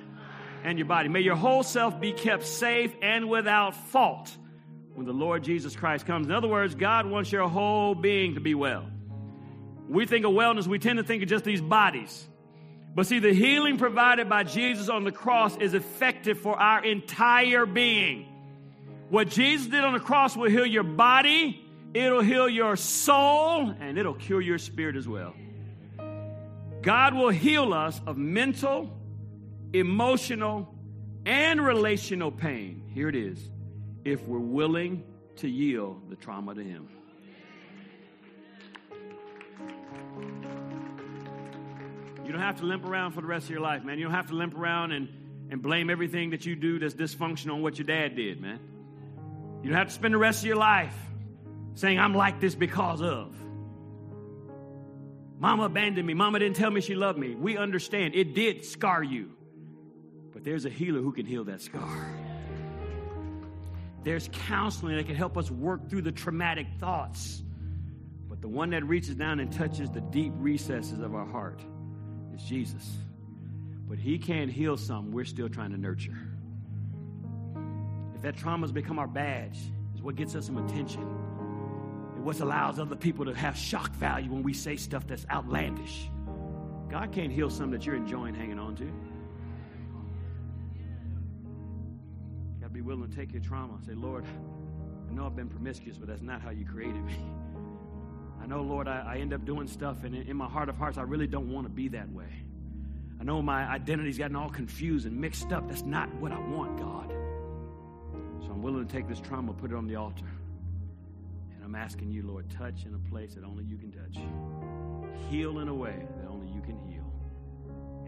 And 0.63 0.77
your 0.77 0.87
body. 0.87 1.09
May 1.09 1.21
your 1.21 1.35
whole 1.35 1.63
self 1.63 1.99
be 1.99 2.13
kept 2.13 2.45
safe 2.45 2.93
and 3.01 3.29
without 3.29 3.75
fault 3.75 4.33
when 4.93 5.05
the 5.05 5.13
Lord 5.13 5.43
Jesus 5.43 5.75
Christ 5.75 6.05
comes. 6.05 6.27
In 6.27 6.31
other 6.31 6.47
words, 6.47 6.75
God 6.75 7.05
wants 7.05 7.31
your 7.31 7.49
whole 7.49 7.95
being 7.95 8.35
to 8.35 8.41
be 8.41 8.55
well. 8.55 8.85
We 9.89 10.05
think 10.05 10.25
of 10.25 10.31
wellness, 10.31 10.67
we 10.67 10.79
tend 10.79 10.97
to 10.97 11.03
think 11.03 11.23
of 11.23 11.29
just 11.29 11.43
these 11.43 11.61
bodies. 11.61 12.27
But 12.95 13.07
see, 13.07 13.19
the 13.19 13.33
healing 13.33 13.77
provided 13.77 14.29
by 14.29 14.43
Jesus 14.43 14.87
on 14.87 15.03
the 15.03 15.11
cross 15.11 15.57
is 15.57 15.73
effective 15.73 16.39
for 16.39 16.57
our 16.57 16.83
entire 16.83 17.65
being. 17.65 18.27
What 19.09 19.29
Jesus 19.29 19.67
did 19.67 19.83
on 19.83 19.93
the 19.93 19.99
cross 19.99 20.37
will 20.37 20.49
heal 20.49 20.65
your 20.65 20.83
body, 20.83 21.65
it'll 21.93 22.21
heal 22.21 22.47
your 22.47 22.75
soul, 22.75 23.73
and 23.79 23.97
it'll 23.97 24.13
cure 24.13 24.41
your 24.41 24.59
spirit 24.59 24.95
as 24.95 25.07
well. 25.07 25.33
God 26.81 27.13
will 27.13 27.29
heal 27.29 27.73
us 27.73 27.99
of 28.05 28.17
mental, 28.17 28.89
emotional, 29.73 30.73
and 31.25 31.59
relational 31.59 32.31
pain. 32.31 32.83
Here 32.93 33.09
it 33.09 33.15
is. 33.15 33.39
If 34.05 34.23
we're 34.23 34.39
willing 34.39 35.03
to 35.37 35.49
yield 35.49 36.09
the 36.09 36.15
trauma 36.15 36.55
to 36.55 36.63
Him. 36.63 36.87
You 42.29 42.33
don't 42.33 42.43
have 42.43 42.59
to 42.59 42.65
limp 42.67 42.85
around 42.85 43.13
for 43.13 43.21
the 43.21 43.27
rest 43.27 43.45
of 43.45 43.49
your 43.49 43.59
life, 43.59 43.83
man. 43.83 43.97
You 43.97 44.03
don't 44.03 44.13
have 44.13 44.27
to 44.27 44.35
limp 44.35 44.55
around 44.55 44.91
and, 44.91 45.09
and 45.49 45.63
blame 45.63 45.89
everything 45.89 46.29
that 46.29 46.45
you 46.45 46.55
do 46.55 46.77
that's 46.77 46.93
dysfunctional 46.93 47.53
on 47.53 47.63
what 47.63 47.79
your 47.79 47.87
dad 47.87 48.15
did, 48.15 48.39
man. 48.39 48.59
You 49.63 49.69
don't 49.69 49.79
have 49.79 49.87
to 49.87 49.93
spend 49.95 50.13
the 50.13 50.19
rest 50.19 50.43
of 50.43 50.45
your 50.45 50.57
life 50.57 50.93
saying, 51.73 51.97
I'm 51.97 52.13
like 52.13 52.39
this 52.39 52.53
because 52.53 53.01
of. 53.01 53.35
Mama 55.39 55.63
abandoned 55.63 56.05
me. 56.05 56.13
Mama 56.13 56.37
didn't 56.37 56.55
tell 56.55 56.69
me 56.69 56.81
she 56.81 56.93
loved 56.93 57.17
me. 57.17 57.33
We 57.33 57.57
understand 57.57 58.13
it 58.13 58.35
did 58.35 58.63
scar 58.63 59.01
you. 59.01 59.31
But 60.31 60.43
there's 60.43 60.65
a 60.65 60.69
healer 60.69 61.01
who 61.01 61.13
can 61.13 61.25
heal 61.25 61.45
that 61.45 61.63
scar. 61.63 62.13
There's 64.03 64.29
counseling 64.31 64.97
that 64.97 65.07
can 65.07 65.15
help 65.15 65.35
us 65.35 65.49
work 65.49 65.89
through 65.89 66.03
the 66.03 66.11
traumatic 66.11 66.67
thoughts. 66.77 67.41
But 68.27 68.39
the 68.39 68.47
one 68.47 68.69
that 68.69 68.83
reaches 68.83 69.15
down 69.15 69.39
and 69.39 69.51
touches 69.51 69.89
the 69.89 70.01
deep 70.01 70.33
recesses 70.35 70.99
of 70.99 71.15
our 71.15 71.25
heart 71.25 71.59
Jesus. 72.43 72.97
But 73.87 73.97
He 73.97 74.17
can't 74.17 74.51
heal 74.51 74.77
some 74.77 75.11
we're 75.11 75.25
still 75.25 75.49
trying 75.49 75.71
to 75.71 75.77
nurture. 75.77 76.17
If 78.15 78.21
that 78.21 78.37
trauma 78.37 78.63
has 78.63 78.71
become 78.71 78.99
our 78.99 79.07
badge, 79.07 79.57
is 79.95 80.01
what 80.01 80.15
gets 80.15 80.35
us 80.35 80.45
some 80.45 80.57
attention. 80.57 81.01
And 82.15 82.23
what 82.23 82.39
allows 82.39 82.79
other 82.79 82.95
people 82.95 83.25
to 83.25 83.33
have 83.33 83.55
shock 83.57 83.91
value 83.93 84.29
when 84.29 84.43
we 84.43 84.53
say 84.53 84.75
stuff 84.75 85.07
that's 85.07 85.25
outlandish. 85.29 86.09
God 86.89 87.11
can't 87.11 87.31
heal 87.31 87.49
some 87.49 87.71
that 87.71 87.85
you're 87.85 87.95
enjoying 87.95 88.33
hanging 88.33 88.59
on 88.59 88.75
to. 88.77 88.91
be 92.79 92.85
willing 92.85 93.09
to 93.09 93.13
take 93.13 93.33
your 93.33 93.41
trauma 93.41 93.77
say, 93.85 93.93
Lord, 93.93 94.23
I 95.09 95.13
know 95.13 95.25
I've 95.25 95.35
been 95.35 95.49
promiscuous, 95.49 95.97
but 95.97 96.07
that's 96.07 96.21
not 96.21 96.41
how 96.41 96.51
you 96.51 96.63
created 96.63 97.03
me. 97.03 97.13
Know, 98.49 98.63
Lord, 98.63 98.87
I, 98.87 99.03
I 99.07 99.17
end 99.17 99.31
up 99.31 99.45
doing 99.45 99.67
stuff, 99.67 100.03
and 100.03 100.15
in, 100.15 100.29
in 100.29 100.35
my 100.35 100.47
heart 100.47 100.69
of 100.69 100.75
hearts, 100.75 100.97
I 100.97 101.03
really 101.03 101.27
don't 101.27 101.53
want 101.53 101.67
to 101.67 101.69
be 101.69 101.87
that 101.89 102.11
way. 102.11 102.33
I 103.21 103.23
know 103.23 103.43
my 103.43 103.63
identity's 103.69 104.17
gotten 104.17 104.35
all 104.35 104.49
confused 104.49 105.05
and 105.05 105.15
mixed 105.15 105.51
up. 105.51 105.67
That's 105.67 105.83
not 105.83 106.11
what 106.15 106.31
I 106.31 106.39
want, 106.39 106.79
God. 106.79 107.11
So 108.43 108.49
I'm 108.49 108.63
willing 108.63 108.87
to 108.87 108.91
take 108.91 109.07
this 109.07 109.19
trauma, 109.19 109.53
put 109.53 109.69
it 109.69 109.75
on 109.75 109.85
the 109.85 109.97
altar. 109.97 110.25
And 111.53 111.63
I'm 111.63 111.75
asking 111.75 112.09
you, 112.09 112.23
Lord, 112.23 112.49
touch 112.49 112.85
in 112.87 112.95
a 112.95 113.09
place 113.11 113.35
that 113.35 113.43
only 113.43 113.65
you 113.65 113.77
can 113.77 113.91
touch, 113.91 114.17
heal 115.29 115.59
in 115.59 115.67
a 115.67 115.75
way 115.75 116.07
that 116.17 116.27
only 116.27 116.47
you 116.47 116.61
can 116.61 116.79
heal. 116.89 117.13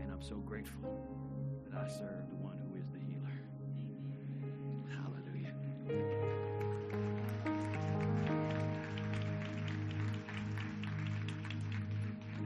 And 0.01 0.11
I'm 0.11 0.23
so 0.23 0.37
grateful 0.37 0.89
that 1.69 1.77
I 1.77 1.87
serve 1.87 2.29
the 2.29 2.35
one 2.37 2.57
who 2.67 2.79
is 2.79 2.87
the 2.89 2.97
healer. 2.97 3.11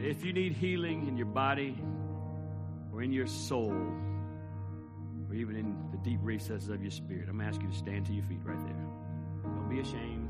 If 0.05 0.23
you 0.23 0.33
need 0.33 0.53
healing 0.53 1.07
in 1.07 1.17
your 1.17 1.25
body 1.25 1.75
or 2.93 3.01
in 3.01 3.11
your 3.11 3.25
soul, 3.25 3.71
or 3.71 5.33
even 5.33 5.55
in 5.55 5.75
the 5.91 5.97
deep 5.97 6.19
recesses 6.21 6.69
of 6.69 6.79
your 6.83 6.91
spirit, 6.91 7.27
I'm 7.27 7.41
asking 7.41 7.65
you 7.65 7.71
to 7.71 7.77
stand 7.77 8.05
to 8.05 8.13
your 8.13 8.23
feet 8.25 8.41
right 8.43 8.63
there. 8.67 8.85
Don't 9.41 9.67
be 9.67 9.79
ashamed. 9.79 10.29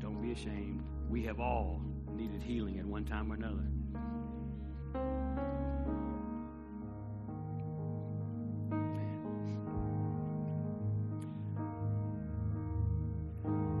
Don't 0.00 0.20
be 0.20 0.32
ashamed. 0.32 0.82
We 1.08 1.22
have 1.24 1.40
all 1.40 1.80
needed 2.12 2.42
healing 2.42 2.78
at 2.78 2.84
one 2.84 3.06
time 3.06 3.32
or 3.32 3.36
another. 3.36 3.64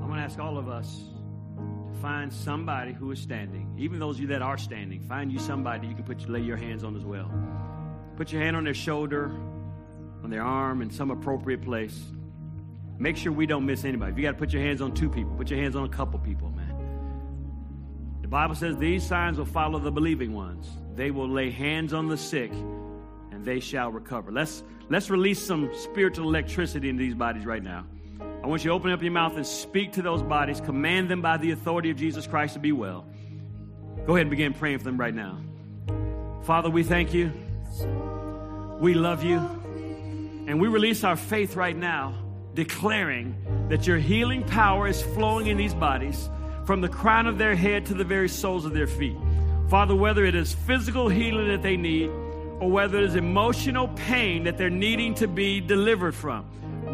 I'm 0.02 0.06
going 0.06 0.16
to 0.16 0.24
ask 0.24 0.38
all 0.38 0.56
of 0.56 0.70
us 0.70 1.02
find 2.04 2.30
somebody 2.30 2.92
who 2.92 3.10
is 3.12 3.18
standing. 3.18 3.74
Even 3.78 3.98
those 3.98 4.16
of 4.16 4.20
you 4.20 4.26
that 4.26 4.42
are 4.42 4.58
standing, 4.58 5.00
find 5.00 5.32
you 5.32 5.38
somebody 5.38 5.88
you 5.88 5.94
can 5.94 6.04
put 6.04 6.28
lay 6.28 6.38
your 6.38 6.58
hands 6.58 6.84
on 6.84 6.94
as 6.94 7.02
well. 7.02 7.32
Put 8.18 8.30
your 8.30 8.42
hand 8.42 8.56
on 8.56 8.64
their 8.64 8.74
shoulder, 8.74 9.30
on 10.22 10.28
their 10.28 10.42
arm, 10.42 10.82
in 10.82 10.90
some 10.90 11.10
appropriate 11.10 11.62
place. 11.62 11.98
Make 12.98 13.16
sure 13.16 13.32
we 13.32 13.46
don't 13.46 13.64
miss 13.64 13.86
anybody. 13.86 14.12
If 14.12 14.18
you 14.18 14.24
got 14.24 14.32
to 14.32 14.36
put 14.36 14.52
your 14.52 14.60
hands 14.60 14.82
on 14.82 14.92
two 14.92 15.08
people, 15.08 15.34
put 15.34 15.48
your 15.48 15.58
hands 15.58 15.76
on 15.76 15.84
a 15.84 15.88
couple 15.88 16.18
people, 16.18 16.50
man. 16.50 16.76
The 18.20 18.28
Bible 18.28 18.54
says 18.54 18.76
these 18.76 19.02
signs 19.02 19.38
will 19.38 19.46
follow 19.46 19.78
the 19.78 19.90
believing 19.90 20.34
ones. 20.34 20.68
They 20.94 21.10
will 21.10 21.30
lay 21.30 21.50
hands 21.50 21.94
on 21.94 22.08
the 22.08 22.18
sick, 22.18 22.52
and 23.32 23.46
they 23.46 23.60
shall 23.60 23.90
recover. 23.90 24.30
Let's 24.30 24.62
let's 24.90 25.08
release 25.08 25.40
some 25.40 25.70
spiritual 25.74 26.28
electricity 26.28 26.90
in 26.90 26.98
these 26.98 27.14
bodies 27.14 27.46
right 27.46 27.62
now. 27.62 27.86
I 28.44 28.46
want 28.46 28.62
you 28.62 28.68
to 28.68 28.74
open 28.74 28.90
up 28.90 29.00
your 29.00 29.10
mouth 29.10 29.36
and 29.36 29.46
speak 29.46 29.92
to 29.92 30.02
those 30.02 30.22
bodies, 30.22 30.60
command 30.60 31.08
them 31.08 31.22
by 31.22 31.38
the 31.38 31.52
authority 31.52 31.88
of 31.88 31.96
Jesus 31.96 32.26
Christ 32.26 32.52
to 32.52 32.60
be 32.60 32.72
well. 32.72 33.06
Go 34.04 34.16
ahead 34.16 34.26
and 34.26 34.30
begin 34.30 34.52
praying 34.52 34.76
for 34.76 34.84
them 34.84 34.98
right 34.98 35.14
now. 35.14 35.40
Father, 36.42 36.68
we 36.68 36.82
thank 36.82 37.14
you. 37.14 37.32
We 38.80 38.92
love 38.92 39.24
you. 39.24 39.38
And 40.46 40.60
we 40.60 40.68
release 40.68 41.04
our 41.04 41.16
faith 41.16 41.56
right 41.56 41.74
now, 41.74 42.18
declaring 42.52 43.66
that 43.70 43.86
your 43.86 43.96
healing 43.96 44.42
power 44.42 44.88
is 44.88 45.00
flowing 45.00 45.46
in 45.46 45.56
these 45.56 45.72
bodies 45.72 46.28
from 46.66 46.82
the 46.82 46.88
crown 46.90 47.26
of 47.26 47.38
their 47.38 47.54
head 47.54 47.86
to 47.86 47.94
the 47.94 48.04
very 48.04 48.28
soles 48.28 48.66
of 48.66 48.74
their 48.74 48.86
feet. 48.86 49.16
Father, 49.70 49.94
whether 49.94 50.22
it 50.22 50.34
is 50.34 50.52
physical 50.52 51.08
healing 51.08 51.48
that 51.48 51.62
they 51.62 51.78
need 51.78 52.10
or 52.60 52.70
whether 52.70 52.98
it 52.98 53.04
is 53.04 53.14
emotional 53.14 53.88
pain 53.88 54.44
that 54.44 54.58
they're 54.58 54.68
needing 54.68 55.14
to 55.14 55.26
be 55.26 55.62
delivered 55.62 56.14
from. 56.14 56.44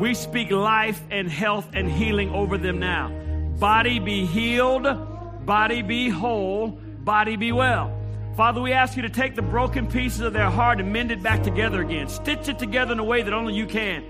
We 0.00 0.14
speak 0.14 0.50
life 0.50 0.98
and 1.10 1.30
health 1.30 1.68
and 1.74 1.86
healing 1.86 2.30
over 2.30 2.56
them 2.56 2.78
now. 2.78 3.10
Body 3.58 3.98
be 3.98 4.24
healed, 4.24 4.86
body 5.44 5.82
be 5.82 6.08
whole, 6.08 6.68
body 6.68 7.36
be 7.36 7.52
well. 7.52 7.94
Father, 8.34 8.62
we 8.62 8.72
ask 8.72 8.96
you 8.96 9.02
to 9.02 9.10
take 9.10 9.36
the 9.36 9.42
broken 9.42 9.86
pieces 9.86 10.20
of 10.22 10.32
their 10.32 10.48
heart 10.48 10.80
and 10.80 10.90
mend 10.90 11.10
it 11.10 11.22
back 11.22 11.42
together 11.42 11.82
again. 11.82 12.08
Stitch 12.08 12.48
it 12.48 12.58
together 12.58 12.92
in 12.92 12.98
a 12.98 13.04
way 13.04 13.20
that 13.20 13.34
only 13.34 13.52
you 13.52 13.66
can. 13.66 14.02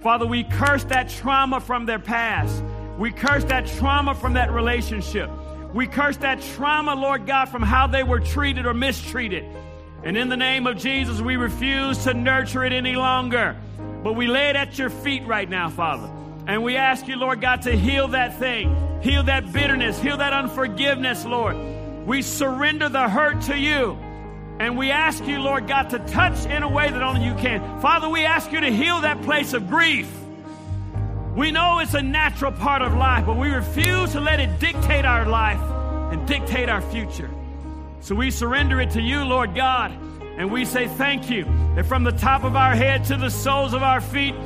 Father, 0.00 0.26
we 0.26 0.42
curse 0.42 0.82
that 0.84 1.08
trauma 1.08 1.60
from 1.60 1.86
their 1.86 2.00
past. 2.00 2.60
We 2.98 3.12
curse 3.12 3.44
that 3.44 3.68
trauma 3.68 4.16
from 4.16 4.32
that 4.32 4.50
relationship. 4.50 5.30
We 5.72 5.86
curse 5.86 6.16
that 6.16 6.42
trauma, 6.42 6.96
Lord 6.96 7.28
God, 7.28 7.44
from 7.44 7.62
how 7.62 7.86
they 7.86 8.02
were 8.02 8.18
treated 8.18 8.66
or 8.66 8.74
mistreated. 8.74 9.44
And 10.02 10.16
in 10.16 10.30
the 10.30 10.36
name 10.36 10.66
of 10.66 10.78
Jesus, 10.78 11.20
we 11.20 11.36
refuse 11.36 12.02
to 12.02 12.12
nurture 12.12 12.64
it 12.64 12.72
any 12.72 12.96
longer. 12.96 13.56
But 14.02 14.14
we 14.14 14.26
lay 14.26 14.50
it 14.50 14.56
at 14.56 14.78
your 14.78 14.90
feet 14.90 15.26
right 15.26 15.48
now, 15.48 15.70
Father. 15.70 16.10
And 16.46 16.62
we 16.62 16.76
ask 16.76 17.06
you, 17.08 17.16
Lord 17.16 17.40
God, 17.40 17.62
to 17.62 17.76
heal 17.76 18.08
that 18.08 18.38
thing, 18.38 19.00
heal 19.02 19.22
that 19.24 19.52
bitterness, 19.52 20.00
heal 20.00 20.16
that 20.16 20.32
unforgiveness, 20.32 21.24
Lord. 21.24 21.56
We 22.06 22.22
surrender 22.22 22.88
the 22.88 23.08
hurt 23.08 23.42
to 23.42 23.56
you. 23.56 23.98
And 24.60 24.76
we 24.76 24.90
ask 24.90 25.24
you, 25.24 25.40
Lord 25.40 25.68
God, 25.68 25.90
to 25.90 25.98
touch 26.00 26.46
in 26.46 26.62
a 26.62 26.68
way 26.68 26.90
that 26.90 27.02
only 27.02 27.24
you 27.24 27.34
can. 27.34 27.80
Father, 27.80 28.08
we 28.08 28.24
ask 28.24 28.50
you 28.50 28.60
to 28.60 28.72
heal 28.72 29.02
that 29.02 29.22
place 29.22 29.52
of 29.52 29.68
grief. 29.68 30.10
We 31.36 31.52
know 31.52 31.78
it's 31.78 31.94
a 31.94 32.02
natural 32.02 32.50
part 32.50 32.82
of 32.82 32.94
life, 32.94 33.26
but 33.26 33.36
we 33.36 33.50
refuse 33.50 34.12
to 34.12 34.20
let 34.20 34.40
it 34.40 34.58
dictate 34.58 35.04
our 35.04 35.26
life 35.26 35.60
and 36.12 36.26
dictate 36.26 36.68
our 36.68 36.80
future. 36.80 37.30
So 38.00 38.14
we 38.14 38.30
surrender 38.30 38.80
it 38.80 38.90
to 38.92 39.02
you, 39.02 39.22
Lord 39.22 39.54
God. 39.54 39.92
And 40.38 40.52
we 40.52 40.64
say 40.64 40.86
thank 40.86 41.28
you 41.30 41.44
that 41.74 41.86
from 41.86 42.04
the 42.04 42.12
top 42.12 42.44
of 42.44 42.54
our 42.54 42.72
head 42.72 43.04
to 43.06 43.16
the 43.16 43.28
soles 43.28 43.74
of 43.74 43.82
our 43.82 44.00
feet, 44.00 44.36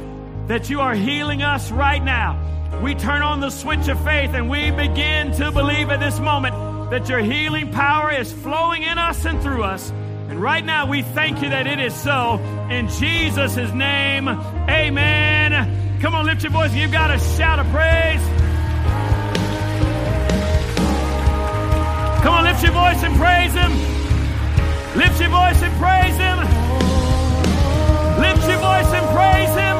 that 0.48 0.70
you 0.70 0.80
are 0.80 0.94
healing 0.94 1.42
us 1.42 1.70
right 1.70 2.02
now. 2.02 2.80
We 2.82 2.94
turn 2.94 3.20
on 3.20 3.40
the 3.40 3.50
switch 3.50 3.88
of 3.88 4.02
faith 4.02 4.30
and 4.32 4.48
we 4.48 4.70
begin 4.70 5.32
to 5.32 5.52
believe 5.52 5.90
at 5.90 6.00
this 6.00 6.18
moment 6.18 6.90
that 6.90 7.10
your 7.10 7.18
healing 7.18 7.70
power 7.70 8.10
is 8.10 8.32
flowing 8.32 8.82
in 8.82 8.96
us 8.96 9.26
and 9.26 9.42
through 9.42 9.64
us. 9.64 9.90
And 10.30 10.40
right 10.40 10.64
now 10.64 10.86
we 10.86 11.02
thank 11.02 11.42
you 11.42 11.50
that 11.50 11.66
it 11.66 11.78
is 11.78 11.94
so. 11.94 12.38
In 12.70 12.88
Jesus' 12.88 13.56
name, 13.74 14.28
amen. 14.28 16.00
Come 16.00 16.14
on, 16.14 16.24
lift 16.24 16.42
your 16.42 16.52
voice. 16.52 16.72
You've 16.74 16.90
got 16.90 17.10
a 17.10 17.18
shout 17.18 17.58
of 17.58 17.66
praise. 17.66 18.22
Come 22.22 22.32
on, 22.32 22.44
lift 22.44 22.62
your 22.62 22.72
voice 22.72 23.02
and 23.02 23.14
praise 23.16 23.52
Him. 23.52 24.01
Lift 24.94 25.20
your 25.20 25.30
voice 25.30 25.62
and 25.62 25.74
praise 25.80 26.16
Him. 26.18 26.38
Lift 28.20 28.46
your 28.46 28.58
voice 28.58 28.92
and 28.92 29.06
praise 29.16 29.54
Him. 29.56 29.71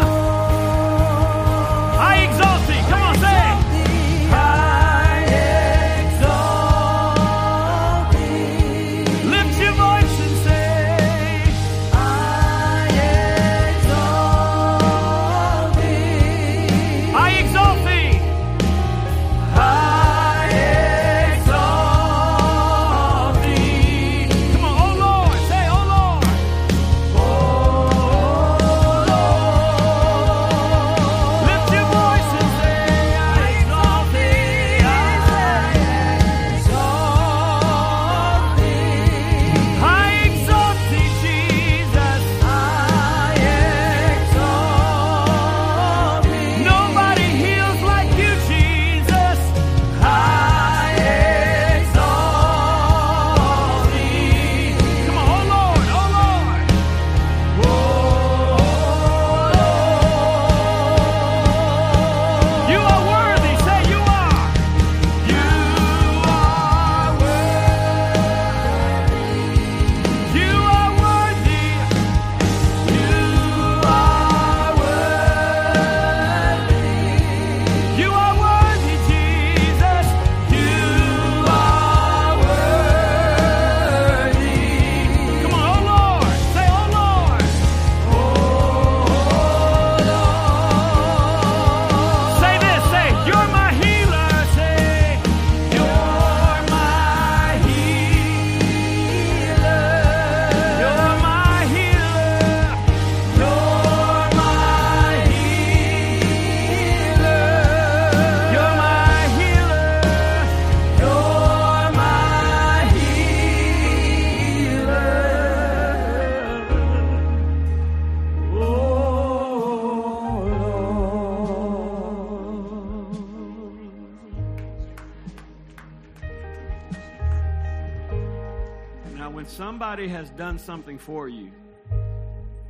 Somebody 129.92 130.08
has 130.08 130.30
done 130.30 130.58
something 130.58 130.96
for 130.96 131.28
you, 131.28 131.50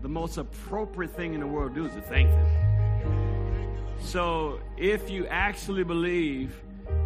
the 0.03 0.09
most 0.09 0.39
appropriate 0.39 1.15
thing 1.15 1.35
in 1.35 1.39
the 1.41 1.47
world 1.47 1.73
to 1.73 1.83
do 1.83 1.87
is 1.87 1.95
to 1.95 2.01
thank 2.01 2.29
them. 2.29 3.77
So, 4.01 4.59
if 4.77 5.09
you 5.09 5.29
actually 5.29 5.85
believe 5.85 6.61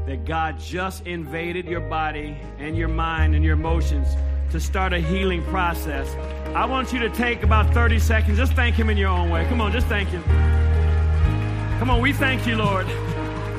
that 0.06 0.24
God 0.24 0.58
just 0.58 1.06
invaded 1.06 1.66
your 1.66 1.82
body 1.82 2.34
and 2.56 2.78
your 2.78 2.88
mind 2.88 3.34
and 3.34 3.44
your 3.44 3.52
emotions 3.52 4.08
to 4.52 4.58
start 4.58 4.94
a 4.94 5.00
healing 5.00 5.44
process, 5.44 6.08
I 6.54 6.64
want 6.64 6.94
you 6.94 6.98
to 7.00 7.10
take 7.10 7.42
about 7.42 7.74
30 7.74 7.98
seconds. 7.98 8.38
Just 8.38 8.54
thank 8.54 8.74
Him 8.74 8.88
in 8.88 8.96
your 8.96 9.10
own 9.10 9.28
way. 9.28 9.44
Come 9.50 9.60
on, 9.60 9.70
just 9.70 9.86
thank 9.86 10.08
Him. 10.08 10.22
Come 11.78 11.90
on, 11.90 12.00
we 12.00 12.14
thank 12.14 12.46
you, 12.46 12.56
Lord. 12.56 12.86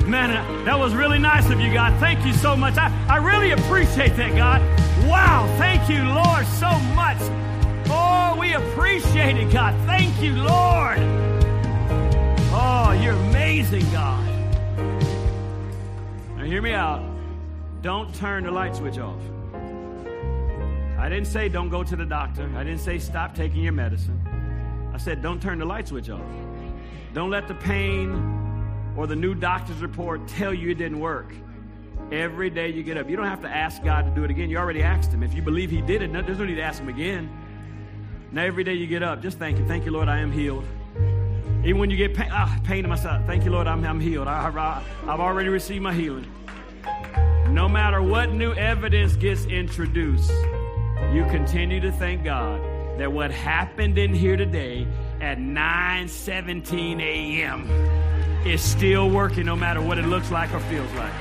Man, 0.08 0.64
that 0.64 0.78
was 0.78 0.94
really 0.94 1.18
nice 1.18 1.50
of 1.50 1.60
you, 1.60 1.70
God. 1.70 2.00
Thank 2.00 2.24
you 2.24 2.32
so 2.32 2.56
much. 2.56 2.78
I, 2.78 2.90
I 3.10 3.18
really 3.18 3.50
appreciate 3.50 4.16
that, 4.16 4.34
God. 4.34 4.62
Wow, 5.06 5.46
thank 5.58 5.86
you, 5.90 6.02
Lord, 6.02 6.46
so 6.46 6.70
much. 6.94 7.18
Oh, 7.90 8.34
we 8.40 8.54
appreciate 8.54 9.36
it, 9.36 9.52
God. 9.52 9.74
Thank 9.84 10.18
you, 10.22 10.32
Lord. 10.32 10.98
Oh, 12.50 12.98
you're 13.02 13.12
amazing, 13.12 13.84
God. 13.92 14.26
Now, 16.38 16.44
hear 16.44 16.62
me 16.62 16.72
out. 16.72 17.04
Don't 17.82 18.14
turn 18.14 18.44
the 18.44 18.50
light 18.50 18.76
switch 18.76 18.96
off. 18.96 19.20
I 20.98 21.10
didn't 21.10 21.26
say 21.26 21.50
don't 21.50 21.68
go 21.68 21.84
to 21.84 21.96
the 21.96 22.06
doctor. 22.06 22.50
I 22.56 22.64
didn't 22.64 22.80
say 22.80 22.98
stop 22.98 23.34
taking 23.34 23.62
your 23.62 23.74
medicine. 23.74 24.18
I 24.94 24.96
said 24.96 25.20
don't 25.20 25.40
turn 25.40 25.58
the 25.58 25.66
light 25.66 25.86
switch 25.86 26.08
off. 26.08 26.24
Don't 27.12 27.28
let 27.28 27.46
the 27.46 27.54
pain 27.54 28.37
or 28.98 29.06
the 29.06 29.14
new 29.14 29.32
doctor's 29.32 29.80
report 29.80 30.26
tell 30.26 30.52
you 30.52 30.70
it 30.70 30.74
didn't 30.74 30.98
work. 30.98 31.32
Every 32.10 32.50
day 32.50 32.70
you 32.70 32.82
get 32.82 32.96
up. 32.96 33.08
You 33.08 33.14
don't 33.14 33.26
have 33.26 33.42
to 33.42 33.48
ask 33.48 33.80
God 33.84 34.06
to 34.06 34.10
do 34.10 34.24
it 34.24 34.30
again. 34.30 34.50
You 34.50 34.58
already 34.58 34.82
asked 34.82 35.12
Him. 35.12 35.22
If 35.22 35.34
you 35.34 35.40
believe 35.40 35.70
He 35.70 35.80
did 35.80 36.02
it, 36.02 36.12
there's 36.12 36.38
no 36.38 36.44
need 36.44 36.56
to 36.56 36.62
ask 36.62 36.80
Him 36.80 36.88
again. 36.88 37.30
Now, 38.32 38.42
every 38.42 38.64
day 38.64 38.74
you 38.74 38.88
get 38.88 39.04
up, 39.04 39.22
just 39.22 39.38
thank 39.38 39.56
Him. 39.56 39.68
Thank 39.68 39.84
you, 39.84 39.92
Lord, 39.92 40.08
I 40.08 40.18
am 40.18 40.32
healed. 40.32 40.64
Even 41.64 41.78
when 41.78 41.90
you 41.90 41.96
get 41.96 42.12
pain, 42.12 42.28
ah, 42.32 42.58
pain 42.64 42.82
in 42.82 42.90
my 42.90 42.96
side, 42.96 43.24
thank 43.24 43.44
you, 43.44 43.52
Lord, 43.52 43.68
I'm, 43.68 43.84
I'm 43.84 44.00
healed. 44.00 44.26
I, 44.26 44.48
I, 44.48 44.82
I've 45.08 45.20
already 45.20 45.48
received 45.48 45.82
my 45.82 45.94
healing. 45.94 46.26
No 47.50 47.68
matter 47.68 48.02
what 48.02 48.32
new 48.32 48.52
evidence 48.54 49.14
gets 49.14 49.44
introduced, 49.44 50.32
you 51.12 51.24
continue 51.30 51.78
to 51.80 51.92
thank 51.92 52.24
God 52.24 52.60
that 52.98 53.12
what 53.12 53.30
happened 53.30 53.96
in 53.96 54.12
here 54.12 54.36
today 54.36 54.88
at 55.20 55.38
9:17 55.38 57.00
a.m. 57.00 58.07
is 58.50 58.62
still 58.62 59.10
working 59.10 59.46
no 59.46 59.56
matter 59.56 59.80
what 59.80 59.98
it 59.98 60.06
looks 60.06 60.30
like 60.30 60.52
or 60.54 60.60
feels 60.60 60.92
like. 60.94 61.12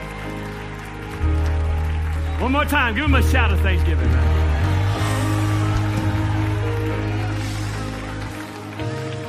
One 2.42 2.52
more 2.52 2.66
time, 2.66 2.96
give 2.96 3.06
him 3.06 3.16
a 3.16 3.24
shout 3.24 3.52
of 3.52 3.60
thanksgiving, 3.62 4.08
man. 4.12 4.48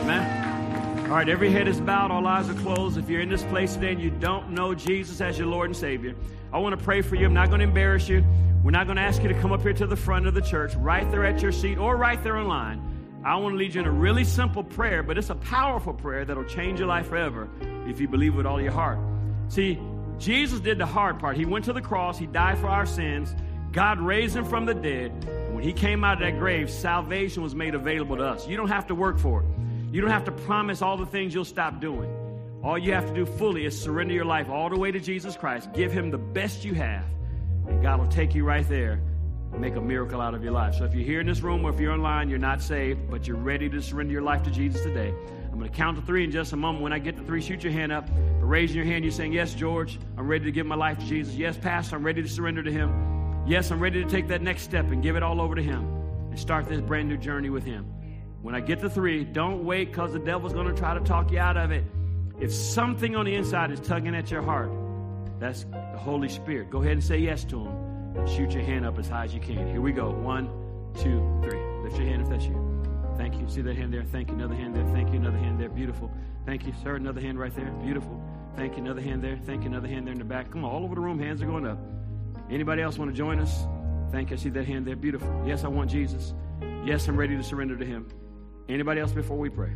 Amen. 0.03 1.09
All 1.09 1.14
right, 1.16 1.28
every 1.28 1.51
head 1.51 1.68
is 1.68 1.80
bowed, 1.80 2.11
all 2.11 2.26
eyes 2.26 2.51
are 2.51 2.55
closed. 2.55 2.99
If 2.99 3.09
you're 3.09 3.22
in 3.22 3.30
this 3.30 3.44
place 3.44 3.74
today 3.74 3.92
and 3.92 4.01
you 4.01 4.11
don't 4.11 4.51
know 4.51 4.74
Jesus 4.74 5.20
as 5.20 5.38
your 5.38 5.46
Lord 5.46 5.70
and 5.70 5.76
Savior, 5.76 6.14
I 6.53 6.59
want 6.59 6.78
to 6.78 6.84
pray 6.84 7.01
for 7.01 7.14
you. 7.14 7.26
I'm 7.26 7.34
not 7.34 7.49
going 7.49 7.61
to 7.61 7.66
embarrass 7.66 8.09
you. 8.09 8.24
We're 8.62 8.72
not 8.72 8.86
going 8.86 8.96
to 8.96 9.03
ask 9.03 9.22
you 9.22 9.28
to 9.28 9.40
come 9.40 9.53
up 9.53 9.62
here 9.62 9.72
to 9.72 9.86
the 9.86 9.96
front 9.96 10.26
of 10.26 10.34
the 10.34 10.42
church, 10.42 10.74
right 10.74 11.11
there 11.11 11.24
at 11.24 11.40
your 11.40 11.53
seat 11.53 11.78
or 11.78 11.96
right 11.96 12.22
there 12.22 12.36
online. 12.36 12.88
I 13.25 13.37
want 13.37 13.55
to 13.55 13.57
lead 13.59 13.75
you 13.75 13.81
in 13.81 13.87
a 13.87 13.91
really 13.91 14.25
simple 14.25 14.62
prayer, 14.62 15.03
but 15.03 15.19
it's 15.19 15.31
a 15.31 15.35
powerful 15.35 15.93
prayer 15.93 16.25
that'll 16.25 16.45
change 16.45 16.79
your 16.79 16.89
life 16.89 17.09
forever 17.09 17.49
if 17.87 18.01
you 18.01 18.09
believe 18.09 18.35
with 18.35 18.47
all 18.47 18.61
your 18.61 18.73
heart. 18.73 18.99
See, 19.49 19.79
Jesus 20.19 20.61
did 20.61 20.79
the 20.79 20.87
hard 20.87 21.19
part. 21.19 21.37
He 21.37 21.45
went 21.45 21.64
to 21.66 21.73
the 21.73 21.81
cross, 21.81 22.19
He 22.19 22.27
died 22.27 22.59
for 22.59 22.69
our 22.69 22.87
sins. 22.87 23.35
God 23.73 24.01
raised 24.01 24.37
Him 24.37 24.45
from 24.45 24.66
the 24.66 24.75
dead. 24.75 25.12
When 25.53 25.62
He 25.62 25.73
came 25.73 26.05
out 26.05 26.14
of 26.14 26.21
that 26.21 26.39
grave, 26.39 26.71
salvation 26.71 27.43
was 27.43 27.55
made 27.55 27.75
available 27.75 28.16
to 28.16 28.25
us. 28.25 28.47
You 28.47 28.57
don't 28.57 28.69
have 28.69 28.87
to 28.87 28.95
work 28.95 29.19
for 29.19 29.43
it, 29.43 29.47
you 29.93 30.01
don't 30.01 30.11
have 30.11 30.25
to 30.25 30.33
promise 30.33 30.81
all 30.81 30.97
the 30.97 31.07
things 31.07 31.35
you'll 31.35 31.45
stop 31.45 31.81
doing. 31.81 32.14
All 32.62 32.77
you 32.77 32.93
have 32.93 33.07
to 33.07 33.14
do 33.14 33.25
fully 33.25 33.66
is 33.66 33.81
surrender 33.81 34.14
your 34.14 34.25
life 34.25 34.49
all 34.49 34.69
the 34.69 34.79
way 34.79 34.91
to 34.91 34.99
Jesus 35.01 35.37
Christ. 35.37 35.73
Give 35.73 35.93
Him 35.93 36.11
the 36.11 36.19
best 36.19 36.64
you 36.64 36.75
have, 36.75 37.05
and 37.66 37.83
God 37.83 38.01
will 38.01 38.09
take 38.09 38.35
you 38.35 38.45
right 38.45 38.69
there 38.69 39.01
make 39.57 39.76
a 39.76 39.80
miracle 39.80 40.20
out 40.20 40.34
of 40.34 40.42
your 40.42 40.53
life. 40.53 40.74
So 40.74 40.84
if 40.84 40.94
you're 40.94 41.05
here 41.05 41.20
in 41.20 41.26
this 41.26 41.40
room 41.40 41.64
or 41.64 41.70
if 41.70 41.80
you're 41.80 41.92
online, 41.92 42.28
you're 42.28 42.38
not 42.38 42.61
saved, 42.61 43.11
but 43.11 43.26
you're 43.26 43.36
ready 43.36 43.68
to 43.68 43.80
surrender 43.80 44.12
your 44.12 44.22
life 44.22 44.42
to 44.44 44.51
Jesus 44.51 44.82
today, 44.82 45.14
I'm 45.59 45.59
going 45.59 45.72
to 45.72 45.76
count 45.76 45.99
to 45.99 46.07
three 46.07 46.22
in 46.22 46.30
just 46.30 46.53
a 46.53 46.57
moment. 46.57 46.84
When 46.84 46.92
I 46.92 47.01
get 47.01 47.16
to 47.16 47.24
three, 47.24 47.40
shoot 47.40 47.64
your 47.64 47.72
hand 47.72 47.90
up. 47.90 48.07
But 48.07 48.46
raising 48.46 48.76
your 48.76 48.84
hand, 48.84 49.05
you're 49.05 49.11
saying, 49.11 49.32
Yes, 49.32 49.55
George, 49.55 49.99
I'm 50.16 50.28
ready 50.28 50.44
to 50.44 50.53
give 50.53 50.66
my 50.66 50.76
life 50.76 50.99
to 50.99 51.05
Jesus. 51.05 51.34
Yes, 51.34 51.57
Pastor, 51.57 51.96
I'm 51.96 52.05
ready 52.05 52.22
to 52.22 52.28
surrender 52.28 52.62
to 52.62 52.70
Him. 52.70 53.44
Yes, 53.44 53.72
I'm 53.72 53.80
ready 53.80 54.05
to 54.05 54.09
take 54.09 54.28
that 54.28 54.40
next 54.40 54.62
step 54.62 54.84
and 54.92 55.03
give 55.03 55.16
it 55.16 55.22
all 55.24 55.40
over 55.40 55.57
to 55.57 55.62
Him 55.62 55.80
and 56.30 56.38
start 56.38 56.68
this 56.68 56.80
brand 56.80 57.09
new 57.09 57.16
journey 57.16 57.51
with 57.51 57.64
Him. 57.64 57.86
When 58.40 58.55
I 58.55 58.61
get 58.61 58.78
to 58.82 58.90
three, 58.90 59.24
don't 59.24 59.64
wait 59.64 59.86
because 59.86 60.12
the 60.12 60.20
devil's 60.20 60.53
going 60.53 60.68
to 60.68 60.78
try 60.78 60.94
to 60.94 61.01
talk 61.01 61.32
you 61.32 61.40
out 61.40 61.57
of 61.57 61.72
it. 61.72 61.82
If 62.38 62.55
something 62.55 63.16
on 63.16 63.24
the 63.24 63.34
inside 63.34 63.72
is 63.72 63.80
tugging 63.80 64.14
at 64.14 64.30
your 64.30 64.42
heart, 64.42 64.70
that's 65.40 65.64
the 65.64 65.99
Holy 65.99 66.28
Spirit. 66.28 66.70
Go 66.70 66.80
ahead 66.82 66.92
and 66.92 67.03
say 67.03 67.18
yes 67.18 67.42
to 67.46 67.64
Him. 67.64 67.88
Shoot 68.27 68.53
your 68.53 68.62
hand 68.62 68.85
up 68.85 68.99
as 68.99 69.09
high 69.09 69.25
as 69.25 69.35
you 69.35 69.41
can. 69.41 69.69
Here 69.69 69.81
we 69.81 69.93
go. 69.93 70.11
One, 70.11 70.47
two, 70.95 71.23
three. 71.43 71.61
Lift 71.83 71.97
your 71.97 72.07
hand 72.07 72.23
if 72.23 72.29
that's 72.29 72.45
you. 72.45 72.64
Thank 73.16 73.37
you. 73.37 73.49
See 73.49 73.62
that 73.62 73.77
hand 73.77 73.93
there? 73.93 74.05
Thank 74.05 74.29
you. 74.29 74.35
Another 74.35 74.55
hand 74.55 74.75
there. 74.75 74.87
Thank 74.93 75.11
you. 75.11 75.16
Another 75.16 75.39
hand 75.39 75.61
there. 75.61 75.69
Beautiful. 75.69 76.11
Thank 76.47 76.66
you, 76.66 76.73
sir. 76.83 76.97
Another 76.97 77.21
hand 77.21 77.39
right 77.39 77.55
there. 77.55 77.71
Beautiful. 77.83 78.23
Thank 78.57 78.77
you. 78.77 78.83
Another 78.83 79.01
hand 79.01 79.23
there. 79.23 79.37
Thank 79.37 79.62
you. 79.62 79.69
Another 79.69 79.89
hand 79.89 80.07
there 80.07 80.12
in 80.12 80.19
the 80.19 80.25
back. 80.25 80.51
Come 80.51 80.64
on, 80.64 80.71
all 80.71 80.85
over 80.85 80.95
the 80.95 81.01
room. 81.01 81.19
Hands 81.19 81.41
are 81.43 81.47
going 81.47 81.66
up. 81.66 81.79
Anybody 82.51 82.83
else 82.83 82.99
want 82.99 83.11
to 83.11 83.16
join 83.16 83.41
us? 83.41 83.66
Thank 84.12 84.31
you. 84.31 84.37
I 84.37 84.39
see 84.39 84.51
that 84.51 84.66
hand 84.66 84.87
there. 84.87 84.97
Beautiful. 84.97 85.43
Yes, 85.47 85.64
I 85.64 85.69
want 85.69 85.91
Jesus. 85.91 86.35
Yes, 86.85 87.09
I'm 87.09 87.16
ready 87.16 87.37
to 87.37 87.43
surrender 87.43 87.77
to 87.77 87.85
Him. 87.85 88.09
Anybody 88.69 89.01
else 89.01 89.12
before 89.12 89.37
we 89.37 89.51
pray? 89.51 89.73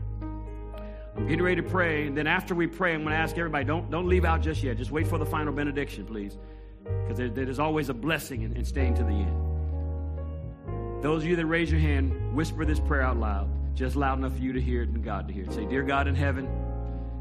I'm 1.17 1.27
getting 1.27 1.43
ready 1.43 1.61
to 1.61 1.69
pray, 1.69 2.07
and 2.07 2.17
then 2.17 2.27
after 2.27 2.55
we 2.55 2.67
pray, 2.67 2.95
I'm 2.95 3.03
going 3.03 3.13
to 3.13 3.19
ask 3.19 3.37
everybody 3.37 3.65
don't 3.65 3.91
don't 3.91 4.07
leave 4.07 4.25
out 4.25 4.41
just 4.41 4.63
yet. 4.63 4.79
Just 4.79 4.91
wait 4.91 5.07
for 5.07 5.19
the 5.19 5.27
final 5.27 5.53
benediction, 5.53 6.07
please, 6.07 6.39
because 6.85 7.19
there, 7.19 7.29
there's 7.29 7.59
always 7.59 7.89
a 7.89 7.95
blessing 7.95 8.43
in, 8.43 8.57
in 8.57 8.65
staying 8.65 8.95
to 8.95 9.03
the 9.03 9.11
end. 9.11 11.03
Those 11.03 11.23
of 11.23 11.29
you 11.29 11.37
that 11.37 11.47
raise 11.47 11.71
your 11.71 11.81
hand, 11.81 12.35
whisper 12.35 12.65
this 12.65 12.79
prayer 12.79 13.03
out 13.03 13.17
loud, 13.17 13.51
just 13.75 13.97
loud 13.97 14.19
enough 14.19 14.35
for 14.35 14.43
you 14.43 14.53
to 14.53 14.61
hear 14.61 14.83
it 14.83 14.89
and 14.89 15.03
God 15.03 15.27
to 15.29 15.35
hear 15.35 15.45
it. 15.45 15.53
Say, 15.53 15.65
Dear 15.67 15.83
God 15.83 16.07
in 16.07 16.15
heaven, 16.15 16.49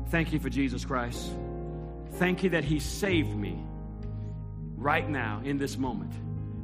thank 0.09 0.31
you 0.33 0.39
for 0.39 0.49
Jesus 0.49 0.85
Christ. 0.85 1.31
Thank 2.13 2.43
you 2.43 2.51
that 2.51 2.63
He 2.63 2.79
saved 2.79 3.35
me 3.35 3.59
right 4.75 5.09
now 5.09 5.41
in 5.43 5.57
this 5.57 5.77
moment 5.77 6.13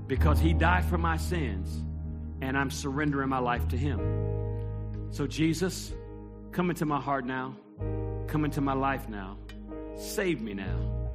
because 0.08 0.40
He 0.40 0.54
died 0.54 0.86
for 0.86 0.98
my 0.98 1.18
sins 1.18 1.84
and 2.42 2.58
I'm 2.58 2.70
surrendering 2.70 3.30
my 3.30 3.40
life 3.40 3.68
to 3.70 3.78
Him. 3.78 4.00
So, 5.10 5.26
Jesus, 5.26 5.94
come 6.52 6.70
into 6.70 6.86
my 6.86 7.00
heart 7.00 7.26
now, 7.26 7.56
come 8.28 8.46
into 8.46 8.62
my 8.62 8.74
life 8.74 9.10
now, 9.10 9.38
save 9.96 10.42
me 10.42 10.54
now. 10.54 11.07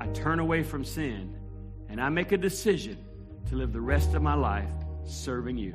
I 0.00 0.06
turn 0.08 0.38
away 0.38 0.62
from 0.62 0.84
sin 0.84 1.36
and 1.88 2.00
I 2.00 2.08
make 2.08 2.32
a 2.32 2.36
decision 2.36 2.98
to 3.48 3.56
live 3.56 3.72
the 3.72 3.80
rest 3.80 4.14
of 4.14 4.22
my 4.22 4.34
life 4.34 4.70
serving 5.04 5.56
you. 5.56 5.74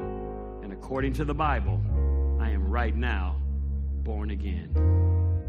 And 0.61 0.71
according 0.71 1.13
to 1.13 1.26
the 1.26 1.34
Bible, 1.34 1.82
I 2.39 2.49
am 2.51 2.69
right 2.69 2.95
now 2.95 3.41
born 4.03 4.32
again. 4.32 4.69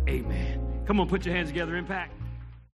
Amen. 0.09 0.83
Come 0.87 1.01
on, 1.01 1.09
put 1.09 1.25
your 1.25 1.35
hands 1.35 1.49
together, 1.49 1.77
impact. 1.77 2.12